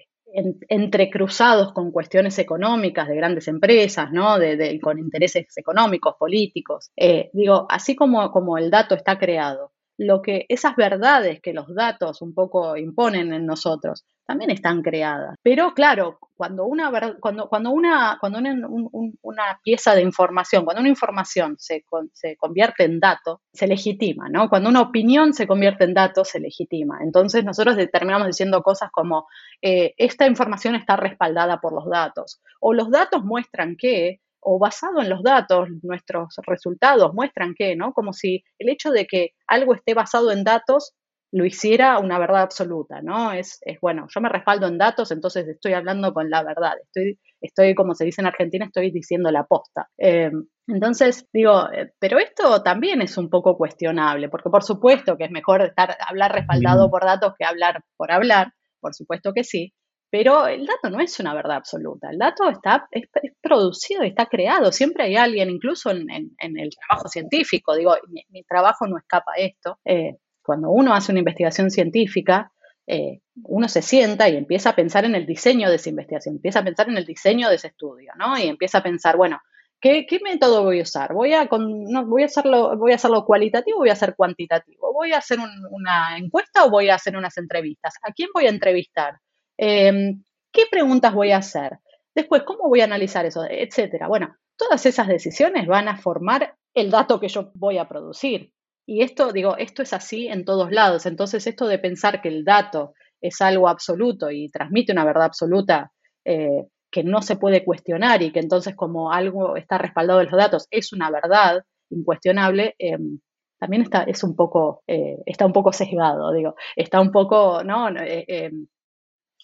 entrecruzados 0.70 1.74
con 1.74 1.92
cuestiones 1.92 2.40
económicas 2.40 3.08
de 3.08 3.16
grandes 3.16 3.48
empresas, 3.48 4.12
¿no? 4.12 4.40
De, 4.40 4.80
con 4.82 4.98
intereses 4.98 5.58
económicos, 5.58 6.16
políticos. 6.18 6.92
digo, 7.34 7.68
así 7.70 7.96
como, 7.96 8.32
como 8.32 8.58
el 8.58 8.72
dato 8.72 8.96
está 8.96 9.20
creado 9.20 9.74
lo 9.97 10.21
que 10.21 10.45
esas 10.49 10.75
verdades 10.75 11.41
que 11.41 11.54
los 11.54 11.73
datos 11.73 12.21
un 12.21 12.34
poco 12.34 12.75
imponen 12.77 13.34
en 13.34 13.45
nosotros 13.45 14.06
también 14.25 14.51
están 14.51 14.82
creadas. 14.82 15.36
Pero 15.43 15.73
claro, 15.73 16.17
cuando 16.36 16.65
una 16.65 16.89
cuando, 17.19 17.49
cuando 17.49 17.71
una 17.71 18.17
cuando 18.19 18.39
una, 18.39 19.60
pieza 19.63 19.93
de 19.93 20.01
información, 20.01 20.63
cuando 20.63 20.80
una 20.80 20.89
información 20.89 21.56
se, 21.60 21.84
se 22.13 22.38
convierte 22.38 22.84
en 22.84 22.99
dato, 22.99 23.41
se 23.54 23.67
legitima, 23.67 24.30
¿no? 24.30 24.49
Cuando 24.49 24.69
una 24.69 24.82
opinión 24.82 25.34
se 25.34 25.47
convierte 25.47 25.84
en 25.84 25.93
dato, 25.93 26.23
se 26.23 26.39
legitima. 26.39 26.99
Entonces 27.04 27.43
nosotros 27.43 27.75
terminamos 27.91 28.27
diciendo 28.27 28.63
cosas 28.63 28.89
como 28.91 29.27
eh, 29.62 29.93
esta 29.97 30.25
información 30.25 30.75
está 30.75 30.95
respaldada 30.95 31.60
por 31.60 31.73
los 31.73 31.89
datos 31.89 32.41
o 32.60 32.73
los 32.73 32.89
datos 32.89 33.23
muestran 33.23 33.75
que 33.75 34.21
o 34.41 34.60
basado 34.60 35.01
en 35.01 35.10
los 35.10 35.23
datos, 35.23 35.69
nuestros 35.84 36.36
resultados 36.45 37.13
muestran 37.13 37.54
que, 37.56 37.75
¿no? 37.75 37.93
Como 37.93 38.13
si 38.13 38.43
el 38.60 38.69
hecho 38.69 38.91
de 38.91 39.06
que 39.06 39.32
algo 39.47 39.73
esté 39.75 39.93
basado 39.93 40.32
en 40.32 40.43
datos 40.43 40.93
lo 41.32 41.45
hiciera 41.45 41.97
una 41.99 42.19
verdad 42.19 42.41
absoluta, 42.41 43.01
¿no? 43.01 43.32
Es, 43.32 43.60
es 43.62 43.80
bueno, 43.80 44.06
yo 44.13 44.19
me 44.19 44.30
respaldo 44.30 44.67
en 44.67 44.77
datos, 44.77 45.12
entonces 45.12 45.47
estoy 45.47 45.73
hablando 45.73 46.13
con 46.13 46.30
la 46.30 46.43
verdad, 46.43 46.73
estoy, 46.84 47.19
estoy 47.39 47.73
como 47.73 47.95
se 47.95 48.04
dice 48.04 48.21
en 48.21 48.27
Argentina, 48.27 48.65
estoy 48.65 48.91
diciendo 48.91 49.32
la 49.32 49.45
posta. 49.45 49.89
Em, 49.97 50.47
entonces, 50.67 51.25
digo, 51.32 51.71
eh, 51.71 51.93
pero 51.99 52.19
esto 52.19 52.62
también 52.63 53.01
es 53.01 53.17
un 53.17 53.30
poco 53.30 53.58
cuestionable, 53.58 54.27
porque 54.27 54.49
por 54.49 54.63
supuesto 54.63 55.17
que 55.17 55.25
es 55.25 55.32
mejor 55.32 55.62
estar, 55.62 55.95
hablar 56.06 56.34
respaldado 56.34 56.89
por 56.89 57.06
datos 57.06 57.34
que 57.39 57.45
hablar 57.45 57.82
por 57.95 58.12
hablar, 58.12 58.51
por 58.82 58.93
supuesto 58.93 59.32
que 59.34 59.43
sí, 59.45 59.73
pero 60.12 60.45
el 60.45 60.65
dato 60.65 60.89
no 60.89 61.00
es 61.00 61.17
una 61.21 61.34
verdad 61.34 61.56
absoluta. 61.56 62.10
El 62.12 62.17
dato 62.17 62.50
está, 62.50 62.88
es, 62.91 63.08
producido 63.41 64.04
y 64.04 64.10
está 64.10 64.26
creado. 64.26 64.71
Siempre 64.74 65.06
hay 65.06 65.15
alguien, 65.15 65.50
incluso 65.50 65.89
en, 65.89 66.10
el 66.38 66.69
trabajo 66.76 67.08
científico, 67.08 67.76
digo, 67.76 67.95
mi, 68.10 68.43
trabajo 68.43 68.86
no 68.88 68.97
escapa 68.97 69.32
a 69.38 69.39
esto. 69.39 69.80
Eh, 69.86 70.17
cuando 70.43 70.69
uno 70.69 70.93
hace 70.93 71.13
una 71.13 71.19
investigación 71.19 71.71
científica, 71.71 72.52
eh, 72.86 73.21
uno 73.43 73.69
se 73.69 73.82
sienta 73.82 74.28
y 74.28 74.36
empieza 74.36 74.71
a 74.71 74.76
pensar 74.76 75.06
en 75.06 75.15
el 75.15 75.26
diseño 75.26 75.69
de 75.69 75.78
esa 75.78 75.89
investigación, 75.89 76.36
empieza 76.36 76.60
a 76.60 76.65
pensar 76.65 76.89
en 76.89 76.97
el 76.97 77.06
diseño 77.06 77.47
de 77.47 77.56
ese 77.56 77.67
estudio, 77.67 78.12
¿no? 78.17 78.38
Y 78.38 78.47
empieza 78.47 78.80
a 78.80 78.84
pensar, 78.84 79.15
bueno, 79.15 79.39
¿qué, 79.80 80.06
método 80.21 80.65
voy 80.65 80.80
a 80.80 80.84
usar? 80.84 81.13
¿Voy 81.13 81.34
a, 81.34 81.47
voy, 81.47 82.24
a 82.24 82.26
hacerlo, 82.26 82.78
¿Voy 82.78 82.91
a 82.91 82.95
hacerlo 82.95 83.24
cualitativo 83.24 83.78
voy 83.78 83.89
a 83.89 83.93
hacer 83.93 84.13
cuantitativo? 84.15 84.91
¿Voy 84.91 85.13
a 85.13 85.19
hacer 85.19 85.39
una 85.69 86.17
encuesta 86.17 86.65
o 86.65 86.69
voy 86.69 86.89
a 86.89 86.95
hacer 86.95 87.15
unas 87.15 87.38
entrevistas? 87.38 87.93
¿A 88.04 88.12
quién 88.12 88.28
voy 88.34 88.47
a 88.47 88.50
entrevistar? 88.50 89.13
Em, 89.62 90.24
¿Qué 90.52 90.63
preguntas 90.69 91.13
voy 91.13 91.32
a 91.32 91.38
hacer? 91.38 91.78
Después, 92.15 92.41
¿cómo 92.43 92.67
voy 92.67 92.82
a 92.82 92.86
analizar 92.86 93.26
eso? 93.28 93.45
Etcétera. 93.47 94.08
Bueno, 94.08 94.36
todas 94.58 94.86
esas 94.88 95.08
decisiones 95.08 95.67
van 95.67 95.88
a 95.88 95.97
formar 95.97 96.56
el 96.74 96.89
dato 96.89 97.19
que 97.19 97.28
yo 97.30 97.52
voy 97.54 97.78
a 97.78 97.88
producir. 97.88 98.52
Y 98.88 99.04
esto, 99.04 99.32
digo, 99.32 99.56
esto 99.58 99.84
es 99.84 99.93
así 99.93 100.28
en 100.28 100.45
todos 100.45 100.71
lados. 100.71 101.06
Entonces, 101.06 101.45
esto 101.45 101.67
de 101.67 101.78
pensar 101.78 102.21
que 102.21 102.30
el 102.30 102.43
dato 102.43 102.93
es 103.21 103.39
algo 103.39 103.69
absoluto 103.69 104.32
y 104.32 104.50
transmite 104.50 104.91
una 104.93 105.06
verdad 105.06 105.26
absoluta 105.26 105.91
eh, 106.26 106.65
que 106.91 107.04
no 107.04 107.21
se 107.21 107.36
puede 107.38 107.63
cuestionar 107.63 108.24
y 108.24 108.32
que 108.32 108.39
entonces 108.39 108.76
como 108.76 109.12
algo 109.12 109.56
está 109.58 109.78
respaldado 109.78 110.21
en 110.21 110.30
los 110.32 110.38
datos 110.38 110.67
es 110.71 110.91
una 110.91 111.12
verdad 111.12 111.63
incuestionable, 111.91 112.76
em, 112.80 113.19
también 113.60 113.84
está, 113.84 114.04
es 114.04 114.24
un 114.24 114.36
poco, 114.36 114.84
eh, 114.88 115.17
está 115.26 115.45
un 115.45 115.54
poco 115.54 115.71
sesgado, 115.71 116.34
digo, 116.34 116.56
está 116.76 117.00
un 117.00 117.12
poco, 117.12 117.63
¿no? 117.63 117.89
Eh, 117.89 118.26
em, 118.28 118.67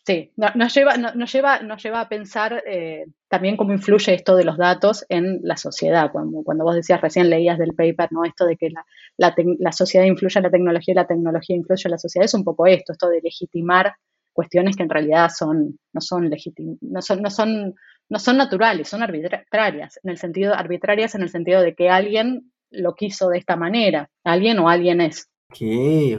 Sí, 0.07 0.31
nos, 0.37 0.73
lleva, 0.73 0.95
nos, 0.95 1.33
lleva, 1.33 1.59
nos 1.59 1.83
lleva 1.83 1.99
a 1.99 2.07
pensar 2.07 2.63
eh, 2.65 3.07
también 3.27 3.57
cómo 3.57 3.73
influye 3.73 4.13
esto 4.13 4.37
de 4.37 4.45
los 4.45 4.57
datos 4.57 5.05
en 5.09 5.41
la 5.43 5.57
sociedad. 5.57 6.13
Cuando, 6.13 6.43
cuando 6.45 6.63
vos 6.63 6.75
decías, 6.75 7.01
recién 7.01 7.29
leías 7.29 7.57
del 7.57 7.75
paper, 7.75 8.13
¿no? 8.13 8.23
Esto 8.23 8.45
de 8.45 8.55
que 8.55 8.69
la, 8.69 8.85
la, 9.17 9.71
sociedad 9.73 10.05
influye 10.05 10.39
en 10.39 10.43
la 10.43 10.49
tecnología 10.49 10.93
y 10.93 10.95
la 10.95 11.07
tecnología 11.07 11.57
influye 11.57 11.81
en 11.83 11.91
la 11.91 11.97
sociedad, 11.97 12.23
es 12.23 12.33
un 12.33 12.45
poco 12.45 12.67
esto, 12.67 12.93
esto 12.93 13.09
de 13.09 13.19
legitimar 13.21 13.95
cuestiones 14.31 14.77
que 14.77 14.83
en 14.83 14.89
realidad 14.89 15.29
son, 15.37 15.77
no, 15.91 15.99
son 15.99 16.29
no, 16.29 17.01
son, 17.01 17.21
no, 17.21 17.29
son, 17.29 17.75
no 18.07 18.19
son 18.19 18.37
naturales, 18.37 18.87
son 18.87 19.03
arbitrarias, 19.03 19.99
en 20.01 20.09
el 20.09 20.17
sentido, 20.17 20.53
arbitrarias 20.53 21.15
en 21.15 21.23
el 21.23 21.29
sentido 21.29 21.59
de 21.61 21.75
que 21.75 21.89
alguien 21.89 22.53
lo 22.69 22.95
quiso 22.95 23.27
de 23.27 23.39
esta 23.39 23.57
manera, 23.57 24.09
alguien 24.23 24.57
o 24.59 24.69
alguien 24.69 25.01
es. 25.01 25.27
Y, 25.59 26.13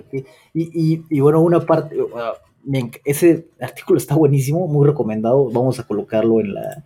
y, 0.53 1.05
y 1.09 1.21
bueno, 1.21 1.41
una 1.41 1.61
parte, 1.61 1.97
ese 3.05 3.49
artículo 3.61 3.99
está 3.99 4.15
buenísimo, 4.15 4.67
muy 4.67 4.87
recomendado. 4.87 5.51
Vamos 5.51 5.79
a 5.81 5.87
colocarlo 5.87 6.41
en 6.41 6.55
la, 6.55 6.85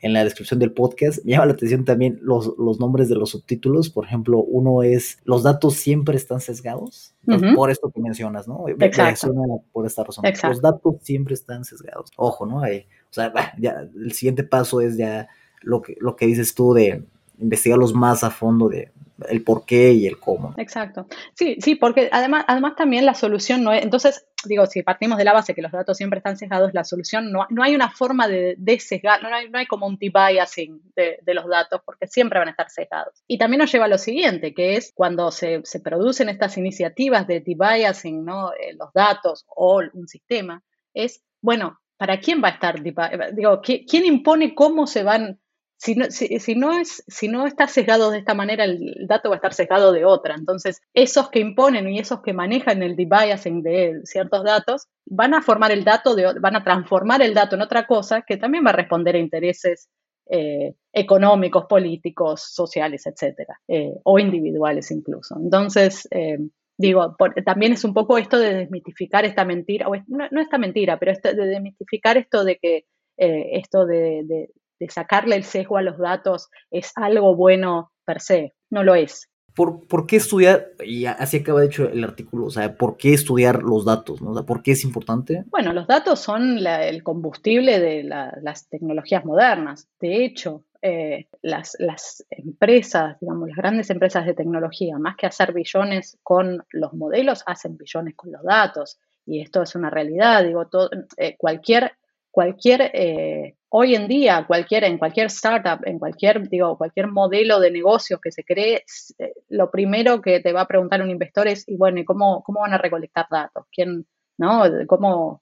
en 0.00 0.12
la 0.12 0.24
descripción 0.24 0.60
del 0.60 0.72
podcast. 0.72 1.24
Me 1.24 1.32
llama 1.32 1.46
la 1.46 1.52
atención 1.52 1.84
también 1.84 2.18
los, 2.22 2.54
los 2.58 2.78
nombres 2.78 3.08
de 3.08 3.16
los 3.16 3.30
subtítulos. 3.30 3.90
Por 3.90 4.04
ejemplo, 4.04 4.38
uno 4.38 4.82
es 4.82 5.18
Los 5.24 5.42
datos 5.42 5.74
siempre 5.74 6.16
están 6.16 6.40
sesgados. 6.40 7.14
Por 7.54 7.70
esto 7.70 7.90
que 7.90 8.00
mencionas, 8.00 8.46
¿no? 8.46 8.68
Exacto. 8.68 9.34
Por 9.72 9.86
esta 9.86 10.04
razón. 10.04 10.24
Los 10.48 10.62
datos 10.62 10.96
siempre 11.02 11.34
están 11.34 11.64
sesgados. 11.64 12.10
Ojo, 12.16 12.46
¿no? 12.46 12.58
o 12.58 12.62
sea, 13.10 13.32
ya, 13.58 13.88
el 13.94 14.12
siguiente 14.12 14.44
paso 14.44 14.80
es 14.80 14.96
ya 14.96 15.28
lo 15.62 15.82
que, 15.82 15.96
lo 16.00 16.16
que 16.16 16.26
dices 16.26 16.54
tú 16.54 16.72
de 16.72 17.04
investigarlos 17.38 17.94
más 17.94 18.24
a 18.24 18.30
fondo 18.30 18.68
de 18.68 18.92
el 19.28 19.42
por 19.42 19.64
qué 19.64 19.92
y 19.92 20.06
el 20.06 20.18
cómo. 20.18 20.54
Exacto. 20.56 21.06
Sí, 21.34 21.56
sí, 21.60 21.74
porque 21.74 22.08
además, 22.12 22.44
además 22.48 22.76
también 22.76 23.06
la 23.06 23.14
solución 23.14 23.62
no 23.62 23.72
es, 23.72 23.82
entonces, 23.82 24.26
digo, 24.44 24.66
si 24.66 24.82
partimos 24.82 25.18
de 25.18 25.24
la 25.24 25.32
base 25.32 25.54
que 25.54 25.62
los 25.62 25.72
datos 25.72 25.96
siempre 25.96 26.18
están 26.18 26.36
sesgados, 26.36 26.74
la 26.74 26.84
solución 26.84 27.32
no, 27.32 27.46
no 27.50 27.62
hay 27.62 27.74
una 27.74 27.90
forma 27.90 28.28
de, 28.28 28.54
de 28.58 28.78
sesgar, 28.78 29.22
no 29.22 29.28
hay, 29.34 29.48
no 29.48 29.58
hay, 29.58 29.66
como 29.66 29.86
un 29.86 29.98
t-biasing 29.98 30.92
de, 30.94 31.34
los 31.34 31.46
datos, 31.48 31.80
porque 31.84 32.06
siempre 32.06 32.38
van 32.38 32.48
a 32.48 32.52
estar 32.52 32.70
sesgados. 32.70 33.22
Y 33.26 33.38
también 33.38 33.60
nos 33.60 33.72
lleva 33.72 33.86
a 33.86 33.88
lo 33.88 33.98
siguiente, 33.98 34.54
que 34.54 34.76
es 34.76 34.92
cuando 34.94 35.30
se, 35.30 35.60
se 35.64 35.80
producen 35.80 36.28
estas 36.28 36.56
iniciativas 36.56 37.26
de 37.26 37.40
t-biasing, 37.40 38.24
¿no? 38.24 38.52
Eh, 38.52 38.74
los 38.78 38.92
datos 38.92 39.44
o 39.48 39.82
un 39.92 40.08
sistema, 40.08 40.62
es, 40.94 41.22
bueno, 41.40 41.80
¿para 41.96 42.20
quién 42.20 42.42
va 42.42 42.48
a 42.48 42.52
estar? 42.52 42.82
Digo, 42.82 43.60
¿quién 43.62 44.04
impone 44.04 44.54
cómo 44.54 44.86
se 44.86 45.02
van 45.02 45.40
si 45.78 45.94
no, 45.94 46.06
si, 46.10 46.54
no 46.54 46.72
es, 46.72 47.04
si 47.06 47.28
no 47.28 47.46
está 47.46 47.68
sesgado 47.68 48.10
de 48.10 48.18
esta 48.18 48.34
manera, 48.34 48.64
el 48.64 49.06
dato 49.06 49.28
va 49.28 49.36
a 49.36 49.38
estar 49.38 49.52
sesgado 49.52 49.92
de 49.92 50.04
otra. 50.04 50.34
Entonces, 50.34 50.80
esos 50.94 51.28
que 51.28 51.40
imponen 51.40 51.88
y 51.88 51.98
esos 51.98 52.22
que 52.22 52.32
manejan 52.32 52.82
el 52.82 52.96
debiasing 52.96 53.62
de 53.62 54.00
ciertos 54.04 54.42
datos 54.44 54.88
van 55.04 55.34
a 55.34 55.42
formar 55.42 55.72
el 55.72 55.84
dato, 55.84 56.14
de, 56.14 56.32
van 56.40 56.56
a 56.56 56.64
transformar 56.64 57.20
el 57.20 57.34
dato 57.34 57.56
en 57.56 57.62
otra 57.62 57.86
cosa 57.86 58.22
que 58.22 58.38
también 58.38 58.64
va 58.64 58.70
a 58.70 58.74
responder 58.76 59.16
a 59.16 59.18
intereses 59.18 59.88
eh, 60.28 60.74
económicos, 60.92 61.66
políticos, 61.66 62.42
sociales, 62.52 63.06
etcétera, 63.06 63.60
eh, 63.68 63.92
o 64.02 64.18
individuales 64.18 64.90
incluso. 64.90 65.36
Entonces, 65.38 66.08
eh, 66.10 66.38
digo, 66.78 67.14
también 67.44 67.72
es 67.74 67.84
un 67.84 67.92
poco 67.92 68.16
esto 68.16 68.38
de 68.38 68.54
desmitificar 68.54 69.26
esta 69.26 69.44
mentira, 69.44 69.88
o 69.88 69.94
no, 70.08 70.40
esta 70.40 70.56
mentira, 70.56 70.98
pero 70.98 71.12
esto, 71.12 71.34
de 71.34 71.46
desmitificar 71.46 72.16
esto 72.16 72.44
de 72.44 72.56
que 72.56 72.86
esto 73.18 73.86
de 73.86 74.50
sacarle 74.88 75.36
el 75.36 75.44
sesgo 75.44 75.76
a 75.76 75.82
los 75.82 75.98
datos 75.98 76.48
es 76.70 76.92
algo 76.96 77.34
bueno 77.34 77.92
per 78.04 78.20
se, 78.20 78.54
no 78.70 78.82
lo 78.82 78.94
es. 78.94 79.28
¿Por, 79.54 79.86
¿Por, 79.88 80.06
qué 80.06 80.16
estudiar, 80.16 80.66
y 80.84 81.06
así 81.06 81.38
acaba 81.38 81.60
de 81.60 81.66
hecho 81.66 81.88
el 81.88 82.04
artículo, 82.04 82.44
o 82.44 82.50
sea, 82.50 82.76
¿por 82.76 82.98
qué 82.98 83.14
estudiar 83.14 83.62
los 83.62 83.86
datos? 83.86 84.20
¿no? 84.20 84.34
¿Por 84.44 84.62
qué 84.62 84.72
es 84.72 84.84
importante? 84.84 85.44
Bueno, 85.46 85.72
los 85.72 85.86
datos 85.86 86.20
son 86.20 86.58
el 86.66 87.02
combustible 87.02 87.80
de 87.80 88.04
las 88.04 88.68
tecnologías 88.68 89.24
modernas. 89.24 89.88
De 89.98 90.26
hecho, 90.26 90.64
eh, 90.82 91.26
las, 91.40 91.74
las, 91.78 92.24
empresas, 92.28 93.18
digamos, 93.18 93.48
las 93.48 93.56
grandes 93.56 93.88
empresas 93.88 94.26
de 94.26 94.34
tecnología, 94.34 94.98
más 94.98 95.16
que 95.16 95.26
hacer 95.26 95.54
billones 95.54 96.18
con 96.22 96.62
los 96.70 96.92
modelos, 96.92 97.42
hacen 97.46 97.78
billones 97.78 98.14
con 98.14 98.32
los 98.32 98.42
datos. 98.42 98.98
Y 99.24 99.40
esto 99.40 99.62
es 99.62 99.74
una 99.74 99.88
realidad. 99.88 100.44
Digo, 100.44 100.66
todo, 100.66 100.90
eh, 101.16 101.34
cualquier 101.38 101.92
cualquier, 102.36 102.90
eh, 102.92 103.56
hoy 103.70 103.94
en 103.94 104.08
día, 104.08 104.44
cualquier, 104.46 104.84
en 104.84 104.98
cualquier 104.98 105.28
startup, 105.28 105.80
en 105.86 105.98
cualquier, 105.98 106.50
digo, 106.50 106.76
cualquier 106.76 107.06
modelo 107.06 107.60
de 107.60 107.70
negocios 107.70 108.20
que 108.20 108.30
se 108.30 108.44
cree, 108.44 108.84
eh, 109.18 109.32
lo 109.48 109.70
primero 109.70 110.20
que 110.20 110.40
te 110.40 110.52
va 110.52 110.60
a 110.60 110.66
preguntar 110.66 111.00
un 111.00 111.08
investor 111.08 111.48
es, 111.48 111.66
y 111.66 111.78
bueno, 111.78 111.98
¿y 111.98 112.04
cómo, 112.04 112.42
cómo 112.42 112.60
van 112.60 112.74
a 112.74 112.78
recolectar 112.78 113.24
datos? 113.30 113.64
¿Quién, 113.72 114.06
no? 114.36 114.64
¿Cómo, 114.86 115.40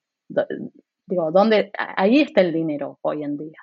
digo, 1.07 1.33
dónde? 1.33 1.72
Ahí 1.76 2.20
está 2.20 2.42
el 2.42 2.52
dinero 2.52 3.00
hoy 3.02 3.24
en 3.24 3.38
día. 3.38 3.59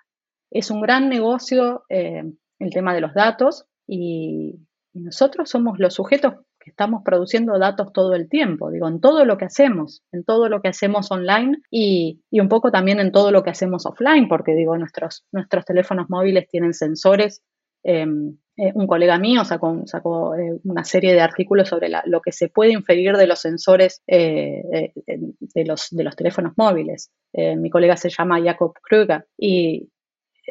Es 0.51 0.69
un 0.69 0.81
gran 0.81 1.07
negocio 1.07 1.85
eh, 1.87 2.23
el 2.59 2.69
tema 2.69 2.93
de 2.93 2.99
los 2.99 3.13
datos 3.13 3.65
y 3.87 4.59
nosotros 4.91 5.49
somos 5.49 5.79
los 5.79 5.93
sujetos 5.93 6.33
estamos 6.71 7.03
produciendo 7.03 7.59
datos 7.59 7.93
todo 7.93 8.15
el 8.15 8.27
tiempo, 8.27 8.71
digo, 8.71 8.87
en 8.87 8.99
todo 8.99 9.25
lo 9.25 9.37
que 9.37 9.45
hacemos, 9.45 10.03
en 10.11 10.23
todo 10.23 10.49
lo 10.49 10.61
que 10.61 10.69
hacemos 10.69 11.11
online 11.11 11.57
y, 11.69 12.21
un 12.31 12.49
poco 12.49 12.71
también 12.71 12.99
en 12.99 13.11
todo 13.11 13.31
lo 13.31 13.43
que 13.43 13.51
hacemos 13.51 13.85
offline, 13.85 14.27
porque 14.27 14.53
digo, 14.53 14.77
nuestros, 14.77 15.25
nuestros 15.31 15.65
teléfonos 15.65 16.09
móviles 16.09 16.47
tienen 16.47 16.73
sensores. 16.73 17.43
Em, 17.83 18.37
eh, 18.57 18.71
un 18.75 18.85
colega 18.85 19.17
mío 19.17 19.43
sacó, 19.43 19.81
sacó 19.85 20.35
eh, 20.35 20.59
una 20.63 20.83
serie 20.83 21.13
de 21.13 21.21
artículos 21.21 21.69
sobre 21.69 21.89
lo 22.05 22.21
que 22.21 22.31
se 22.31 22.49
puede 22.49 22.73
inferir 22.73 23.15
de 23.17 23.27
los 23.27 23.39
sensores 23.39 24.03
eh, 24.07 24.93
de, 25.05 25.65
los, 25.65 25.87
de 25.91 26.03
los 26.03 26.15
teléfonos 26.15 26.53
móviles. 26.57 27.11
mi 27.33 27.69
colega 27.69 27.95
se 27.97 28.09
llama 28.09 28.41
Jacob 28.41 28.73
Kruger 28.83 29.25
y, 29.37 29.89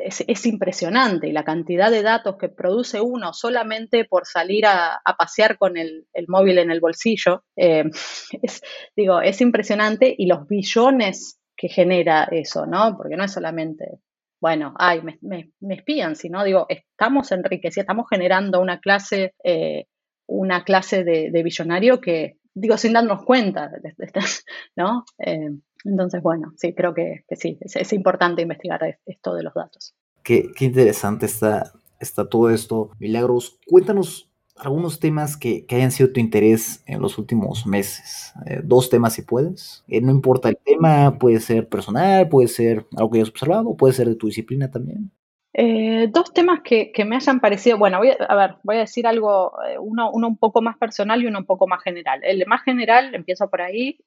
es, 0.04 0.46
impresionante 0.46 1.28
y 1.28 1.32
la 1.32 1.44
cantidad 1.44 1.90
de 1.90 2.02
datos 2.02 2.36
que 2.38 2.48
produce 2.48 3.00
uno 3.00 3.32
solamente 3.32 4.04
por 4.04 4.26
salir 4.26 4.66
a, 4.66 5.00
pasear 5.18 5.58
con 5.58 5.76
el, 5.76 6.06
móvil 6.28 6.58
en 6.58 6.70
el 6.70 6.80
bolsillo, 6.80 7.44
eh, 7.56 7.84
es, 8.42 8.62
digo, 8.96 9.20
es 9.20 9.40
impresionante 9.40 10.14
y 10.16 10.26
los 10.26 10.46
billones 10.46 11.40
que 11.56 11.68
genera 11.68 12.28
eso, 12.30 12.66
¿no? 12.66 12.96
Porque 12.96 13.16
no 13.16 13.24
es 13.24 13.32
solamente, 13.32 14.00
bueno, 14.40 14.74
ay, 14.78 15.02
me, 15.20 15.50
espían, 15.74 16.16
sino 16.16 16.42
digo, 16.42 16.66
estamos 16.68 17.30
enriqueciendo, 17.32 17.82
estamos 17.82 18.06
generando 18.08 18.60
una 18.60 18.80
clase, 18.80 19.34
eh, 19.44 19.84
una 20.26 20.64
clase 20.64 21.04
de, 21.04 21.30
de 21.30 21.42
billonario 21.42 22.00
que, 22.00 22.38
digo, 22.54 22.76
sin 22.76 22.94
darnos 22.94 23.24
cuenta, 23.24 23.70
¿no? 24.76 25.04
Eh, 25.18 25.50
entonces, 25.84 26.22
bueno, 26.22 26.52
sí, 26.56 26.74
creo 26.74 26.94
que, 26.94 27.24
sí, 27.32 27.58
es, 27.60 27.92
importante 27.92 28.42
investigar 28.42 28.98
esto 29.06 29.34
de 29.34 29.42
los 29.42 29.54
datos. 29.54 29.94
Qué, 30.22 30.50
interesante 30.60 31.26
está, 31.26 31.72
está 31.98 32.28
todo 32.28 32.50
esto. 32.50 32.90
Milagros, 32.98 33.58
cuéntanos 33.66 34.30
algunos 34.56 35.00
temas 35.00 35.36
que, 35.36 35.64
hayan 35.70 35.90
sido 35.90 36.12
tu 36.12 36.20
interés 36.20 36.82
en 36.86 37.00
los 37.00 37.18
últimos 37.18 37.66
meses. 37.66 38.34
Eh, 38.46 38.60
dos 38.62 38.90
temas 38.90 39.14
si 39.14 39.22
puedes. 39.22 39.84
Eh, 39.88 40.00
no 40.00 40.10
importa 40.10 40.50
el 40.50 40.58
tema, 40.58 41.18
puede 41.18 41.40
ser 41.40 41.68
personal, 41.68 42.28
puede 42.28 42.48
ser 42.48 42.86
algo 42.96 43.10
que 43.10 43.18
hayas 43.18 43.30
observado, 43.30 43.76
puede 43.76 43.94
ser 43.94 44.08
de 44.08 44.16
tu 44.16 44.26
disciplina 44.26 44.70
también. 44.70 45.10
Eh, 45.52 46.08
dos 46.12 46.32
temas 46.32 46.60
que, 46.62 46.92
me 47.04 47.16
hayan 47.16 47.40
parecido, 47.40 47.76
bueno, 47.76 47.98
voy 47.98 48.10
a, 48.16 48.34
ver, 48.36 48.56
voy 48.62 48.76
a 48.76 48.80
decir 48.80 49.06
algo, 49.06 49.52
uno, 49.80 50.10
uno, 50.12 50.28
un 50.28 50.36
poco 50.36 50.62
más 50.62 50.76
personal 50.76 51.22
y 51.22 51.26
uno 51.26 51.40
un 51.40 51.46
poco 51.46 51.66
más 51.66 51.82
general. 51.82 52.20
El 52.22 52.44
más 52.46 52.62
general, 52.62 53.14
empiezo 53.14 53.48
por 53.48 53.62
ahí, 53.62 53.98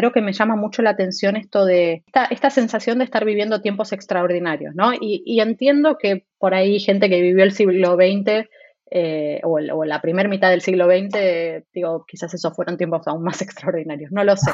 creo 0.00 0.12
que 0.12 0.22
me 0.22 0.32
llama 0.32 0.56
mucho 0.56 0.80
la 0.80 0.90
atención 0.90 1.36
esto 1.36 1.66
de 1.66 2.04
esta, 2.30 2.48
sensación 2.48 2.98
de 2.98 3.04
estar 3.04 3.26
viviendo 3.26 3.60
tiempos 3.60 3.92
extraordinarios, 3.92 4.74
¿no? 4.74 4.92
Y, 4.98 5.38
entiendo 5.40 5.98
que 5.98 6.24
por 6.38 6.54
ahí 6.54 6.80
gente 6.80 7.10
que 7.10 7.20
vivió 7.20 7.44
el 7.44 7.52
siglo 7.52 7.96
XX 7.96 8.48
eh, 8.90 9.42
o, 9.44 9.60
la 9.60 10.00
primera 10.00 10.26
mitad 10.26 10.48
del 10.48 10.62
siglo 10.62 10.86
XX, 10.86 11.66
digo, 11.74 12.06
quizás 12.08 12.32
esos 12.32 12.56
fueron 12.56 12.78
tiempos 12.78 13.06
aún 13.08 13.22
más 13.22 13.42
extraordinarios, 13.42 14.10
no 14.10 14.24
lo 14.24 14.38
sé, 14.38 14.52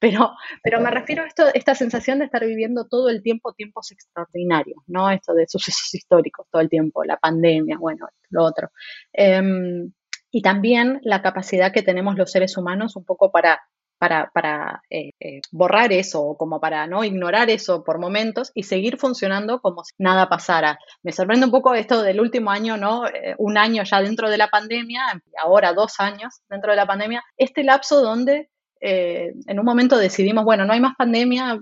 pero, 0.00 0.30
pero 0.62 0.80
me 0.80 0.90
refiero 0.90 1.24
a 1.24 1.26
esto, 1.26 1.44
esta 1.52 1.74
sensación 1.74 2.20
de 2.20 2.24
estar 2.24 2.46
viviendo 2.46 2.86
todo 2.88 3.10
el 3.10 3.22
tiempo 3.22 3.52
tiempos 3.52 3.92
extraordinarios, 3.92 4.78
¿no? 4.86 5.10
Esto 5.10 5.34
de 5.34 5.46
sucesos 5.46 5.94
históricos 5.94 6.46
todo 6.50 6.62
el 6.62 6.70
tiempo, 6.70 7.04
la 7.04 7.18
pandemia, 7.18 7.76
bueno, 7.78 8.08
lo 8.30 8.44
otro. 8.44 8.70
Em, 9.12 9.92
y 10.30 10.40
también 10.40 11.00
la 11.02 11.20
capacidad 11.20 11.70
que 11.70 11.82
tenemos 11.82 12.16
los 12.16 12.30
seres 12.32 12.56
humanos 12.56 12.96
un 12.96 13.04
poco 13.04 13.30
para 13.30 13.60
para, 13.98 14.30
para 14.32 14.82
eh, 14.90 15.12
eh, 15.20 15.40
borrar 15.50 15.92
eso, 15.92 16.36
como 16.38 16.60
para 16.60 16.86
no 16.86 17.04
ignorar 17.04 17.50
eso 17.50 17.82
por 17.84 17.98
momentos 17.98 18.52
y 18.54 18.64
seguir 18.64 18.98
funcionando 18.98 19.60
como 19.60 19.84
si 19.84 19.94
nada 19.98 20.28
pasara. 20.28 20.78
Me 21.02 21.12
sorprende 21.12 21.46
un 21.46 21.52
poco 21.52 21.74
esto 21.74 22.02
del 22.02 22.20
último 22.20 22.50
año, 22.50 22.76
¿no? 22.76 23.06
Eh, 23.06 23.34
un 23.38 23.58
año 23.58 23.82
ya 23.84 24.02
dentro 24.02 24.30
de 24.30 24.38
la 24.38 24.48
pandemia, 24.48 25.22
ahora 25.42 25.72
dos 25.72 25.98
años 25.98 26.40
dentro 26.48 26.72
de 26.72 26.76
la 26.76 26.86
pandemia, 26.86 27.22
este 27.36 27.64
lapso 27.64 28.00
donde 28.02 28.50
en 28.78 29.58
un 29.58 29.64
momento 29.64 29.96
decidimos, 29.96 30.44
bueno, 30.44 30.64
no 30.64 30.72
hay 30.72 30.80
más 30.80 30.94
pandemia, 30.96 31.58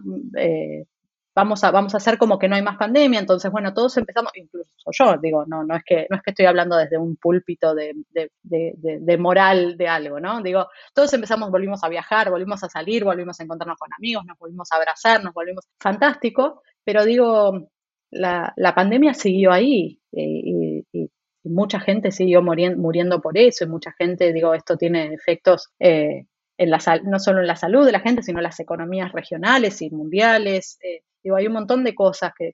vamos 1.34 1.64
a, 1.64 1.70
vamos 1.70 1.94
a 1.94 1.96
hacer 1.96 2.16
como 2.16 2.38
que 2.38 2.48
no 2.48 2.56
hay 2.56 2.62
más 2.62 2.76
pandemia, 2.76 3.18
entonces, 3.18 3.50
bueno, 3.50 3.74
todos 3.74 3.96
empezamos, 3.96 4.32
incluso 4.34 4.70
yo, 4.92 5.16
digo, 5.20 5.44
no, 5.46 5.64
no, 5.64 5.76
es, 5.76 5.82
que, 5.84 6.06
no 6.08 6.16
es 6.16 6.22
que 6.22 6.30
estoy 6.30 6.46
hablando 6.46 6.76
desde 6.76 6.96
un 6.96 7.16
púlpito 7.16 7.74
de, 7.74 7.94
de, 8.12 9.18
moral 9.18 9.76
de 9.76 9.88
algo, 9.88 10.20
¿no? 10.20 10.42
Digo, 10.42 10.68
todos 10.92 11.12
empezamos, 11.12 11.50
volvimos 11.50 11.82
a 11.82 11.88
viajar, 11.88 12.30
volvimos 12.30 12.62
a 12.62 12.68
salir, 12.68 13.04
volvimos 13.04 13.40
a 13.40 13.44
encontrarnos 13.44 13.78
con 13.78 13.92
amigos, 13.96 14.24
nos 14.26 14.38
volvimos 14.38 14.70
a 14.72 14.76
abrazar, 14.76 15.22
nos 15.24 15.34
volvimos, 15.34 15.66
fantástico, 15.80 16.62
pero 16.84 17.04
digo, 17.04 17.68
la, 18.10 18.52
la 18.56 18.74
pandemia 18.74 19.14
siguió 19.14 19.52
ahí 19.52 20.00
y, 20.12 20.84
mucha 21.46 21.78
gente 21.78 22.10
siguió 22.10 22.40
muriendo, 22.40 22.80
muriendo 22.80 23.20
por 23.20 23.36
eso 23.36 23.64
y 23.64 23.68
mucha 23.68 23.92
gente, 23.92 24.32
digo, 24.32 24.54
esto 24.54 24.76
tiene 24.76 25.12
efectos... 25.12 25.70
Eh, 25.78 26.26
en 26.56 26.70
la, 26.70 26.78
no 27.02 27.18
solo 27.18 27.40
en 27.40 27.48
la 27.48 27.56
salud 27.56 27.84
de 27.84 27.90
la 27.90 27.98
gente, 27.98 28.22
sino 28.22 28.38
en 28.38 28.44
las 28.44 28.60
economías 28.60 29.10
regionales 29.10 29.82
y 29.82 29.90
mundiales. 29.90 30.78
Eh, 30.84 31.02
Digo, 31.24 31.36
hay 31.36 31.46
un 31.46 31.54
montón 31.54 31.82
de 31.82 31.94
cosas 31.94 32.32
que, 32.36 32.52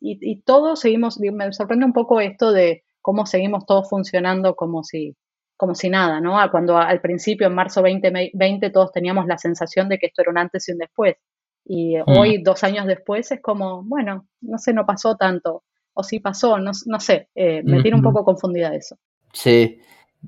y, 0.00 0.40
todos 0.42 0.80
seguimos, 0.80 1.20
me 1.20 1.52
sorprende 1.52 1.84
un 1.84 1.92
poco 1.92 2.20
esto 2.20 2.52
de 2.52 2.84
cómo 3.02 3.26
seguimos 3.26 3.66
todos 3.66 3.88
funcionando 3.88 4.56
como 4.56 4.82
si, 4.82 5.14
como 5.56 5.74
si 5.74 5.90
nada, 5.90 6.20
¿no? 6.20 6.38
Cuando 6.50 6.78
al 6.78 7.00
principio, 7.00 7.46
en 7.46 7.54
marzo 7.54 7.82
2020, 7.82 8.70
todos 8.70 8.92
teníamos 8.92 9.26
la 9.26 9.38
sensación 9.38 9.88
de 9.88 9.98
que 9.98 10.06
esto 10.06 10.22
era 10.22 10.30
un 10.30 10.38
antes 10.38 10.68
y 10.68 10.72
un 10.72 10.78
después. 10.78 11.16
Y 11.64 11.96
mm. 11.98 12.02
hoy, 12.06 12.42
dos 12.42 12.64
años 12.64 12.86
después, 12.86 13.30
es 13.30 13.42
como, 13.42 13.82
bueno, 13.84 14.26
no 14.40 14.58
sé, 14.58 14.72
no 14.72 14.86
pasó 14.86 15.16
tanto. 15.16 15.64
O 15.92 16.02
sí 16.02 16.20
pasó, 16.20 16.58
no, 16.58 16.70
no 16.86 17.00
sé. 17.00 17.28
Eh, 17.34 17.62
me 17.64 17.82
tiene 17.82 17.96
un 17.96 18.02
poco 18.02 18.24
confundida 18.24 18.74
eso. 18.74 18.96
Sí. 19.32 19.80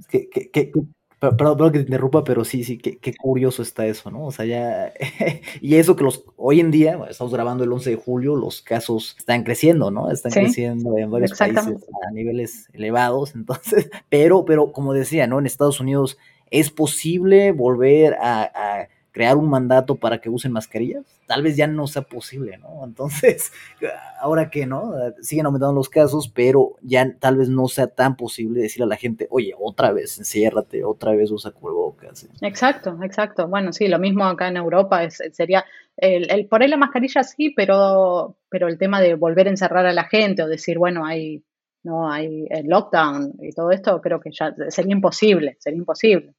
¿Qué, 0.08 0.28
qué, 0.28 0.72
Perdón, 1.20 1.70
que 1.70 1.80
te 1.80 1.84
interrumpa, 1.84 2.24
pero 2.24 2.46
sí, 2.46 2.64
sí, 2.64 2.78
qué, 2.78 3.14
curioso 3.14 3.60
está 3.62 3.84
eso, 3.84 4.10
¿no? 4.10 4.24
O 4.24 4.32
sea, 4.32 4.46
ya. 4.46 4.92
y 5.60 5.74
eso 5.74 5.94
que 5.94 6.02
los. 6.02 6.24
Hoy 6.36 6.60
en 6.60 6.70
día, 6.70 6.98
estamos 7.10 7.34
grabando 7.34 7.62
el 7.62 7.70
11 7.70 7.90
de 7.90 7.96
julio, 7.96 8.36
los 8.36 8.62
casos 8.62 9.16
están 9.18 9.44
creciendo, 9.44 9.90
¿no? 9.90 10.10
Están 10.10 10.32
creciendo 10.32 10.96
en 10.96 11.10
varios 11.10 11.38
países 11.38 11.66
a 11.66 12.10
niveles 12.12 12.70
elevados. 12.72 13.34
Entonces, 13.34 13.90
pero, 14.08 14.46
pero 14.46 14.72
como 14.72 14.94
decía, 14.94 15.26
¿no? 15.26 15.38
En 15.38 15.44
Estados 15.44 15.78
Unidos 15.78 16.16
es 16.50 16.70
posible 16.70 17.52
volver 17.52 18.16
a 18.18 18.88
crear 19.12 19.36
un 19.36 19.48
mandato 19.48 19.96
para 19.96 20.20
que 20.20 20.28
usen 20.28 20.52
mascarillas, 20.52 21.04
tal 21.26 21.42
vez 21.42 21.56
ya 21.56 21.66
no 21.66 21.86
sea 21.86 22.02
posible, 22.02 22.58
¿no? 22.58 22.84
Entonces, 22.84 23.52
ahora 24.20 24.50
que, 24.50 24.66
¿no? 24.66 24.92
Siguen 25.20 25.46
aumentando 25.46 25.74
los 25.74 25.88
casos, 25.88 26.28
pero 26.28 26.76
ya 26.82 27.16
tal 27.18 27.36
vez 27.36 27.48
no 27.48 27.68
sea 27.68 27.88
tan 27.88 28.16
posible 28.16 28.60
decirle 28.60 28.84
a 28.84 28.88
la 28.88 28.96
gente, 28.96 29.26
oye, 29.30 29.52
otra 29.58 29.92
vez 29.92 30.18
enciérrate, 30.18 30.84
otra 30.84 31.12
vez 31.12 31.30
usa 31.30 31.50
cubrebocas. 31.50 32.28
Exacto, 32.40 32.98
exacto. 33.02 33.48
Bueno, 33.48 33.72
sí, 33.72 33.88
lo 33.88 33.98
mismo 33.98 34.24
acá 34.24 34.48
en 34.48 34.56
Europa 34.56 35.04
es, 35.04 35.22
sería, 35.32 35.64
el, 35.96 36.30
el 36.30 36.46
por 36.46 36.62
ahí 36.62 36.68
la 36.68 36.76
mascarilla 36.76 37.22
sí, 37.22 37.50
pero, 37.50 38.36
pero 38.48 38.68
el 38.68 38.78
tema 38.78 39.00
de 39.00 39.14
volver 39.14 39.46
a 39.46 39.50
encerrar 39.50 39.86
a 39.86 39.92
la 39.92 40.04
gente 40.04 40.42
o 40.42 40.48
decir, 40.48 40.78
bueno, 40.78 41.04
hay, 41.04 41.44
no, 41.82 42.10
hay 42.10 42.46
el 42.50 42.66
lockdown 42.66 43.34
y 43.40 43.52
todo 43.52 43.70
esto, 43.70 44.00
creo 44.00 44.20
que 44.20 44.30
ya 44.32 44.54
sería 44.68 44.92
imposible, 44.92 45.56
sería 45.58 45.78
imposible. 45.78 46.34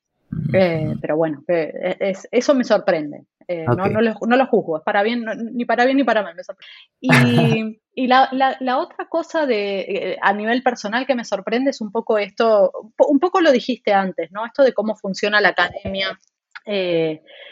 Eh, 0.53 0.95
pero 1.01 1.17
bueno, 1.17 1.43
e, 1.47 2.13
eso 2.31 2.53
me 2.55 2.63
sorprende. 2.63 3.25
Eh, 3.47 3.65
no, 3.65 3.87
lo, 4.37 4.47
juzgo, 4.47 4.77
es 4.77 4.83
para 4.83 5.03
bien, 5.03 5.25
ni 5.53 5.65
para 5.65 5.85
bien 5.85 5.97
ni 5.97 6.03
para 6.03 6.23
mal. 6.23 6.35
Y, 6.99 7.09
y 7.95 8.07
la, 8.07 8.29
la, 8.31 8.77
otra 8.77 9.07
cosa 9.09 9.45
de, 9.45 9.79
eh, 9.81 10.17
a 10.21 10.33
nivel 10.33 10.63
personal 10.63 11.05
que 11.05 11.15
me 11.15 11.25
sorprende 11.25 11.71
es 11.71 11.81
un 11.81 11.91
poco 11.91 12.17
esto, 12.17 12.71
un 13.09 13.19
poco 13.19 13.41
lo 13.41 13.51
dijiste 13.51 13.93
antes, 13.93 14.31
¿no? 14.31 14.45
Esto 14.45 14.63
de 14.63 14.73
cómo 14.73 14.95
funciona 14.95 15.41
la 15.41 15.49
academia 15.49 16.17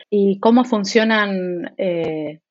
y 0.10 0.40
cómo 0.40 0.64
funcionan 0.66 1.74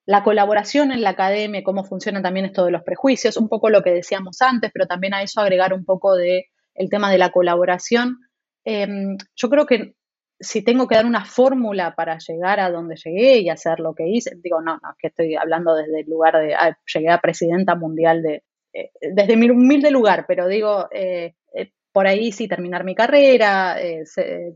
la 0.07 0.24
colaboración 0.24 0.90
en 0.90 1.03
la 1.03 1.11
academia, 1.11 1.62
cómo 1.62 1.84
funcionan 1.84 2.22
también 2.22 2.46
esto 2.46 2.64
de 2.64 2.72
los 2.72 2.82
prejuicios, 2.82 3.36
un 3.36 3.48
poco 3.48 3.70
lo 3.70 3.82
que 3.82 3.90
decíamos 3.90 4.42
antes, 4.42 4.70
pero 4.74 4.86
también 4.86 5.14
a 5.14 5.22
eso 5.22 5.40
agregar 5.40 5.72
un 5.72 5.84
poco 5.84 6.16
de 6.16 6.46
el 6.74 6.90
tema 6.90 7.11
de 7.11 7.18
la 7.18 7.30
colaboración. 7.30 8.18
Em, 8.64 9.16
yo 9.36 9.48
creo 9.48 9.66
que 9.66 9.94
si 10.41 10.62
tengo 10.62 10.86
que 10.86 10.95
dar 10.95 11.07
una 11.07 11.24
fórmula 11.24 11.95
para 11.95 12.18
llegar 12.18 12.61
a 12.61 12.70
donde 12.70 12.97
llegué 12.97 13.39
y 13.39 13.49
hacer 13.49 13.80
lo 13.80 13.95
que 13.95 14.09
hice, 14.09 14.36
digo, 14.43 14.61
no, 14.61 14.74
no, 14.74 14.95
que 14.99 15.09
estoy 15.09 15.34
hablando 15.34 15.74
desde 15.74 16.01
el 16.01 16.07
lugar 16.09 16.39
de, 16.39 16.55
ah, 16.55 16.76
llegué 16.95 17.11
a 17.11 17.20
presidenta 17.20 17.74
mundial 17.74 18.22
de, 18.22 18.45
eh, 18.72 18.91
desde 19.01 19.36
mi 19.36 19.51
humilde 19.51 19.91
lugar, 19.91 20.26
pero 20.28 20.47
digo, 20.47 20.89
eh, 20.93 21.34
eh, 21.55 21.72
por 21.93 22.07
ahí 22.07 22.30
sí 22.30 22.47
terminar 22.47 22.84
mi 22.84 22.95
carrera, 22.95 23.76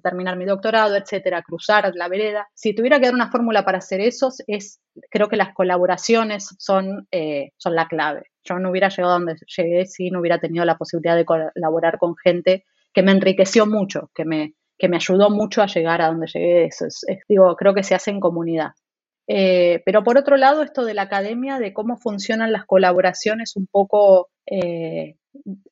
terminar 0.03 0.37
mi 0.37 0.45
doctorado, 0.45 0.95
etcétera, 0.95 1.43
cruzar 1.43 1.91
la 1.95 2.07
vereda. 2.07 2.49
Si 2.55 2.75
tuviera 2.75 3.01
que 3.01 3.07
dar 3.07 3.15
una 3.15 3.33
fórmula 3.33 3.65
para 3.65 3.79
hacer 3.79 4.01
eso, 4.01 4.31
es, 4.47 4.81
creo 5.11 5.29
que 5.29 5.37
las 5.37 5.53
colaboraciones 5.53 6.55
son, 6.59 7.09
son 7.57 7.75
la 7.75 7.89
clave. 7.89 8.31
Yo 8.45 8.61
no 8.61 8.71
hubiera 8.71 8.91
llegado 8.91 9.15
a 9.15 9.19
donde 9.19 9.35
llegué 9.57 9.87
si 9.87 10.11
no 10.11 10.21
hubiera 10.21 10.39
tenido 10.39 10.65
la 10.65 10.77
posibilidad 10.77 11.17
de 11.17 11.25
colaborar 11.25 11.99
con 11.99 12.15
gente 12.17 12.65
que 12.93 13.03
me 13.03 13.11
enriqueció 13.11 13.67
mucho, 13.67 14.11
que 14.15 14.25
me, 14.25 14.55
que 14.83 14.89
me 14.89 14.97
ayudó 14.97 15.31
mucho 15.31 15.63
a 15.63 15.69
llegar 15.69 16.03
a 16.03 16.09
donde 16.09 16.27
llegué. 16.27 16.65
Eso 16.65 16.87
es, 16.87 17.05
digo, 17.29 17.55
creo 17.55 17.73
que 17.73 17.85
se 17.85 17.95
hace 17.95 18.11
en 18.11 18.19
comunidad. 18.19 18.73
Eh, 19.29 19.81
pero 19.85 20.03
por 20.03 20.19
otro 20.19 20.37
lado, 20.37 20.65
esto 20.65 20.85
de 20.85 20.95
la 20.95 21.03
academia, 21.03 21.61
de 21.61 21.73
cómo 21.73 21.97
funcionan 21.97 22.51
las 22.51 22.65
colaboraciones, 22.67 23.55
un 23.55 23.69
poco 23.69 24.29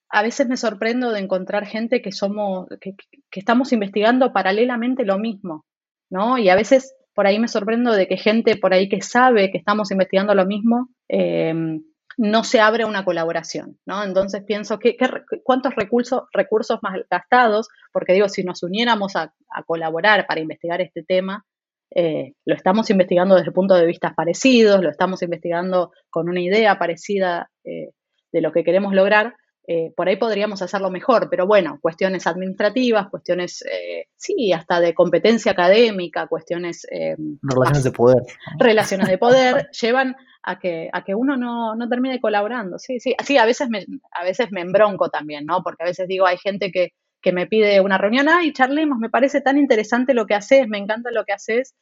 a 0.09 0.23
veces 0.23 0.49
me 0.49 0.57
sorprendo 0.57 1.11
de 1.11 1.19
encontrar 1.19 1.67
gente 1.67 2.01
que 2.01 2.13
somos, 2.13 2.69
que, 2.81 2.95
estamos 3.33 3.73
investigando 3.73 4.33
paralelamente 4.33 5.05
lo 5.05 5.19
mismo, 5.19 5.65
¿no? 6.09 6.39
Y 6.39 6.49
a 6.49 6.55
veces 6.55 6.95
por 7.13 7.27
ahí 7.27 7.41
me 7.41 7.49
sorprendo 7.49 7.93
de 7.93 8.07
que 8.07 8.17
gente 8.17 8.57
por 8.57 8.73
ahí 8.73 8.89
que 8.89 9.03
sabe 9.03 9.51
que 9.51 9.59
estamos 9.59 9.91
investigando 9.91 10.37
lo 10.37 10.47
mismo, 10.47 10.89
eh, 11.09 11.81
no 12.21 12.45
se 12.45 12.61
abre 12.61 12.85
una 12.85 13.03
colaboración, 13.03 13.79
¿no? 13.87 14.05
Entonces 14.05 14.45
pienso 14.45 14.79
que, 14.79 14.95
cuántos 15.43 15.75
recursos, 15.75 16.25
recursos 16.35 16.79
más 16.83 17.01
gastados, 17.11 17.68
porque 17.95 18.12
digo, 18.12 18.29
si 18.29 18.45
nos 18.45 18.62
uniéramos 18.62 19.16
a, 19.16 19.33
colaborar 19.66 20.27
para 20.27 20.41
investigar 20.41 20.83
este 20.83 21.03
tema, 21.03 21.47
eh, 21.95 22.35
lo 22.45 22.55
estamos 22.55 22.91
investigando 22.91 23.37
desde 23.37 23.53
puntos 23.53 23.81
de 23.81 23.87
vista 23.87 24.12
parecidos, 24.14 24.83
lo 24.83 24.91
estamos 24.91 25.23
investigando 25.23 25.93
con 26.11 26.29
una 26.29 26.43
idea 26.43 26.79
parecida 26.79 27.51
eh, 27.64 27.89
de 28.33 28.41
lo 28.43 28.53
que 28.53 28.64
queremos 28.64 28.93
lograr, 28.93 29.35
eh, 29.73 29.93
por 29.95 30.09
ahí 30.09 30.16
podríamos 30.16 30.62
hacerlo 30.62 30.91
mejor, 30.91 31.29
pero 31.31 31.47
bueno, 31.47 31.79
cuestiones 31.81 32.27
administrativas, 32.27 33.09
cuestiones, 33.09 33.62
eh, 33.62 34.07
sí, 34.16 34.53
hasta 34.53 34.81
de 34.81 34.95
competencia 34.95 35.53
académica, 35.53 36.27
cuestiones... 36.27 36.85
Eh, 36.91 37.14
relaciones 37.41 37.85
de 37.85 37.93
poder. 37.93 38.16
Relaciones 38.59 39.07
de 39.07 39.16
poder 39.18 39.71
llevan 39.71 40.16
a 40.43 40.59
que, 40.59 40.91
a 40.93 41.05
que 41.05 41.14
uno 41.14 41.37
no, 41.37 41.77
no, 41.77 41.89
termine 41.89 42.21
colaborando. 42.21 42.81
Sí, 42.81 42.99
sí, 42.99 43.14
así 43.16 43.39
a 43.39 43.45
veces 43.45 43.68
me, 43.68 43.87
a 44.11 44.25
veces 44.25 44.51
me 44.51 44.61
embronco 44.61 45.09
también, 45.09 45.47
¿no? 45.47 45.62
Porque 45.62 45.85
a 45.85 45.87
veces 45.87 46.09
digo, 46.09 46.27
hay 46.27 46.39
gente 46.39 46.73
que, 46.73 46.89
que 47.23 47.33
me 47.33 47.47
pide 47.47 47.81
una 47.81 47.97
reunión, 47.97 48.29
ay, 48.29 48.53
charlemos, 48.53 48.99
me 48.99 49.09
parece 49.09 49.41
tan 49.41 49.57
interesante 49.57 50.14
lo 50.14 50.27
que 50.27 50.35
haces, 50.35 50.66
me 50.66 50.79
encanta 50.79 51.12
lo 51.12 51.25
que 51.25 51.33
haces, 51.33 51.77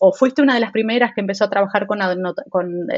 o 0.00 0.12
fuiste 0.12 0.42
una 0.42 0.54
de 0.54 0.60
las 0.60 0.72
primeras 0.72 1.12
que 1.14 1.20
empezó 1.20 1.44
a 1.44 1.50
trabajar 1.50 1.86
con, 1.86 2.00
con 2.48 2.88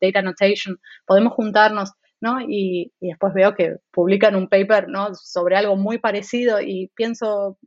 Data 0.00 0.18
Annotation, 0.18 0.80
podemos 1.06 1.34
juntarnos. 1.34 1.92
¿No? 2.20 2.40
Y, 2.40 2.92
después 3.00 3.32
veo 3.34 3.54
que 3.54 3.76
publican 3.90 4.34
un 4.34 4.48
paper, 4.48 4.88
¿no? 4.88 5.14
Sobre 5.14 5.56
algo 5.56 5.76
muy 5.76 5.98
parecido 5.98 6.60
y 6.60 6.90
pienso, 6.94 7.58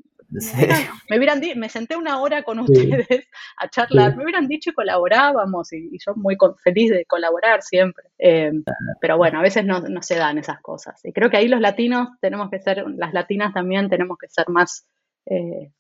me 1.10 1.18
hubieran 1.18 1.42
me 1.58 1.70
senté 1.70 1.96
una 1.96 2.20
hora 2.22 2.44
con 2.44 2.60
ustedes 2.60 3.28
a 3.58 3.70
charlar, 3.70 4.16
me 4.16 4.24
hubieran 4.24 4.48
dicho 4.48 4.70
y 4.70 4.74
colaborábamos 4.74 5.72
y, 5.74 5.98
yo 6.06 6.16
muy 6.16 6.38
feliz 6.64 6.92
de 6.92 7.06
colaborar 7.06 7.62
siempre. 7.62 8.06
Em, 8.18 8.64
pero 9.00 9.18
bueno, 9.18 9.40
a 9.40 9.42
veces 9.42 9.66
no, 9.66 9.82
se 10.02 10.16
dan 10.16 10.38
esas 10.38 10.62
cosas. 10.62 11.00
Y 11.04 11.12
creo 11.12 11.30
que 11.30 11.38
ahí 11.38 11.48
los 11.48 11.62
latinos 11.62 12.10
tenemos 12.22 12.50
que 12.50 12.60
ser, 12.60 12.86
las 12.98 13.14
latinas 13.14 13.54
también 13.54 13.90
tenemos 13.90 14.18
que 14.18 14.28
ser 14.30 14.50
más, 14.50 14.86
eh, 15.26 15.72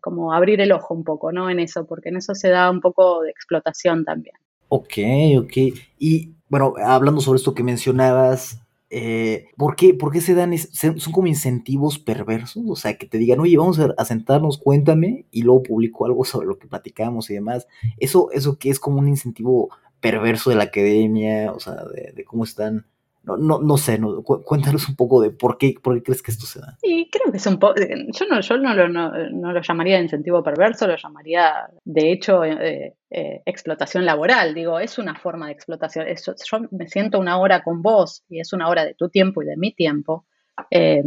como 0.00 0.32
abrir 0.32 0.60
el 0.60 0.72
ojo 0.72 0.94
un 0.94 1.04
poco, 1.04 1.32
¿no? 1.32 1.50
En 1.50 1.60
eso, 1.60 1.86
porque 1.86 2.08
en 2.08 2.16
eso 2.16 2.34
se 2.34 2.48
da 2.48 2.70
un 2.70 2.80
poco 2.80 3.22
de 3.22 3.30
explotación 3.30 4.04
también. 4.04 4.34
Ok, 4.68 4.98
ok. 5.38 5.56
Y 5.98 6.37
bueno, 6.48 6.74
hablando 6.82 7.20
sobre 7.20 7.38
esto 7.38 7.54
que 7.54 7.62
mencionabas, 7.62 8.60
eh, 8.90 9.48
¿por, 9.56 9.76
qué, 9.76 9.94
¿por, 9.94 10.12
qué, 10.12 10.20
se 10.20 10.34
dan, 10.34 10.56
son 10.56 11.12
como 11.12 11.26
incentivos 11.26 11.98
perversos? 11.98 12.64
O 12.68 12.76
sea, 12.76 12.96
que 12.96 13.06
te 13.06 13.18
digan, 13.18 13.40
oye, 13.40 13.56
vamos 13.56 13.78
a, 13.78 14.04
sentarnos, 14.04 14.58
cuéntame, 14.58 15.26
y 15.30 15.42
luego 15.42 15.62
publico 15.62 16.06
algo 16.06 16.24
sobre 16.24 16.46
lo 16.46 16.58
que 16.58 16.68
platicamos 16.68 17.30
y 17.30 17.34
demás. 17.34 17.66
Eso, 17.98 18.30
eso 18.32 18.58
que 18.58 18.70
es 18.70 18.80
como 18.80 18.98
un 18.98 19.08
incentivo 19.08 19.70
perverso 20.00 20.50
de 20.50 20.56
la 20.56 20.64
academia, 20.64 21.52
o 21.52 21.60
sea, 21.60 21.74
de 22.14 22.24
cómo 22.24 22.44
están 22.44 22.86
no, 23.28 23.36
no, 23.36 23.60
no 23.60 23.76
sé, 23.76 23.98
no, 23.98 24.22
cuéntanos 24.22 24.88
un 24.88 24.96
poco 24.96 25.20
de 25.20 25.30
por 25.30 25.58
qué, 25.58 25.74
por 25.82 25.94
qué 25.94 26.02
crees 26.02 26.22
que 26.22 26.30
esto 26.30 26.46
se 26.46 26.60
da. 26.60 26.76
Sí, 26.80 27.08
creo 27.12 27.30
que 27.30 27.36
es 27.36 27.46
un 27.46 27.58
poco, 27.58 27.74
yo 27.76 28.26
no, 28.30 28.40
yo 28.40 28.56
no, 28.56 28.74
lo, 28.74 28.88
no, 28.88 29.52
lo 29.52 29.60
llamaría 29.60 30.00
incentivo 30.00 30.42
perverso, 30.42 30.86
lo 30.86 30.96
llamaría 30.96 31.68
de 31.84 32.12
hecho 32.12 32.42
eh, 32.44 32.96
eh, 33.10 33.42
explotación 33.44 34.06
laboral, 34.06 34.54
digo, 34.54 34.80
es 34.80 34.98
una 34.98 35.14
forma 35.14 35.46
de 35.46 35.52
explotación, 35.52 36.06
yo 36.06 36.58
me 36.70 36.88
siento 36.88 37.18
una 37.18 37.38
hora 37.38 37.62
con 37.62 37.82
vos 37.82 38.24
y 38.28 38.40
es 38.40 38.52
una 38.52 38.68
hora 38.68 38.84
de 38.84 38.94
tu 38.94 39.10
tiempo 39.10 39.42
y 39.42 39.46
de 39.46 39.56
mi 39.56 39.74
tiempo, 39.74 40.24
eh, 40.70 41.04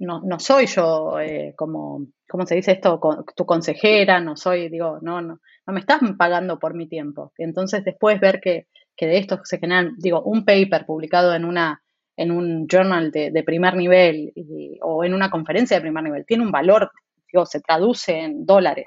no, 0.00 0.22
no, 0.24 0.40
soy 0.40 0.66
yo 0.66 1.16
como, 1.54 2.06
¿cómo 2.28 2.46
se 2.46 2.56
dice 2.56 2.72
esto? 2.72 2.98
tu 3.36 3.44
consejera, 3.44 4.20
no 4.20 4.36
soy, 4.36 4.68
digo, 4.68 4.98
no, 5.02 5.20
no, 5.20 5.40
no 5.66 5.72
me 5.72 5.80
estás 5.80 6.00
pagando 6.18 6.58
por 6.58 6.74
mi 6.74 6.88
tiempo. 6.88 7.32
Entonces 7.38 7.84
después 7.84 8.18
ver 8.20 8.40
que 8.40 8.66
que 9.02 9.08
de 9.08 9.18
esto 9.18 9.40
se 9.42 9.58
generan, 9.58 9.96
digo, 9.98 10.22
un 10.22 10.44
paper 10.44 10.86
publicado 10.86 11.34
en 11.34 11.44
una 11.44 11.82
en 12.16 12.30
un 12.30 12.68
journal 12.68 13.10
de, 13.10 13.42
primer 13.44 13.74
nivel 13.74 14.32
o 14.80 15.02
en 15.02 15.12
una 15.12 15.28
conferencia 15.28 15.76
de 15.76 15.80
primer 15.80 16.04
nivel 16.04 16.24
tiene 16.24 16.44
un 16.44 16.52
valor, 16.52 16.88
digo, 17.32 17.44
se 17.44 17.60
traduce 17.60 18.16
en 18.16 18.46
dólares, 18.46 18.84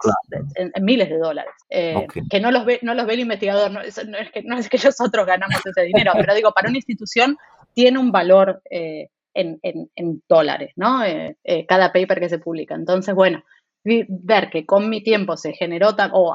en, 0.55 0.71
miles 0.85 1.09
de 1.09 1.17
dólares, 1.17 1.51
eh, 1.69 2.07
que 2.29 2.39
no 2.39 2.49
los 2.49 2.63
ve 2.63 2.79
no 2.81 2.93
los 2.93 3.05
ve 3.05 3.15
el 3.15 3.19
investigador, 3.19 3.71
no, 3.71 3.81
es, 3.81 3.99
que, 4.31 4.41
no 4.43 4.57
es 4.57 4.69
que 4.69 4.77
nosotros 4.81 5.25
ganamos 5.25 5.59
ese 5.65 5.81
dinero, 5.81 6.13
pero 6.15 6.33
digo, 6.33 6.53
para 6.53 6.69
una 6.69 6.77
institución 6.77 7.35
tiene 7.73 7.99
un 7.99 8.13
valor 8.13 8.61
eh, 8.69 9.09
en, 9.33 9.59
en, 9.61 10.23
dólares, 10.29 10.71
¿no? 10.77 11.03
Eh, 11.03 11.35
cada 11.67 11.91
paper 11.91 12.21
que 12.21 12.29
se 12.29 12.39
publica. 12.39 12.73
Entonces, 12.73 13.13
bueno, 13.13 13.43
ver 13.85 14.49
que 14.49 14.65
con 14.65 14.89
mi 14.89 15.03
tiempo 15.03 15.37
se 15.37 15.53
generó, 15.53 15.89
o 16.13 16.33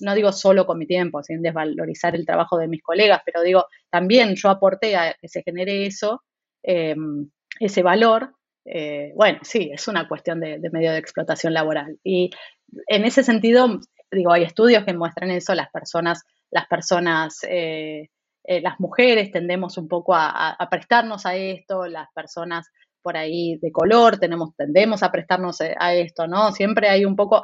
no 0.00 0.14
digo 0.14 0.32
solo 0.32 0.66
con 0.66 0.78
mi 0.78 0.86
tiempo, 0.86 1.22
sin 1.22 1.40
desvalorizar 1.42 2.14
el 2.14 2.26
trabajo 2.26 2.58
de 2.58 2.68
mis 2.68 2.82
colegas, 2.82 3.22
pero 3.24 3.42
digo, 3.42 3.66
también 3.90 4.34
yo 4.36 4.50
aporté 4.50 4.96
a 4.96 5.14
que 5.20 5.28
se 5.28 5.42
genere 5.42 5.86
eso, 5.86 6.22
em, 6.62 7.30
ese 7.58 7.82
valor, 7.82 8.34
eh, 8.66 9.12
bueno, 9.16 9.38
sí, 9.42 9.70
es 9.72 9.88
una 9.88 10.06
cuestión 10.08 10.40
de, 10.40 10.60
medio 10.72 10.92
de 10.92 10.98
explotación 10.98 11.54
laboral. 11.54 11.98
Y 12.04 12.30
en 12.86 13.04
ese 13.04 13.24
sentido, 13.24 13.80
digo, 14.10 14.32
hay 14.32 14.42
estudios 14.42 14.84
que 14.84 14.92
muestran 14.92 15.30
eso, 15.30 15.54
las 15.54 15.70
personas, 15.70 16.22
las 16.50 16.66
personas, 16.66 17.38
eh, 17.48 18.10
eh, 18.44 18.60
las 18.60 18.78
mujeres 18.78 19.30
tendemos 19.30 19.78
un 19.78 19.88
poco 19.88 20.14
a 20.14 20.68
prestarnos 20.70 21.24
a 21.26 21.34
esto, 21.36 21.86
las 21.86 22.08
personas 22.14 22.70
por 23.02 23.16
ahí 23.16 23.58
de 23.60 23.72
color, 23.72 24.18
tenemos, 24.18 24.54
tendemos 24.56 25.02
a 25.02 25.10
prestarnos 25.10 25.60
eh, 25.60 25.74
a 25.78 25.94
esto, 25.94 26.26
¿no? 26.26 26.52
Siempre 26.52 26.88
hay 26.88 27.04
un 27.04 27.16
poco, 27.16 27.42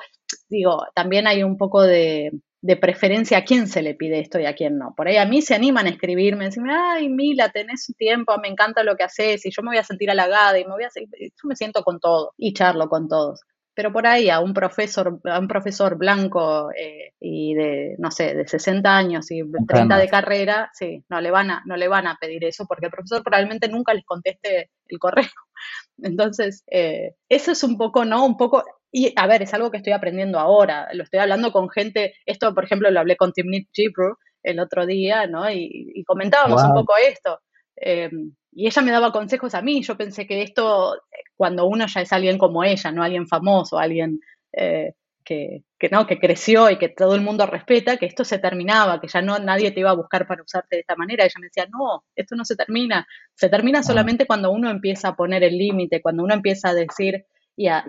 digo, 0.49 0.85
también 0.95 1.27
hay 1.27 1.43
un 1.43 1.57
poco 1.57 1.83
de, 1.83 2.33
preferencia 2.81 3.39
a 3.39 3.45
quién 3.45 3.69
se 3.69 3.81
le 3.81 3.95
pide 3.95 4.19
esto 4.19 4.41
y 4.41 4.47
a 4.47 4.55
quién 4.55 4.77
no. 4.77 4.93
Por 4.97 5.07
ahí 5.07 5.19
a 5.19 5.25
mí 5.25 5.41
se 5.41 5.55
animan 5.55 5.87
a 5.87 5.91
escribirme, 5.91 6.47
decirme, 6.47 6.75
ay, 6.75 7.09
Mila, 7.09 7.51
tenés 7.51 7.87
tiempo, 7.97 8.37
me 8.43 8.49
encanta 8.49 8.83
lo 8.83 8.97
que 8.97 9.05
haces 9.05 9.47
y 9.47 9.51
yo 9.53 9.63
me 9.63 9.71
voy 9.71 9.79
a 9.79 9.85
sentir 9.85 10.11
halagada 10.11 10.59
y 10.59 10.65
me 10.65 10.73
voy 10.73 10.83
a, 10.83 10.89
yo 10.97 11.49
me 11.49 11.55
siento 11.55 11.85
con 11.85 12.01
todo 12.01 12.33
y 12.37 12.55
charlo 12.55 12.89
con 12.89 13.09
todos 13.09 13.41
pero 13.77 13.93
por 13.93 14.07
ahí 14.07 14.31
a 14.31 14.41
un 14.41 14.55
profesor, 14.55 15.21
a 15.25 15.39
un 15.39 15.47
profesor 15.47 15.99
blanco 15.99 16.71
eh, 16.73 17.13
y 17.21 17.53
de, 17.53 17.95
no 17.99 18.11
sé, 18.11 18.35
de 18.35 18.49
60 18.49 18.97
años 18.97 19.31
y 19.31 19.43
30 19.69 19.99
de 19.99 20.09
carrera, 20.09 20.71
sí, 20.73 21.05
no 21.11 21.21
le 21.21 21.31
van 21.31 21.51
a, 21.51 21.63
no 21.67 21.77
le 21.77 21.87
van 21.87 22.07
a 22.07 22.17
pedir 22.19 22.43
eso 22.45 22.65
porque 22.67 22.87
el 22.87 22.91
profesor 22.91 23.23
probablemente 23.23 23.69
nunca 23.69 23.93
les 23.93 24.07
conteste 24.07 24.71
el 24.87 24.99
correo. 24.99 25.29
Entonces, 26.03 26.65
eh, 26.71 27.17
eso 27.29 27.53
es 27.53 27.63
un 27.65 27.77
poco, 27.77 28.07
¿no? 28.07 28.25
Un 28.25 28.39
poco, 28.39 28.65
y 28.91 29.13
a 29.15 29.27
ver, 29.27 29.43
es 29.43 29.53
algo 29.53 29.71
que 29.71 29.77
estoy 29.77 29.93
aprendiendo 29.93 30.39
ahora, 30.39 30.89
lo 30.95 31.03
estoy 31.03 31.21
hablando 31.21 31.53
con 31.53 31.69
gente, 31.69 32.15
esto 32.25 32.55
por 32.55 32.65
ejemplo 32.65 32.91
lo 32.91 33.01
hablé 33.01 33.19
con 33.19 33.33
Timnit 33.33 33.69
Gibru 33.75 34.17
el 34.43 34.59
otro 34.59 34.87
día, 34.87 35.27
¿no? 35.27 35.51
Y, 35.51 36.03
comentábamos 36.07 36.65
un 36.65 36.73
poco 36.73 36.95
esto. 36.97 37.41
Eh, 37.79 38.09
y 38.57 38.67
ella 38.67 38.81
me 38.81 38.91
daba 38.91 39.13
consejos 39.13 39.55
a 39.55 39.61
mí. 39.61 39.83
Yo 39.83 39.99
pensé 39.99 40.27
que 40.27 40.43
esto, 40.43 40.97
cuando 41.37 41.67
uno 41.67 41.87
ya 41.87 42.01
es 42.01 42.11
alguien 42.11 42.39
como 42.39 42.65
ella, 42.65 42.91
no 42.91 43.03
alguien 43.03 43.29
famoso, 43.29 43.79
alguien 43.79 44.19
eh, 44.53 44.95
que, 45.23 45.63
no, 45.91 46.07
que 46.07 46.19
creció 46.19 46.71
y 46.71 46.79
que 46.79 46.89
todo 46.89 47.15
el 47.15 47.21
mundo 47.21 47.45
respeta, 47.45 47.99
que 47.99 48.07
esto 48.07 48.25
se 48.25 48.39
terminaba, 48.39 48.99
que 48.99 49.09
ya 49.09 49.21
no 49.21 49.39
nadie 49.39 49.73
te 49.73 49.81
iba 49.81 49.91
a 49.91 49.97
buscar 49.97 50.27
para 50.27 50.43
usarte 50.43 50.77
de 50.77 50.81
esta 50.81 50.97
manera. 50.97 51.25
Ella 51.25 51.35
me 51.39 51.49
decía, 51.49 51.67
no, 51.71 52.05
esto 52.15 52.35
no 52.35 52.47
se 52.47 52.57
termina. 52.57 53.07
Se 53.35 53.51
termina 53.51 53.83
solamente 53.83 54.27
cuando 54.27 54.51
uno 54.51 54.71
empieza 54.71 55.09
a 55.09 55.17
poner 55.17 55.45
el 55.45 55.59
límite, 55.59 56.01
cuando 56.01 56.25
uno 56.25 56.33
empieza 56.33 56.71
a 56.71 56.75
decir 56.75 57.27
y 57.57 57.69
a, 57.69 57.85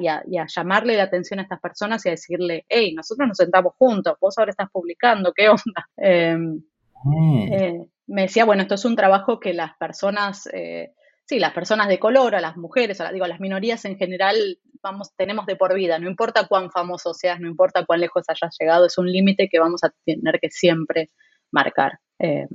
llamarle 0.53 0.97
la 0.97 1.03
atención 1.03 1.39
a 1.39 1.43
estas 1.43 1.61
personas 1.61 2.05
y 2.05 2.09
a 2.09 2.11
decirle, 2.11 2.65
hey, 2.67 2.93
nosotros 2.93 3.25
nos 3.25 3.37
sentamos 3.37 3.73
juntos, 3.77 4.17
vos 4.19 4.37
ahora 4.37 4.51
estás 4.51 4.69
publicando, 4.69 5.31
¿qué 5.33 5.47
onda? 5.47 5.87
Em, 5.95 6.61
mm. 7.03 7.53
eh, 7.53 7.87
me 8.07 8.23
decía, 8.23 8.45
bueno, 8.45 8.61
esto 8.61 8.75
es 8.75 8.85
un 8.85 8.95
trabajo 8.95 9.39
que 9.39 9.53
las 9.53 9.75
personas, 9.77 10.47
eh, 10.53 10.93
sí, 11.25 11.39
las 11.39 11.53
personas 11.53 11.87
de 11.87 11.99
color, 11.99 12.35
a 12.35 12.41
las 12.41 12.57
mujeres, 12.57 13.01
a 13.01 13.11
digo, 13.11 13.27
las 13.27 13.39
minorías 13.39 13.85
en 13.85 13.97
general, 13.97 14.59
vamos, 14.81 15.13
tenemos 15.15 15.45
de 15.45 15.55
por 15.55 15.73
vida, 15.75 15.99
no 15.99 16.09
importa 16.09 16.47
cuán 16.47 16.71
famoso 16.71 17.13
seas, 17.13 17.39
no 17.39 17.47
importa 17.47 17.85
cuán 17.85 17.99
lejos 17.99 18.23
hayas 18.27 18.55
llegado, 18.59 18.85
es 18.85 18.97
un 18.97 19.11
límite 19.11 19.49
que 19.49 19.59
vamos 19.59 19.83
a 19.83 19.93
tener 20.05 20.39
que 20.39 20.49
siempre 20.49 21.11
marcar. 21.51 21.99
Eh, 22.19 22.47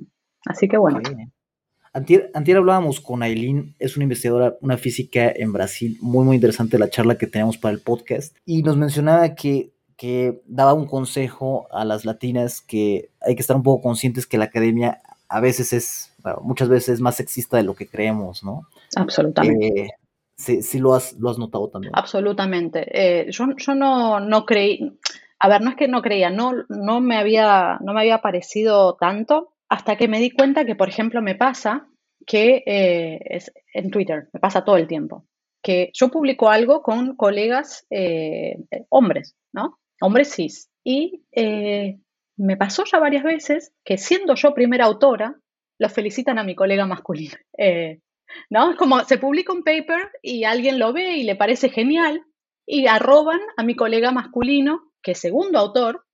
así 0.46 0.68
que 0.68 0.78
bueno. 0.78 1.00
Antier, 1.94 2.56
hablábamos 2.56 3.00
con 3.00 3.22
Aileen, 3.22 3.74
es 3.78 3.96
una 3.96 4.04
investigadora, 4.04 4.56
una 4.62 4.78
física 4.78 5.30
en 5.30 5.52
Brasil, 5.52 5.98
muy, 6.00 6.24
muy 6.24 6.36
interesante 6.36 6.78
la 6.78 6.88
charla 6.88 7.18
que 7.18 7.26
teníamos 7.26 7.58
para 7.58 7.74
el 7.74 7.82
podcast, 7.82 8.34
y 8.46 8.62
nos 8.62 8.78
mencionaba 8.78 9.34
que, 9.34 9.71
que 10.02 10.42
daba 10.46 10.74
un 10.74 10.86
consejo 10.86 11.68
a 11.70 11.84
las 11.84 12.04
latinas 12.04 12.60
que 12.60 13.10
hay 13.20 13.36
que 13.36 13.40
estar 13.40 13.54
un 13.54 13.62
poco 13.62 13.82
conscientes 13.82 14.26
que 14.26 14.36
la 14.36 14.46
academia 14.46 15.00
a 15.28 15.38
veces 15.38 15.72
es, 15.72 16.16
muchas 16.42 16.68
veces 16.68 16.94
es 16.94 17.00
más 17.00 17.14
sexista 17.14 17.56
de 17.56 17.62
lo 17.62 17.76
que 17.76 17.86
creemos, 17.86 18.42
¿no? 18.42 18.66
Absolutamente. 18.96 19.66
Eh, 19.68 19.90
sí, 20.34 20.60
sí 20.62 20.80
lo 20.80 20.94
has, 20.94 21.12
lo 21.20 21.30
has 21.30 21.38
notado 21.38 21.68
también. 21.68 21.92
Absolutamente. 21.94 22.84
Eh, 22.90 23.30
yo, 23.30 23.46
yo 23.56 23.76
no, 23.76 24.18
no 24.18 24.44
creí, 24.44 24.98
a 25.38 25.48
ver, 25.48 25.60
no 25.60 25.70
es 25.70 25.76
que 25.76 25.86
no 25.86 26.02
creía, 26.02 26.30
no, 26.30 26.52
no, 26.68 27.00
me 27.00 27.16
había, 27.16 27.78
no 27.80 27.92
me 27.92 28.00
había 28.00 28.20
parecido 28.22 28.96
tanto 28.96 29.52
hasta 29.68 29.94
que 29.94 30.08
me 30.08 30.18
di 30.18 30.32
cuenta 30.32 30.64
que, 30.64 30.74
por 30.74 30.88
ejemplo, 30.88 31.22
me 31.22 31.36
pasa 31.36 31.86
que 32.26 32.64
eh, 32.66 33.20
es 33.26 33.52
en 33.72 33.92
Twitter, 33.92 34.30
me 34.32 34.40
pasa 34.40 34.64
todo 34.64 34.78
el 34.78 34.88
tiempo, 34.88 35.26
que 35.62 35.92
yo 35.94 36.08
publico 36.08 36.50
algo 36.50 36.82
con 36.82 37.14
colegas 37.14 37.86
eh, 37.88 38.56
hombres, 38.88 39.36
¿no? 39.52 39.78
Hombres 40.00 40.34
cis. 40.34 40.70
Y 40.84 41.22
eh, 41.32 41.98
me 42.36 42.56
pasó 42.56 42.84
ya 42.84 42.98
varias 42.98 43.24
veces 43.24 43.72
que 43.84 43.98
siendo 43.98 44.34
yo 44.34 44.54
primera 44.54 44.86
autora, 44.86 45.36
los 45.78 45.92
felicitan 45.92 46.38
a 46.38 46.44
mi 46.44 46.54
colega 46.54 46.86
masculino. 46.86 47.36
¿No? 48.48 48.70
Es 48.70 48.76
como 48.76 49.00
se 49.04 49.18
publica 49.18 49.52
un 49.52 49.62
paper 49.62 50.10
y 50.22 50.44
alguien 50.44 50.78
lo 50.78 50.94
ve 50.94 51.18
y 51.18 51.22
le 51.22 51.36
parece 51.36 51.68
genial 51.68 52.24
y 52.66 52.86
arroban 52.86 53.40
a 53.56 53.62
mi 53.62 53.76
colega 53.76 54.10
masculino 54.10 54.92
que 55.02 55.14
segundo 55.14 55.58
autor 55.58 56.04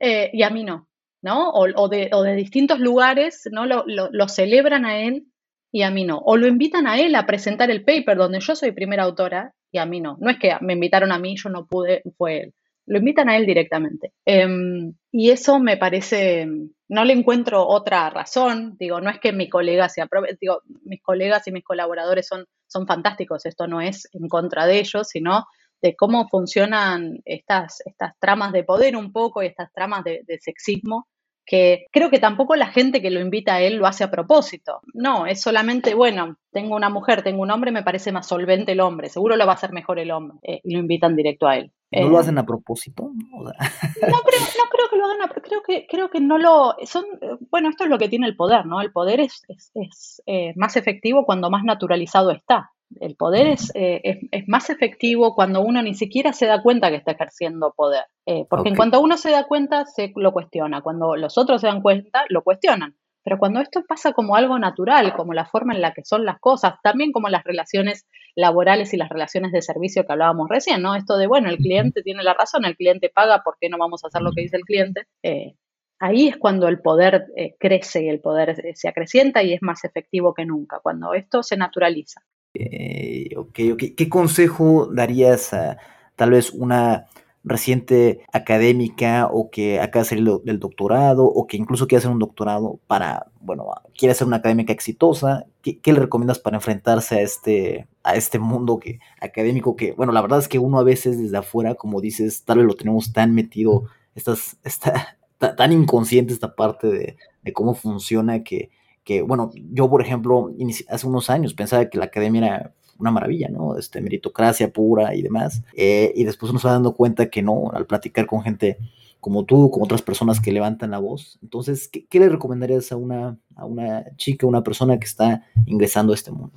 eh, 0.00 0.30
y 0.32 0.42
a 0.42 0.50
mí 0.50 0.64
no, 0.64 0.88
¿no? 1.22 1.50
O, 1.50 1.88
de, 1.88 2.10
distintos 2.36 2.78
lugares, 2.78 3.48
¿no? 3.50 3.66
Lo, 3.66 4.28
celebran 4.28 4.84
a 4.84 5.00
él 5.00 5.26
y 5.72 5.82
a 5.82 5.90
mí 5.90 6.04
no. 6.04 6.18
O 6.18 6.36
lo 6.36 6.46
invitan 6.46 6.86
a 6.86 6.98
él 6.98 7.14
a 7.14 7.26
presentar 7.26 7.70
el 7.70 7.84
paper 7.84 8.16
donde 8.16 8.40
yo 8.40 8.54
soy 8.54 8.72
primera 8.72 9.04
autora 9.04 9.52
y 9.72 9.78
a 9.78 9.86
mí 9.86 10.00
no. 10.00 10.16
No 10.20 10.30
es 10.30 10.38
que 10.38 10.54
me 10.60 10.74
invitaron 10.74 11.12
a 11.12 11.18
mí, 11.18 11.36
yo 11.36 11.48
no 11.48 11.66
pude, 11.66 12.02
fue 12.16 12.40
él. 12.40 12.54
Lo 12.86 12.98
invitan 12.98 13.28
a 13.28 13.36
él 13.36 13.46
directamente. 13.46 14.12
Em, 14.24 14.94
y 15.12 15.30
eso 15.30 15.58
me 15.58 15.76
parece, 15.76 16.46
no 16.88 17.04
le 17.04 17.12
encuentro 17.12 17.66
otra 17.66 18.10
razón. 18.10 18.76
Digo, 18.78 19.00
no 19.00 19.10
es 19.10 19.18
que 19.18 19.32
mi 19.32 19.48
colega 19.48 19.88
se 19.88 20.02
aprove, 20.02 20.36
digo, 20.40 20.62
mis 20.84 21.02
colegas 21.02 21.46
y 21.48 21.52
mis 21.52 21.64
colaboradores 21.64 22.26
son, 22.26 22.46
son 22.66 22.86
fantásticos. 22.86 23.44
Esto 23.46 23.66
no 23.66 23.80
es 23.80 24.08
en 24.12 24.28
contra 24.28 24.66
de 24.66 24.78
ellos, 24.78 25.08
sino 25.08 25.46
de 25.82 25.96
cómo 25.96 26.28
funcionan 26.28 27.20
estas, 27.24 27.80
estas 27.84 28.12
tramas 28.18 28.52
de 28.52 28.64
poder 28.64 28.96
un 28.96 29.12
poco 29.12 29.42
y 29.42 29.46
estas 29.46 29.72
tramas 29.72 30.04
de, 30.04 30.24
sexismo, 30.40 31.08
que 31.46 31.86
creo 31.92 32.10
que 32.10 32.18
tampoco 32.18 32.56
la 32.56 32.66
gente 32.66 33.00
que 33.00 33.10
lo 33.10 33.20
invita 33.20 33.54
a 33.54 33.60
él 33.60 33.76
lo 33.76 33.86
hace 33.86 34.04
a 34.04 34.10
propósito. 34.10 34.80
No, 34.92 35.26
es 35.26 35.40
solamente, 35.40 35.94
bueno, 35.94 36.36
tengo 36.50 36.74
una 36.74 36.90
mujer, 36.90 37.22
tengo 37.22 37.42
un 37.42 37.50
hombre, 37.52 37.70
me 37.70 37.84
parece 37.84 38.10
más 38.10 38.26
solvente 38.26 38.72
el 38.72 38.80
hombre, 38.80 39.08
seguro 39.08 39.36
lo 39.36 39.46
va 39.46 39.52
a 39.52 39.54
hacer 39.54 39.72
mejor 39.72 40.00
el 40.00 40.10
hombre, 40.10 40.38
eh, 40.42 40.60
y 40.64 40.74
lo 40.74 40.80
invitan 40.80 41.14
directo 41.14 41.46
a 41.46 41.56
él. 41.56 41.72
¿No 41.92 42.08
lo 42.08 42.16
eh, 42.16 42.20
hacen 42.20 42.38
a 42.38 42.44
propósito? 42.44 43.12
no, 43.30 43.52
creo, 43.52 44.88
que 44.90 44.96
lo 44.96 45.04
hagan 45.04 45.22
a 45.22 45.28
creo 45.28 45.62
que 45.62 45.86
creo 45.88 46.10
que 46.10 46.20
no 46.20 46.38
lo 46.38 46.74
son 46.84 47.04
bueno 47.50 47.68
esto 47.68 47.84
es 47.84 47.90
lo 47.90 47.98
que 47.98 48.08
tiene 48.08 48.26
el 48.26 48.36
poder 48.36 48.66
no 48.66 48.80
el 48.80 48.90
poder 48.90 49.20
es, 49.20 49.42
es, 49.48 50.22
eh, 50.26 50.52
más 50.56 50.76
efectivo 50.76 51.24
cuando 51.24 51.50
más 51.50 51.64
naturalizado 51.64 52.30
está 52.32 52.70
el 53.00 53.16
poder 53.16 53.56
eh, 53.74 54.00
es, 54.02 54.18
es, 54.30 54.48
más 54.48 54.70
efectivo 54.70 55.34
cuando 55.34 55.60
uno 55.60 55.82
ni 55.82 55.94
siquiera 55.94 56.32
se 56.32 56.46
da 56.46 56.62
cuenta 56.62 56.90
que 56.90 56.96
está 56.96 57.12
ejerciendo 57.12 57.72
poder. 57.76 58.04
Eh, 58.26 58.46
porque 58.48 58.68
en 58.68 58.76
cuanto 58.76 59.00
uno 59.00 59.16
se 59.16 59.30
da 59.30 59.46
cuenta, 59.46 59.86
se 59.86 60.12
lo 60.16 60.32
cuestiona. 60.32 60.82
Cuando 60.82 61.16
los 61.16 61.38
otros 61.38 61.60
se 61.60 61.66
dan 61.66 61.82
cuenta, 61.82 62.24
lo 62.28 62.42
cuestionan. 62.42 62.96
Pero 63.22 63.38
cuando 63.38 63.60
esto 63.60 63.84
pasa 63.86 64.12
como 64.12 64.36
algo 64.36 64.58
natural, 64.58 65.12
como 65.14 65.34
la 65.34 65.46
forma 65.46 65.74
en 65.74 65.80
la 65.80 65.92
que 65.92 66.04
son 66.04 66.24
las 66.24 66.38
cosas, 66.38 66.74
también 66.82 67.10
como 67.10 67.28
las 67.28 67.42
relaciones 67.42 68.06
laborales 68.36 68.94
y 68.94 68.96
las 68.96 69.08
relaciones 69.08 69.50
de 69.50 69.62
servicio 69.62 70.04
que 70.04 70.12
hablábamos 70.12 70.48
recién, 70.48 70.80
¿no? 70.80 70.94
Esto 70.94 71.16
de, 71.16 71.26
bueno, 71.26 71.48
el 71.48 71.56
cliente 71.56 72.02
tiene 72.02 72.22
la 72.22 72.34
razón, 72.34 72.64
el 72.64 72.76
cliente 72.76 73.10
paga, 73.12 73.42
¿por 73.42 73.56
qué 73.60 73.68
no 73.68 73.78
vamos 73.78 74.04
a 74.04 74.08
hacer 74.08 74.22
lo 74.22 74.30
que 74.30 74.42
dice 74.42 74.56
el 74.56 74.64
cliente? 74.64 75.06
Eh, 75.24 75.56
ahí 75.98 76.28
es 76.28 76.36
cuando 76.36 76.68
el 76.68 76.80
poder 76.80 77.26
crece 77.58 78.04
y 78.04 78.08
el 78.08 78.20
poder 78.20 78.54
se 78.74 78.88
acrecienta 78.88 79.42
y 79.42 79.54
es 79.54 79.62
más 79.62 79.84
efectivo 79.84 80.32
que 80.32 80.46
nunca, 80.46 80.78
cuando 80.80 81.12
esto 81.14 81.42
se 81.42 81.56
naturaliza. 81.56 82.22
Eh, 82.58 83.36
¿Qué 83.52 84.08
consejo 84.08 84.88
darías 84.92 85.52
a 85.52 85.78
tal 86.16 86.30
vez 86.30 86.50
una 86.50 87.06
reciente 87.46 88.22
académica 88.32 89.28
o 89.30 89.50
que 89.50 89.80
acaba 89.80 90.02
de 90.02 90.08
salir 90.08 90.28
del 90.42 90.58
doctorado 90.58 91.24
o 91.24 91.46
que 91.46 91.56
incluso 91.56 91.86
quiere 91.86 92.00
hacer 92.00 92.10
un 92.10 92.18
doctorado 92.18 92.80
para, 92.88 93.26
bueno, 93.40 93.66
quiere 93.96 94.14
ser 94.14 94.26
una 94.26 94.38
académica 94.38 94.72
exitosa? 94.72 95.46
¿Qué, 95.62 95.80
le 95.84 96.00
recomiendas 96.00 96.40
para 96.40 96.56
enfrentarse 96.56 97.14
a 97.14 97.20
este, 97.22 97.86
a 98.02 98.16
este 98.16 98.40
mundo 98.40 98.80
que, 98.80 98.98
académico 99.20 99.76
que, 99.76 99.92
bueno, 99.92 100.12
la 100.12 100.22
verdad 100.22 100.40
es 100.40 100.48
que 100.48 100.58
uno 100.58 100.80
a 100.80 100.84
veces 100.84 101.20
desde 101.22 101.36
afuera, 101.36 101.76
como 101.76 102.00
dices, 102.00 102.42
tal 102.44 102.58
vez 102.58 102.66
lo 102.66 102.74
tenemos 102.74 103.12
tan 103.12 103.32
metido, 103.32 103.84
estás, 104.16 104.56
está, 104.64 105.16
tan 105.38 105.72
inconsciente 105.72 106.32
esta 106.32 106.56
parte 106.56 107.16
de 107.42 107.52
cómo 107.52 107.74
funciona 107.74 108.42
que 108.42 108.70
que, 109.06 109.22
bueno, 109.22 109.52
yo, 109.72 109.88
por 109.88 110.02
ejemplo, 110.02 110.50
hace 110.88 111.06
unos 111.06 111.30
años 111.30 111.54
pensaba 111.54 111.88
que 111.88 111.96
la 111.96 112.06
academia 112.06 112.44
era 112.44 112.74
una 112.98 113.12
maravilla, 113.12 113.48
¿no? 113.48 113.78
Este, 113.78 114.00
meritocracia 114.00 114.72
pura 114.72 115.14
y 115.14 115.22
demás. 115.22 115.62
Eh, 115.74 116.12
y 116.16 116.24
después 116.24 116.50
uno 116.50 116.58
se 116.58 116.66
va 116.66 116.74
dando 116.74 116.92
cuenta 116.92 117.30
que 117.30 117.40
no, 117.40 117.70
al 117.72 117.86
platicar 117.86 118.26
con 118.26 118.42
gente 118.42 118.78
como 119.20 119.44
tú, 119.44 119.70
con 119.70 119.84
otras 119.84 120.02
personas 120.02 120.40
que 120.40 120.50
levantan 120.50 120.90
la 120.90 120.98
voz. 120.98 121.38
Entonces, 121.40 121.88
¿qué, 121.88 122.18
le 122.18 122.28
recomendarías 122.28 122.90
a 122.90 122.96
una, 122.96 123.38
a 123.54 123.64
una 123.64 124.04
chica, 124.16 124.44
una 124.44 124.64
persona 124.64 124.98
que 124.98 125.06
está 125.06 125.44
ingresando 125.66 126.12
a 126.12 126.16
este 126.16 126.32
mundo? 126.32 126.50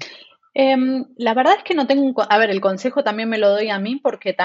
Em, 0.62 1.06
la 1.16 1.34
verdad 1.34 1.54
es 1.58 1.64
que 1.64 1.74
no 1.74 1.88
tengo 1.88 2.04
un... 2.04 2.14
A 2.18 2.38
ver, 2.38 2.50
el 2.50 2.60
consejo 2.60 3.02
también 3.02 3.30
me 3.30 3.38
lo 3.38 3.50
doy 3.50 3.70
a 3.70 3.80
mí 3.80 3.96
porque, 3.96 4.36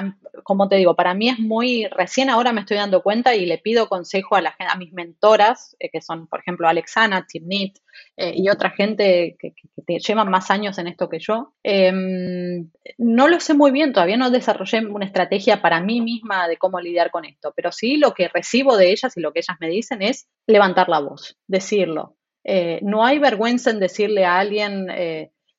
como 0.45 0.69
te 0.69 0.77
digo, 0.77 0.95
para 0.95 1.12
mí 1.12 1.29
es 1.29 1.41
muy... 1.41 1.89
Recién 1.89 2.31
ahora 2.31 2.53
me 2.53 2.61
estoy 2.61 2.77
dando 2.77 3.03
cuenta 3.03 3.35
y 3.35 3.47
le 3.47 3.59
pido 3.59 3.89
consejo 3.89 4.37
a, 4.37 4.41
la, 4.41 4.55
a 4.61 4.77
mis 4.77 4.93
mentoras, 4.93 5.75
eh, 5.81 5.91
que 5.91 6.01
son, 6.01 6.29
por 6.29 6.39
ejemplo, 6.39 6.69
Alexana, 6.69 7.27
Timnit 7.27 7.79
eh, 8.17 8.33
y 8.37 8.49
otra 8.49 8.71
gente 8.71 9.37
que, 9.41 9.55
que, 9.55 9.99
llevan 9.99 10.31
más 10.31 10.53
años 10.53 10.79
en 10.79 10.87
esto 10.87 11.09
que 11.09 11.19
yo. 11.19 11.53
Em, 11.65 12.71
no 12.97 13.27
lo 13.27 13.41
sé 13.41 13.55
muy 13.55 13.73
bien, 13.73 13.93
todavía 13.93 14.17
no 14.17 14.31
desarrollé 14.31 14.87
una 14.87 15.07
estrategia 15.07 15.61
para 15.62 15.81
mí 15.81 16.01
misma 16.01 16.47
de 16.47 16.59
cómo 16.59 16.79
lidiar 16.79 17.11
con 17.11 17.25
esto, 17.25 17.53
pero 17.57 17.73
sí 17.73 17.97
lo 17.97 18.15
que 18.15 18.29
recibo 18.29 18.77
de 18.77 18.93
ellas 18.93 19.17
y 19.17 19.21
lo 19.21 19.33
que 19.33 19.41
ellas 19.41 19.57
me 19.59 19.69
dicen 19.69 20.01
es 20.01 20.29
levantar 20.47 20.89
la 20.89 21.01
voz, 21.01 21.37
decirlo. 21.49 22.15
Eh, 22.45 22.79
no 22.83 23.05
hay 23.05 23.19
vergüenza 23.19 23.71
en 23.71 23.81
decirle 23.81 24.27
a 24.27 24.39
alguien 24.39 24.87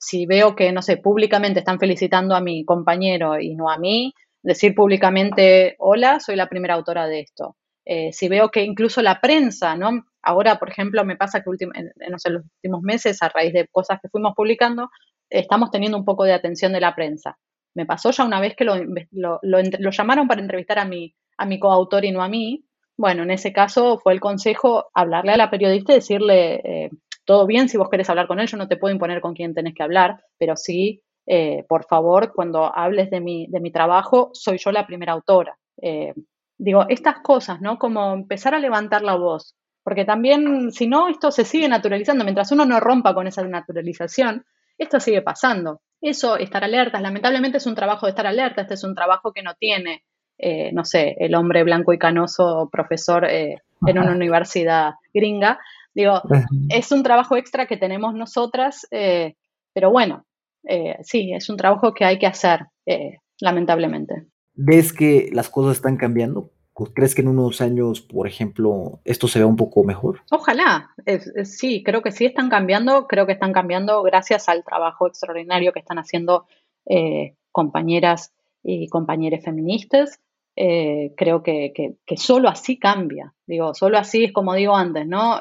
si 0.05 0.27
veo 0.27 0.55
que, 0.55 0.71
no 0.71 0.83
sé, 0.83 0.97
públicamente 0.97 1.59
están 1.59 1.79
felicitando 1.79 2.35
a 2.35 2.41
mi 2.41 2.63
compañero 2.63 3.39
y 3.39 3.55
no 3.55 3.71
a 3.71 3.79
mí, 3.79 4.13
decir 4.43 4.75
públicamente, 4.75 5.75
hola, 5.79 6.19
soy 6.19 6.35
la 6.35 6.47
primera 6.47 6.75
autora 6.75 7.07
de 7.07 7.21
esto. 7.21 7.57
Eh, 7.85 8.13
si 8.13 8.29
veo 8.29 8.51
que 8.51 8.63
incluso 8.63 9.01
la 9.01 9.19
prensa, 9.19 9.75
¿no? 9.75 10.05
Ahora, 10.21 10.59
por 10.59 10.69
ejemplo, 10.69 11.03
me 11.05 11.15
pasa 11.15 11.41
que 11.43 11.49
en, 11.59 11.91
no 12.11 12.19
sé, 12.19 12.29
los 12.29 12.43
últimos 12.43 12.83
meses, 12.83 13.23
a 13.23 13.29
raíz 13.29 13.51
de 13.53 13.67
cosas 13.71 13.99
que 13.99 14.09
fuimos 14.09 14.33
publicando, 14.35 14.91
estamos 15.27 15.71
teniendo 15.71 15.97
un 15.97 16.05
poco 16.05 16.23
de 16.23 16.33
atención 16.33 16.71
de 16.71 16.81
la 16.81 16.93
prensa. 16.93 17.39
Me 17.73 17.87
pasó 17.87 18.11
ya 18.11 18.25
una 18.25 18.39
vez 18.39 18.55
que 18.55 18.63
lo, 18.63 18.75
lo, 19.11 19.89
llamaron 19.89 20.27
para 20.27 20.41
entrevistar 20.41 20.77
a 20.77 20.85
mi, 20.85 21.15
a 21.37 21.47
mi 21.47 21.59
coautor 21.59 22.05
y 22.05 22.11
no 22.11 22.21
a 22.21 22.29
mí. 22.29 22.63
Bueno, 22.95 23.23
en 23.23 23.31
ese 23.31 23.51
caso 23.51 23.97
fue 23.97 24.13
el 24.13 24.19
consejo 24.19 24.85
hablarle 24.93 25.31
a 25.31 25.37
la 25.37 25.49
periodista 25.49 25.93
y 25.93 25.95
decirle, 25.95 26.61
eh, 26.63 26.89
todo 27.25 27.45
bien 27.47 27.67
si 27.67 27.77
vos 27.77 27.89
querés 27.89 28.09
hablar 28.09 28.27
con 28.27 28.39
él, 28.39 28.47
yo 28.47 28.57
no 28.57 28.67
te 28.67 28.77
puedo 28.77 28.93
imponer 28.93 29.19
con 29.19 29.33
quién 29.33 29.53
tenés 29.53 29.73
que 29.73 29.83
hablar, 29.83 30.23
pero 30.37 30.55
sí, 30.55 31.01
eh, 31.25 31.65
por 31.67 31.85
favor, 31.85 32.33
cuando 32.33 32.73
hables 32.75 33.09
de 33.09 33.19
mi, 33.19 33.47
de 33.47 33.59
mi 33.59 33.71
trabajo, 33.71 34.29
soy 34.33 34.57
yo 34.57 34.71
la 34.71 34.85
primera 34.85 35.13
autora. 35.13 35.57
Eh, 35.81 36.13
digo, 36.57 36.85
estas 36.87 37.19
cosas, 37.19 37.61
¿no? 37.61 37.79
Como 37.79 38.13
empezar 38.13 38.53
a 38.53 38.59
levantar 38.59 39.01
la 39.01 39.15
voz, 39.15 39.55
porque 39.83 40.05
también, 40.05 40.71
si 40.71 40.87
no, 40.87 41.09
esto 41.09 41.31
se 41.31 41.45
sigue 41.45 41.67
naturalizando, 41.67 42.23
mientras 42.23 42.51
uno 42.51 42.65
no 42.65 42.79
rompa 42.79 43.13
con 43.13 43.27
esa 43.27 43.43
naturalización, 43.43 44.45
esto 44.77 44.99
sigue 44.99 45.21
pasando. 45.21 45.81
Eso, 46.01 46.37
estar 46.37 46.63
alertas, 46.63 47.01
lamentablemente 47.01 47.57
es 47.57 47.65
un 47.65 47.75
trabajo 47.75 48.05
de 48.05 48.11
estar 48.11 48.27
alerta, 48.27 48.61
este 48.61 48.75
es 48.75 48.83
un 48.83 48.93
trabajo 48.93 49.33
que 49.33 49.41
no 49.41 49.55
tiene, 49.55 50.03
eh, 50.37 50.71
no 50.73 50.85
sé, 50.85 51.15
el 51.19 51.33
hombre 51.33 51.63
blanco 51.63 51.93
y 51.93 51.97
canoso 51.97 52.69
profesor 52.71 53.25
en 53.25 53.59
una 53.81 54.11
universidad 54.11 54.95
gringa, 55.13 55.59
Digo, 55.95 56.21
es 56.69 56.91
un 56.91 57.03
trabajo 57.03 57.37
extra 57.37 57.67
que 57.67 57.77
tenemos 57.77 58.13
nosotras, 58.13 58.85
eh, 58.91 59.35
pero 59.73 59.91
bueno, 59.91 60.25
eh, 60.67 60.97
sí, 61.01 61.31
es 61.33 61.49
un 61.49 61.55
trabajo 61.55 61.93
que 61.93 62.03
hay 62.03 62.19
que 62.19 62.27
hacer, 62.27 62.65
eh, 62.85 63.19
lamentablemente. 63.39 64.27
¿Ves 64.53 64.91
que 64.91 65.29
las 65.31 65.49
cosas 65.49 65.77
están 65.77 65.95
cambiando? 65.95 66.51
¿Crees 66.93 67.15
que 67.15 67.21
en 67.21 67.29
unos 67.29 67.61
años, 67.61 68.01
por 68.01 68.27
ejemplo, 68.27 68.99
esto 69.05 69.29
se 69.29 69.39
vea 69.39 69.47
un 69.47 69.55
poco 69.55 69.85
mejor? 69.85 70.19
Ojalá, 70.29 70.89
sí, 71.45 71.81
creo 71.83 72.01
que 72.01 72.11
sí 72.11 72.25
están 72.25 72.49
cambiando, 72.49 73.07
creo 73.07 73.25
que 73.25 73.31
están 73.31 73.53
cambiando 73.53 74.03
gracias 74.03 74.49
al 74.49 74.65
trabajo 74.65 75.07
extraordinario 75.07 75.71
que 75.71 75.79
están 75.79 75.99
haciendo 75.99 76.45
compañeras 77.53 78.33
y 78.61 78.89
compañeros 78.89 79.45
feministas. 79.45 80.19
creo 80.53 81.43
que, 81.43 81.71
que, 81.73 81.95
que, 82.05 82.17
solo 82.17 82.49
así 82.49 82.77
cambia, 82.77 83.33
digo, 83.47 83.73
solo 83.73 83.97
así 83.97 84.25
es 84.25 84.33
como 84.33 84.53
digo 84.53 84.75
antes, 84.75 85.07
¿no? 85.07 85.39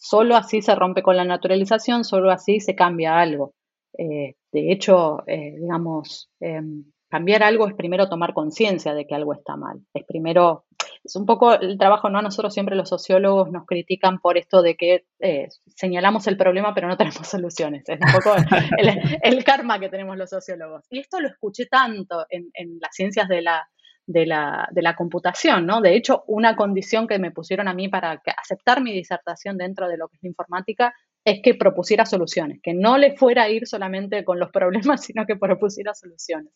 Solo 0.00 0.36
así 0.36 0.62
se 0.62 0.74
rompe 0.74 1.02
con 1.02 1.16
la 1.16 1.24
naturalización, 1.24 2.04
solo 2.04 2.30
así 2.30 2.60
se 2.60 2.74
cambia 2.74 3.18
algo. 3.18 3.54
Eh, 3.96 4.36
de 4.52 4.72
hecho, 4.72 5.24
eh, 5.26 5.56
digamos, 5.58 6.30
em, 6.40 6.84
cambiar 7.10 7.42
algo 7.42 7.66
es 7.66 7.74
primero 7.74 8.08
tomar 8.08 8.32
conciencia 8.32 8.94
de 8.94 9.06
que 9.06 9.14
algo 9.14 9.34
está 9.34 9.56
mal. 9.56 9.80
Es 9.92 10.04
primero, 10.04 10.66
es 11.02 11.16
un 11.16 11.26
poco 11.26 11.54
el 11.54 11.78
trabajo, 11.78 12.10
¿no? 12.10 12.22
Nosotros 12.22 12.54
siempre 12.54 12.76
los 12.76 12.88
sociólogos 12.88 13.50
nos 13.50 13.66
critican 13.66 14.20
por 14.20 14.38
esto 14.38 14.62
de 14.62 14.76
que 14.76 15.06
eh, 15.20 15.48
señalamos 15.74 16.26
el 16.26 16.36
problema 16.36 16.74
pero 16.74 16.86
no 16.86 16.96
tenemos 16.96 17.26
soluciones. 17.26 17.88
Es 17.88 17.98
un 18.00 18.12
poco 18.12 18.34
el, 19.22 19.44
karma 19.44 19.80
que 19.80 19.88
tenemos 19.88 20.16
los 20.16 20.30
sociólogos. 20.30 20.84
Y 20.90 21.00
esto 21.00 21.20
lo 21.20 21.28
escuché 21.28 21.66
tanto 21.66 22.24
en, 22.30 22.50
en 22.54 22.78
las 22.80 22.94
ciencias 22.94 23.28
de 23.28 23.42
la, 23.42 23.68
de 24.08 24.24
la, 24.26 24.66
de 24.72 24.80
la, 24.80 24.96
computación, 24.96 25.66
¿no? 25.66 25.82
De 25.82 25.94
hecho, 25.94 26.24
una 26.26 26.56
condición 26.56 27.06
que 27.06 27.18
me 27.18 27.30
pusieron 27.30 27.68
a 27.68 27.74
mí 27.74 27.88
para 27.88 28.22
aceptar 28.38 28.82
mi 28.82 28.92
disertación 28.92 29.58
dentro 29.58 29.86
de 29.86 29.98
lo 29.98 30.08
que 30.08 30.16
es 30.16 30.22
la 30.22 30.30
informática 30.30 30.94
es 31.24 31.40
que 31.42 31.54
propusiera 31.54 32.06
soluciones, 32.06 32.58
que 32.62 32.72
no 32.72 32.96
le 32.96 33.16
fuera 33.16 33.42
a 33.44 33.50
ir 33.50 33.66
solamente 33.66 34.24
con 34.24 34.38
los 34.38 34.50
problemas, 34.50 35.04
sino 35.04 35.26
que 35.26 35.36
propusiera 35.36 35.94
soluciones. 35.94 36.52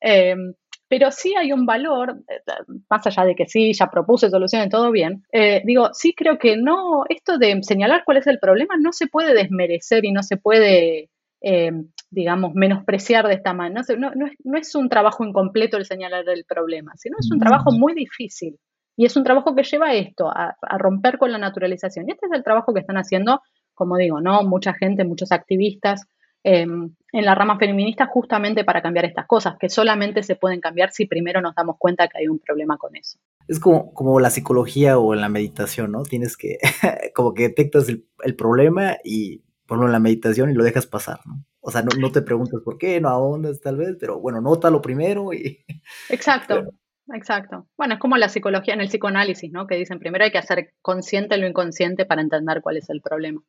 Em, 0.00 0.54
pero 0.86 1.10
sí 1.10 1.34
hay 1.36 1.52
un 1.52 1.66
valor, 1.66 2.22
eh, 2.28 2.40
más 2.88 3.04
allá 3.06 3.24
de 3.24 3.34
que 3.34 3.46
sí, 3.48 3.72
ya 3.72 3.90
propuse 3.90 4.30
soluciones, 4.30 4.68
todo 4.70 4.92
bien, 4.92 5.24
eh, 5.32 5.62
digo, 5.64 5.90
sí 5.92 6.14
creo 6.14 6.38
que 6.38 6.56
no, 6.56 7.04
esto 7.08 7.38
de 7.38 7.60
señalar 7.62 8.04
cuál 8.04 8.18
es 8.18 8.26
el 8.28 8.38
problema 8.38 8.76
no 8.78 8.92
se 8.92 9.08
puede 9.08 9.34
desmerecer 9.34 10.04
y 10.04 10.12
no 10.12 10.22
se 10.22 10.36
puede, 10.36 11.10
em, 11.40 11.88
digamos, 12.10 12.54
menospreciar 12.54 13.28
de 13.28 13.34
esta 13.34 13.52
manera. 13.52 13.82
No, 13.98 14.10
no, 14.14 14.26
es, 14.26 14.32
no, 14.44 14.58
es, 14.58 14.74
un 14.74 14.88
trabajo 14.88 15.24
incompleto 15.24 15.76
el 15.76 15.84
señalar 15.84 16.28
el 16.28 16.44
problema, 16.44 16.92
sino 16.96 17.16
es 17.18 17.30
un 17.30 17.38
trabajo 17.38 17.72
muy 17.72 17.94
difícil. 17.94 18.58
Y 18.96 19.04
es 19.04 19.16
un 19.16 19.22
trabajo 19.22 19.54
que 19.54 19.62
lleva 19.62 19.88
a 19.88 19.94
esto, 19.94 20.28
a, 20.28 20.56
a 20.60 20.78
romper 20.78 21.18
con 21.18 21.30
la 21.30 21.38
naturalización. 21.38 22.08
Y 22.08 22.12
este 22.12 22.26
es 22.26 22.32
el 22.32 22.42
trabajo 22.42 22.74
que 22.74 22.80
están 22.80 22.96
haciendo 22.96 23.40
como 23.78 23.96
digo, 23.96 24.20
¿no? 24.20 24.42
Mucha 24.42 24.74
gente, 24.74 25.04
muchos 25.04 25.30
activistas 25.30 26.04
em, 26.42 26.96
en 27.12 27.24
la 27.24 27.36
rama 27.36 27.58
feminista 27.58 28.06
justamente 28.06 28.64
para 28.64 28.82
cambiar 28.82 29.04
estas 29.04 29.26
cosas, 29.28 29.54
que 29.58 29.68
solamente 29.68 30.24
se 30.24 30.34
pueden 30.34 30.60
cambiar 30.60 30.90
si 30.90 31.06
primero 31.06 31.40
nos 31.40 31.54
damos 31.54 31.76
cuenta 31.78 32.08
que 32.08 32.18
hay 32.18 32.26
un 32.26 32.40
problema 32.40 32.76
con 32.76 32.96
eso. 32.96 33.20
Es 33.46 33.60
como, 33.60 33.94
como 33.94 34.18
la 34.18 34.30
psicología 34.30 34.98
o 34.98 35.14
la 35.14 35.28
meditación, 35.28 35.92
¿no? 35.92 36.02
Tienes 36.02 36.36
que, 36.36 36.58
como 37.14 37.34
que 37.34 37.44
detectas 37.44 37.88
el, 37.88 38.34
problema 38.36 38.96
y 39.04 39.42
ponlo 39.68 39.86
en 39.86 39.92
la 39.92 40.00
meditación 40.00 40.50
y 40.50 40.54
lo 40.54 40.64
dejas 40.64 40.86
pasar, 40.86 41.20
¿no? 41.26 41.44
O 41.60 41.70
sea, 41.70 41.82
no, 41.82 42.10
te 42.10 42.22
preguntas 42.22 42.62
por 42.64 42.78
qué, 42.78 43.00
no 43.00 43.10
ahondas 43.10 43.60
tal 43.60 43.76
vez, 43.76 43.96
pero 44.00 44.18
bueno, 44.18 44.40
lo 44.40 44.82
primero 44.82 45.32
y... 45.34 45.64
Exacto. 46.08 46.72
Exacto. 47.14 47.66
Bueno, 47.76 47.94
es 47.94 48.00
como 48.00 48.16
la 48.16 48.28
psicología 48.28 48.74
en 48.74 48.80
el 48.80 48.88
psicoanálisis, 48.88 49.50
¿no? 49.50 49.66
Que 49.66 49.76
dicen 49.76 49.98
primero 49.98 50.24
hay 50.24 50.30
que 50.30 50.38
hacer 50.38 50.74
consciente 50.82 51.38
lo 51.38 51.46
inconsciente 51.46 52.04
para 52.04 52.20
entender 52.20 52.60
cuál 52.60 52.76
es 52.76 52.90
el 52.90 53.00
problema. 53.00 53.40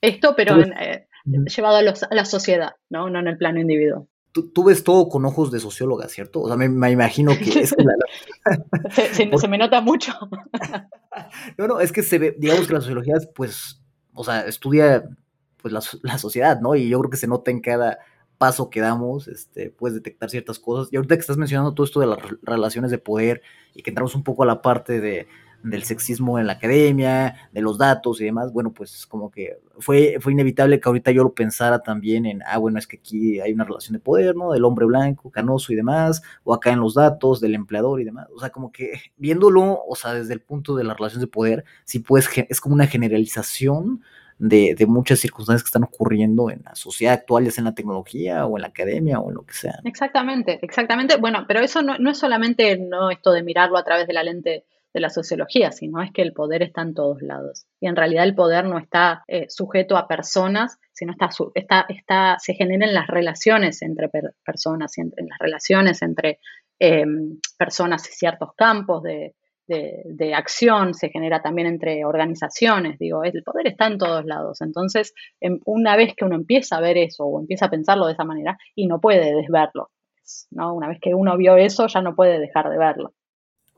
Esto, 0.00 0.34
pero 0.36 0.58
eh, 0.60 1.06
llevado 1.24 1.76
a, 1.76 2.14
la 2.14 2.24
sociedad, 2.24 2.72
¿no? 2.88 3.08
No 3.08 3.20
en 3.20 3.28
el 3.28 3.38
plano 3.38 3.60
individual. 3.60 4.06
Tú, 4.32 4.64
ves 4.64 4.84
todo 4.84 5.08
con 5.08 5.24
ojos 5.24 5.50
de 5.50 5.58
socióloga, 5.58 6.08
¿cierto? 6.08 6.42
O 6.42 6.46
sea, 6.48 6.56
me, 6.56 6.90
imagino 6.90 7.32
que 7.36 7.60
es 7.60 7.74
se, 9.12 9.48
me 9.48 9.58
nota 9.58 9.80
mucho. 9.80 10.12
no, 11.58 11.66
no, 11.66 11.80
es 11.80 11.90
que 11.90 12.02
se 12.02 12.18
ve, 12.18 12.36
digamos 12.38 12.66
que 12.68 12.74
la 12.74 12.80
sociología, 12.80 13.14
pues, 13.34 13.82
o 14.14 14.22
sea, 14.22 14.42
estudia 14.42 15.04
pues 15.60 15.72
la, 16.02 16.18
sociedad, 16.18 16.60
¿no? 16.60 16.74
Y 16.74 16.88
yo 16.88 16.98
creo 17.00 17.10
que 17.10 17.16
se 17.16 17.26
nota 17.26 17.50
en 17.50 17.60
cada 17.60 17.98
paso 18.38 18.70
que 18.70 18.80
damos, 18.80 19.28
este, 19.28 19.70
puedes 19.70 19.94
detectar 19.94 20.30
ciertas 20.30 20.58
cosas. 20.58 20.92
Y 20.92 20.96
ahorita 20.96 21.14
que 21.16 21.20
estás 21.20 21.36
mencionando 21.36 21.74
todo 21.74 21.84
esto 21.84 22.00
de 22.00 22.06
las 22.06 22.18
relaciones 22.42 22.90
de 22.90 22.98
poder 22.98 23.42
y 23.74 23.82
que 23.82 23.90
entramos 23.90 24.14
un 24.14 24.24
poco 24.24 24.42
a 24.42 24.46
la 24.46 24.62
parte 24.62 25.00
de, 25.00 25.28
del 25.62 25.82
sexismo 25.84 26.38
en 26.38 26.46
la 26.46 26.54
academia, 26.54 27.36
de 27.52 27.60
los 27.60 27.78
datos 27.78 28.20
y 28.20 28.24
demás, 28.24 28.52
bueno, 28.52 28.72
pues 28.72 29.06
como 29.06 29.30
que 29.30 29.58
fue, 29.78 30.16
fue 30.20 30.32
inevitable 30.32 30.80
que 30.80 30.88
ahorita 30.88 31.10
yo 31.10 31.22
lo 31.22 31.34
pensara 31.34 31.82
también 31.82 32.26
en, 32.26 32.42
ah, 32.46 32.58
bueno, 32.58 32.78
es 32.78 32.86
que 32.86 32.96
aquí 32.96 33.40
hay 33.40 33.52
una 33.52 33.64
relación 33.64 33.94
de 33.94 34.00
poder, 34.00 34.34
¿no? 34.36 34.52
Del 34.52 34.64
hombre 34.64 34.86
blanco, 34.86 35.30
canoso 35.30 35.72
y 35.72 35.76
demás, 35.76 36.22
o 36.44 36.54
acá 36.54 36.70
en 36.72 36.80
los 36.80 36.94
datos, 36.94 37.40
del 37.40 37.54
empleador 37.54 38.00
y 38.00 38.04
demás. 38.04 38.28
O 38.34 38.40
sea, 38.40 38.50
como 38.50 38.72
que 38.72 39.00
viéndolo, 39.16 39.80
o 39.86 39.96
sea, 39.96 40.14
desde 40.14 40.32
el 40.32 40.40
punto 40.40 40.74
de 40.76 40.84
la 40.84 40.94
relación 40.94 41.20
de 41.20 41.26
poder, 41.26 41.64
sí, 41.84 41.98
pues 41.98 42.28
es 42.48 42.60
como 42.60 42.74
una 42.74 42.86
generalización 42.86 44.02
de, 44.40 44.74
de, 44.76 44.86
muchas 44.86 45.18
circunstancias 45.20 45.62
que 45.62 45.68
están 45.68 45.84
ocurriendo 45.84 46.50
en 46.50 46.62
la 46.64 46.74
sociedad 46.74 47.14
actual, 47.14 47.44
ya 47.44 47.50
sea 47.50 47.60
en 47.60 47.66
la 47.66 47.74
tecnología 47.74 48.46
o 48.46 48.56
en 48.56 48.62
la 48.62 48.68
academia 48.68 49.20
o 49.20 49.28
en 49.28 49.34
lo 49.34 49.44
que 49.44 49.52
sea. 49.52 49.80
Exactamente, 49.84 50.58
exactamente. 50.62 51.16
Bueno, 51.18 51.44
pero 51.46 51.60
eso 51.60 51.82
no, 51.82 51.98
no 51.98 52.10
es 52.10 52.18
solamente 52.18 52.78
no 52.78 53.10
esto 53.10 53.32
de 53.32 53.42
mirarlo 53.42 53.76
a 53.76 53.84
través 53.84 54.06
de 54.06 54.14
la 54.14 54.22
lente 54.22 54.64
de 54.92 55.00
la 55.00 55.10
sociología, 55.10 55.70
sino 55.70 56.02
es 56.02 56.10
que 56.12 56.22
el 56.22 56.32
poder 56.32 56.62
está 56.62 56.82
en 56.82 56.94
todos 56.94 57.22
lados. 57.22 57.66
Y 57.80 57.86
en 57.86 57.96
realidad 57.96 58.24
el 58.24 58.34
poder 58.34 58.64
no 58.64 58.78
está 58.78 59.24
eh, 59.28 59.46
sujeto 59.48 59.96
a 59.96 60.08
personas, 60.08 60.78
sino 60.92 61.12
está, 61.12 61.28
está, 61.54 61.86
está, 61.88 62.36
se 62.38 62.54
genera 62.54 62.86
en 62.86 62.94
las 62.94 63.06
relaciones 63.06 63.82
entre 63.82 64.10
personas, 64.44 64.98
en, 64.98 65.12
las 65.16 65.38
relaciones 65.38 66.02
entre 66.02 66.40
em, 66.78 67.38
personas 67.56 68.08
y 68.08 68.12
ciertos 68.12 68.50
campos 68.56 69.02
de, 69.02 69.34
de, 69.70 70.34
acción, 70.34 70.94
se 70.94 71.08
genera 71.08 71.42
también 71.42 71.66
entre 71.66 72.04
organizaciones. 72.04 72.98
Digo, 72.98 73.24
el 73.24 73.42
poder 73.42 73.68
está 73.68 73.86
en 73.86 73.98
todos 73.98 74.24
lados. 74.24 74.60
Entonces, 74.60 75.14
em, 75.40 75.60
una 75.64 75.96
vez 75.96 76.14
que 76.16 76.24
uno 76.24 76.36
empieza 76.36 76.76
a 76.76 76.80
ver 76.80 76.98
eso 76.98 77.24
o 77.24 77.40
empieza 77.40 77.66
a 77.66 77.70
pensarlo 77.70 78.06
de 78.06 78.12
esa 78.14 78.24
manera, 78.24 78.58
y 78.74 78.86
no 78.86 79.00
puede 79.00 79.34
desverlo. 79.34 79.90
¿no? 80.50 80.74
Una 80.74 80.88
vez 80.88 80.98
que 81.00 81.14
uno 81.14 81.36
vio 81.36 81.56
eso, 81.56 81.86
ya 81.86 82.02
no 82.02 82.14
puede 82.14 82.38
dejar 82.38 82.70
de 82.70 82.78
verlo 82.78 83.14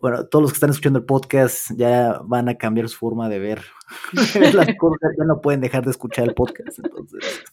bueno, 0.02 0.26
todos 0.26 0.42
los 0.42 0.50
que 0.50 0.56
están 0.56 0.70
escuchando 0.70 0.98
el 0.98 1.04
podcast 1.04 1.70
ya 1.76 2.20
van 2.24 2.48
a 2.48 2.56
cambiar 2.56 2.88
su 2.88 2.98
forma 2.98 3.28
de 3.28 3.38
ver, 3.38 3.62
las 4.52 4.76
cosas, 4.76 5.12
ya 5.16 5.24
no 5.24 5.40
pueden 5.40 5.60
dejar 5.60 5.84
de 5.84 5.92
escuchar 5.92 6.24
el 6.24 6.34
podcast, 6.34 6.80
entonces. 6.82 7.44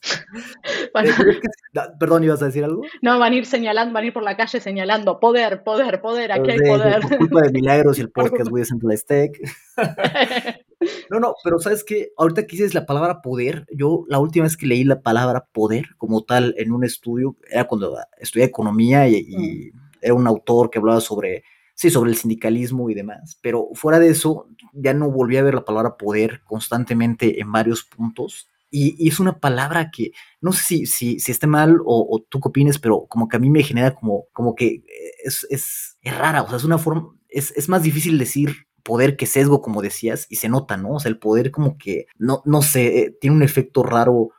Perdón, 1.99 2.23
¿ibas 2.23 2.41
a 2.41 2.45
decir 2.45 2.63
algo? 2.63 2.81
No, 3.01 3.19
van 3.19 3.33
a 3.33 3.35
ir 3.35 3.45
señalando, 3.45 3.93
van 3.93 4.03
a 4.03 4.07
ir 4.07 4.13
por 4.13 4.23
la 4.23 4.35
calle 4.35 4.59
señalando 4.59 5.19
poder, 5.19 5.63
poder, 5.63 6.01
poder, 6.01 6.31
aquí 6.31 6.51
hay 6.51 6.59
poder. 6.59 7.01
Por 7.01 7.17
culpa 7.17 7.41
de 7.41 7.51
milagros 7.51 7.97
y 7.97 8.01
el 8.01 8.09
podcast 8.11 8.49
voy 8.49 8.61
a 8.61 8.65
Central 8.65 9.03
Tech. 9.05 9.31
No, 11.09 11.19
no, 11.19 11.35
pero 11.43 11.59
sabes 11.59 11.83
que 11.83 12.13
ahorita 12.15 12.47
que 12.47 12.55
dices 12.55 12.73
la 12.73 12.85
palabra 12.85 13.21
poder, 13.21 13.65
yo 13.69 14.05
la 14.07 14.17
última 14.17 14.45
vez 14.45 14.55
que 14.55 14.65
leí 14.65 14.85
la 14.85 15.01
palabra 15.01 15.45
poder 15.51 15.89
como 15.97 16.23
tal 16.23 16.55
en 16.57 16.71
un 16.71 16.85
estudio, 16.85 17.35
era 17.49 17.65
cuando 17.65 17.97
estudié 18.17 18.45
economía 18.45 19.05
y, 19.09 19.25
y 19.27 19.71
mm. 19.73 19.79
era 20.01 20.13
un 20.13 20.25
autor 20.25 20.69
que 20.69 20.79
hablaba 20.79 21.01
sobre 21.01 21.43
sí, 21.79 21.89
sobre 21.89 22.11
el 22.11 22.17
sindicalismo 22.17 22.89
y 22.89 22.93
demás, 22.93 23.39
pero 23.41 23.69
fuera 23.73 23.99
de 23.99 24.09
eso, 24.09 24.49
ya 24.73 24.93
no 24.93 25.09
volví 25.09 25.37
a 25.37 25.43
ver 25.43 25.53
la 25.53 25.63
palabra 25.63 25.95
poder 25.95 26.41
constantemente 26.43 27.39
en 27.39 27.53
varios 27.53 27.85
puntos. 27.85 28.49
Y, 28.71 29.07
es 29.07 29.19
una 29.19 29.39
palabra 29.39 29.89
que 29.91 30.11
no 30.41 30.51
sé 30.51 30.63
si, 30.63 30.85
si, 30.85 31.19
si 31.19 31.31
esté 31.31 31.47
mal 31.47 31.77
o, 31.85 32.23
tú 32.29 32.39
qué 32.39 32.49
opines, 32.49 32.79
pero 32.79 33.05
como 33.07 33.27
que 33.27 33.37
a 33.37 33.39
mí 33.39 33.49
me 33.49 33.63
genera 33.63 33.95
como, 33.95 34.25
como 34.31 34.55
que 34.55 34.83
es, 35.23 35.45
es, 35.49 35.97
es 36.01 36.17
rara, 36.17 36.43
o 36.43 36.47
sea, 36.47 36.57
es 36.57 36.63
una 36.63 36.77
forma, 36.77 37.15
es, 37.27 37.51
es 37.51 37.69
más 37.69 37.83
difícil 37.83 38.17
decir 38.17 38.55
poder 38.83 39.17
que 39.17 39.25
sesgo, 39.25 39.61
como 39.61 39.81
decías, 39.81 40.25
y 40.29 40.37
se 40.37 40.49
nota, 40.49 40.77
¿no? 40.77 40.93
O 40.93 40.99
sea, 40.99 41.09
el 41.09 41.19
poder 41.19 41.51
como 41.51 41.77
que, 41.77 42.07
no, 42.17 42.41
no 42.45 42.61
sé, 42.61 42.99
eh, 42.99 43.17
tiene 43.19 43.35
un 43.35 43.43
efecto 43.43 43.83
raro 43.83 44.29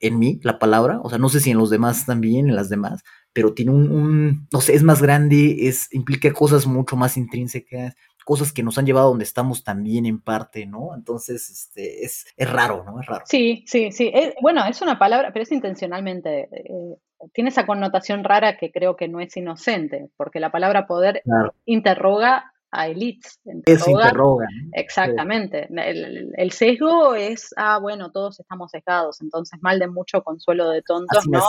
en 0.00 0.18
mí, 0.18 0.40
la 0.42 0.58
palabra, 0.58 1.00
o 1.02 1.08
sea, 1.08 1.18
no 1.18 1.28
sé 1.28 1.40
si 1.40 1.50
en 1.50 1.58
los 1.58 1.70
demás 1.70 2.04
también, 2.04 2.48
en 2.48 2.56
las 2.56 2.68
demás, 2.68 3.02
pero 3.32 3.54
tiene 3.54 3.72
un, 3.72 4.46
no 4.52 4.60
sé, 4.60 4.74
es 4.74 4.82
más 4.82 5.00
grande, 5.00 5.68
es, 5.68 5.88
implica 5.92 6.32
cosas 6.32 6.66
mucho 6.66 6.96
más 6.96 7.16
intrínsecas, 7.16 7.94
cosas 8.24 8.52
que 8.52 8.62
nos 8.62 8.78
han 8.78 8.86
llevado 8.86 9.06
a 9.06 9.10
donde 9.10 9.24
estamos 9.24 9.62
también 9.62 10.06
en 10.06 10.20
parte, 10.20 10.66
¿no? 10.66 10.94
Entonces, 10.94 11.50
este, 11.50 12.04
es, 12.04 12.26
es 12.36 12.50
raro, 12.50 12.82
¿no? 12.84 13.00
Es 13.00 13.06
raro. 13.06 13.24
Sí, 13.26 13.64
sí, 13.66 13.92
sí. 13.92 14.12
bueno, 14.40 14.64
es 14.64 14.80
una 14.82 14.98
palabra, 14.98 15.30
pero 15.32 15.42
es 15.42 15.52
intencionalmente, 15.52 16.48
eh, 16.50 16.96
tiene 17.32 17.50
esa 17.50 17.66
connotación 17.66 18.24
rara 18.24 18.56
que 18.56 18.72
creo 18.72 18.96
que 18.96 19.08
no 19.08 19.20
es 19.20 19.36
inocente, 19.36 20.08
porque 20.16 20.40
la 20.40 20.50
palabra 20.50 20.86
poder 20.86 21.22
interroga 21.64 22.53
a 22.74 22.88
elites. 22.88 23.40
Exactamente. 24.72 25.68
El, 25.70 26.50
sesgo 26.50 27.14
es, 27.14 27.54
ah, 27.56 27.78
bueno, 27.78 28.10
todos 28.10 28.40
estamos 28.40 28.70
sesgados, 28.70 29.20
entonces 29.20 29.58
mal 29.62 29.78
de 29.78 29.88
mucho 29.88 30.22
consuelo 30.22 30.70
de 30.70 30.82
tontos, 30.82 31.26
¿no? 31.28 31.40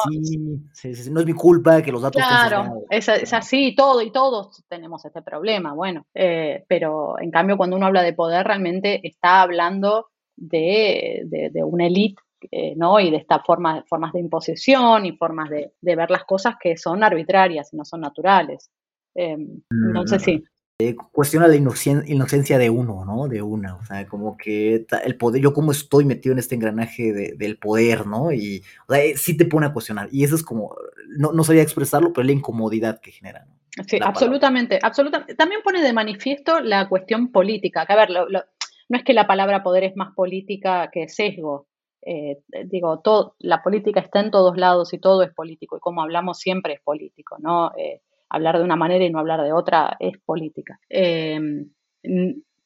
no 1.12 1.20
es 1.20 1.26
mi 1.26 1.34
culpa 1.34 1.82
que 1.82 1.92
los 1.92 2.02
datos 2.02 2.22
Claro, 2.22 2.84
es, 2.90 3.08
es, 3.08 3.34
así, 3.34 3.76
todo 3.76 4.02
y 4.02 4.12
todos 4.12 4.64
tenemos 4.68 5.04
este 5.06 5.22
problema, 5.22 5.74
bueno, 5.74 6.06
eh, 6.14 6.64
pero 6.68 7.20
en 7.20 7.32
cambio 7.32 7.58
cuando 7.58 7.76
uno 7.76 7.88
habla 7.88 8.04
de 8.04 8.14
poder 8.14 8.46
realmente 8.46 9.06
está 9.08 9.42
hablando 9.42 10.08
de, 10.36 11.24
de, 11.26 11.64
una 11.64 11.88
élite 11.88 12.22
eh, 12.52 12.76
¿no? 12.76 13.00
Y 13.00 13.10
de 13.10 13.18
estas 13.18 13.42
formas, 13.44 13.84
formas 13.88 14.14
de 14.14 14.20
imposición 14.20 15.06
y 15.06 15.18
formas 15.18 15.50
de, 15.50 15.72
de, 15.82 15.96
ver 15.96 16.12
las 16.12 16.26
cosas 16.26 16.56
que 16.60 16.78
son 16.78 17.04
arbitrarias 17.04 17.74
y 17.74 17.78
no 17.78 17.86
son 17.86 18.02
naturales. 18.02 18.70
Eh, 19.16 19.38
mm. 19.38 19.88
Entonces 19.88 20.22
sí, 20.22 20.44
eh, 20.78 20.96
cuestiona 20.96 21.48
la 21.48 21.56
inocencia 21.56 22.58
de 22.58 22.70
uno, 22.70 23.06
¿no? 23.06 23.28
De 23.28 23.42
una, 23.42 23.76
o 23.76 23.86
sea, 23.86 24.06
como 24.08 24.36
que 24.36 24.86
el 25.06 25.18
poder, 25.18 25.42
yo 25.42 25.54
como 25.54 25.72
estoy 25.72 26.04
metido 26.04 26.34
en 26.34 26.40
este 26.40 26.56
engranaje 26.56 27.14
del 27.14 27.58
poder, 27.58 28.06
¿no? 28.06 28.34
Y, 28.34 28.62
o 28.88 28.94
sea, 28.94 29.04
eh, 29.04 29.16
sí 29.16 29.38
te 29.38 29.46
pone 29.46 29.68
a 29.68 29.74
cuestionar. 29.74 30.10
Y 30.12 30.26
eso 30.26 30.36
es 30.36 30.44
como, 30.44 30.76
no, 31.18 31.32
no 31.32 31.44
sabía 31.46 31.62
expresarlo, 31.62 32.12
pero 32.12 32.26
la 32.26 32.34
incomodidad 32.34 33.00
que 33.00 33.12
genera, 33.12 33.48
Sí, 33.88 34.00
absolutamente, 34.02 34.80
absolutamente. 34.82 35.36
También 35.36 35.62
pone 35.62 35.82
de 35.82 35.92
manifiesto 35.92 36.62
la 36.62 36.88
cuestión 36.88 37.34
política, 37.34 37.86
que 37.86 37.92
a 37.92 37.98
ver, 37.98 38.10
no 38.10 38.98
es 38.98 39.04
que 39.04 39.14
la 39.14 39.28
palabra 39.28 39.64
poder 39.64 39.84
es 39.84 39.98
más 39.98 40.14
política 40.16 40.90
que 40.92 41.10
sesgo. 41.10 41.68
Eh, 42.02 42.40
digo, 42.66 43.00
todo, 43.00 43.36
la 43.40 43.64
política 43.64 44.00
está 44.00 44.22
en 44.22 44.32
todos 44.32 44.56
lados 44.58 44.94
y 44.94 45.00
todo 45.00 45.24
es 45.24 45.34
político 45.34 45.76
y 45.76 45.80
como 45.80 46.04
hablamos 46.04 46.40
siempre 46.40 46.74
es 46.74 46.82
político, 46.82 47.38
¿no? 47.40 47.72
Eh, 47.78 48.02
hablar 48.36 48.58
de 48.58 48.64
una 48.64 48.76
manera 48.76 49.06
y 49.06 49.10
no 49.10 49.20
hablar 49.20 49.42
de 49.44 49.54
otra 49.54 49.96
es 50.00 50.18
política. 50.26 50.80
Eh, 50.90 51.40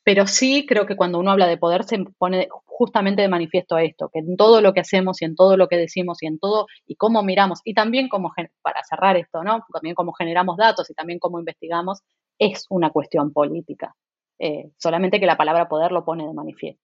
pero 0.04 0.26
sí 0.26 0.66
creo 0.68 0.88
que 0.88 0.96
cuando 0.96 1.20
uno 1.20 1.32
habla 1.32 1.48
de 1.48 1.58
poder 1.58 1.84
se 1.84 2.04
pone 2.18 2.48
justamente 2.66 3.22
de 3.22 3.28
manifiesto 3.28 3.78
esto, 3.78 4.10
que 4.12 4.20
en 4.20 4.38
todo 4.38 4.60
lo 4.62 4.74
que 4.74 4.80
hacemos 4.80 5.22
y 5.22 5.26
en 5.26 5.36
todo 5.36 5.56
lo 5.56 5.68
que 5.68 5.78
decimos 5.78 6.24
y 6.24 6.28
en 6.28 6.40
todo 6.40 6.66
y 6.88 6.96
cómo 6.96 7.22
miramos 7.22 7.62
y 7.64 7.76
también 7.76 8.10
como 8.10 8.34
para 8.64 8.84
cerrar 8.84 9.18
esto, 9.18 9.44
¿no? 9.44 9.64
También 9.72 9.94
cómo 9.94 10.14
generamos 10.14 10.58
datos 10.58 10.90
y 10.90 10.96
también 10.96 11.20
cómo 11.20 11.38
investigamos 11.38 12.00
es 12.40 12.66
una 12.70 12.90
cuestión 12.90 13.32
política. 13.32 13.96
Eh, 14.40 14.72
solamente 14.78 15.20
que 15.20 15.26
la 15.26 15.38
palabra 15.38 15.68
poder 15.68 15.92
lo 15.92 16.06
pone 16.06 16.26
de 16.26 16.34
manifiesto. 16.34 16.82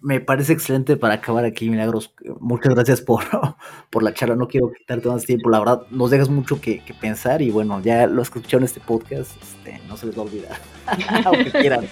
Me 0.00 0.20
parece 0.20 0.52
excelente 0.52 0.96
para 0.96 1.14
acabar 1.14 1.44
aquí, 1.44 1.70
Milagros. 1.70 2.14
Muchas 2.40 2.74
gracias 2.74 3.00
por, 3.00 3.24
por 3.90 4.02
la 4.02 4.12
charla. 4.12 4.36
No 4.36 4.48
quiero 4.48 4.70
quitarte 4.72 5.08
más 5.08 5.24
tiempo. 5.24 5.48
La 5.50 5.60
verdad, 5.60 5.82
nos 5.90 6.10
dejas 6.10 6.28
mucho 6.28 6.60
que, 6.60 6.82
pensar 7.00 7.40
y 7.42 7.50
bueno, 7.50 7.80
ya 7.80 8.06
los 8.06 8.30
que 8.30 8.40
escucharon 8.40 8.64
este 8.64 8.80
podcast, 8.80 9.30
este, 9.42 9.80
no 9.88 9.96
se 9.96 10.06
les 10.06 10.16
va 10.16 10.22
a 10.22 10.24
olvidar. 10.24 10.56
Aunque 11.24 11.50
quieran. 11.52 11.86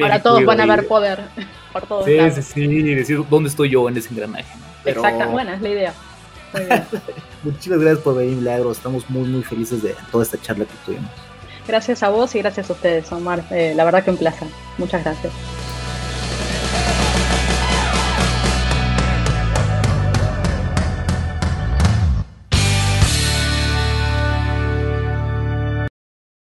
Ahora 0.00 0.22
todos 0.22 0.44
van 0.44 0.60
a 0.60 0.66
ver 0.66 0.86
poder 0.86 1.20
por 1.72 1.86
todos 1.86 2.04
sí, 2.04 2.18
Sí, 2.30 2.42
sí, 2.42 2.94
decir 2.94 3.22
dónde 3.28 3.50
estoy 3.50 3.70
yo 3.70 3.88
en 3.88 3.96
ese 3.96 4.10
engranaje. 4.10 4.58
Exacto, 4.84 5.28
buena 5.30 5.54
es 5.54 5.62
la 5.62 5.68
idea. 5.68 5.94
Muchísimas 7.42 7.80
gracias 7.80 8.02
por 8.02 8.16
venir, 8.16 8.36
Milagros. 8.36 8.78
Estamos 8.78 9.08
muy, 9.10 9.28
muy 9.28 9.42
felices 9.42 9.82
de 9.82 9.94
toda 10.10 10.24
esta 10.24 10.40
charla 10.40 10.64
que 10.64 10.74
tuvimos. 10.84 11.10
Gracias 11.66 12.02
a 12.02 12.10
vos 12.10 12.34
y 12.34 12.38
gracias 12.38 12.70
a 12.70 12.72
ustedes, 12.72 13.10
Omar. 13.12 13.42
Eh, 13.50 13.72
la 13.74 13.84
verdad 13.84 14.04
que 14.04 14.10
un 14.10 14.16
placer. 14.16 14.48
Muchas 14.78 15.02
gracias. 15.04 15.32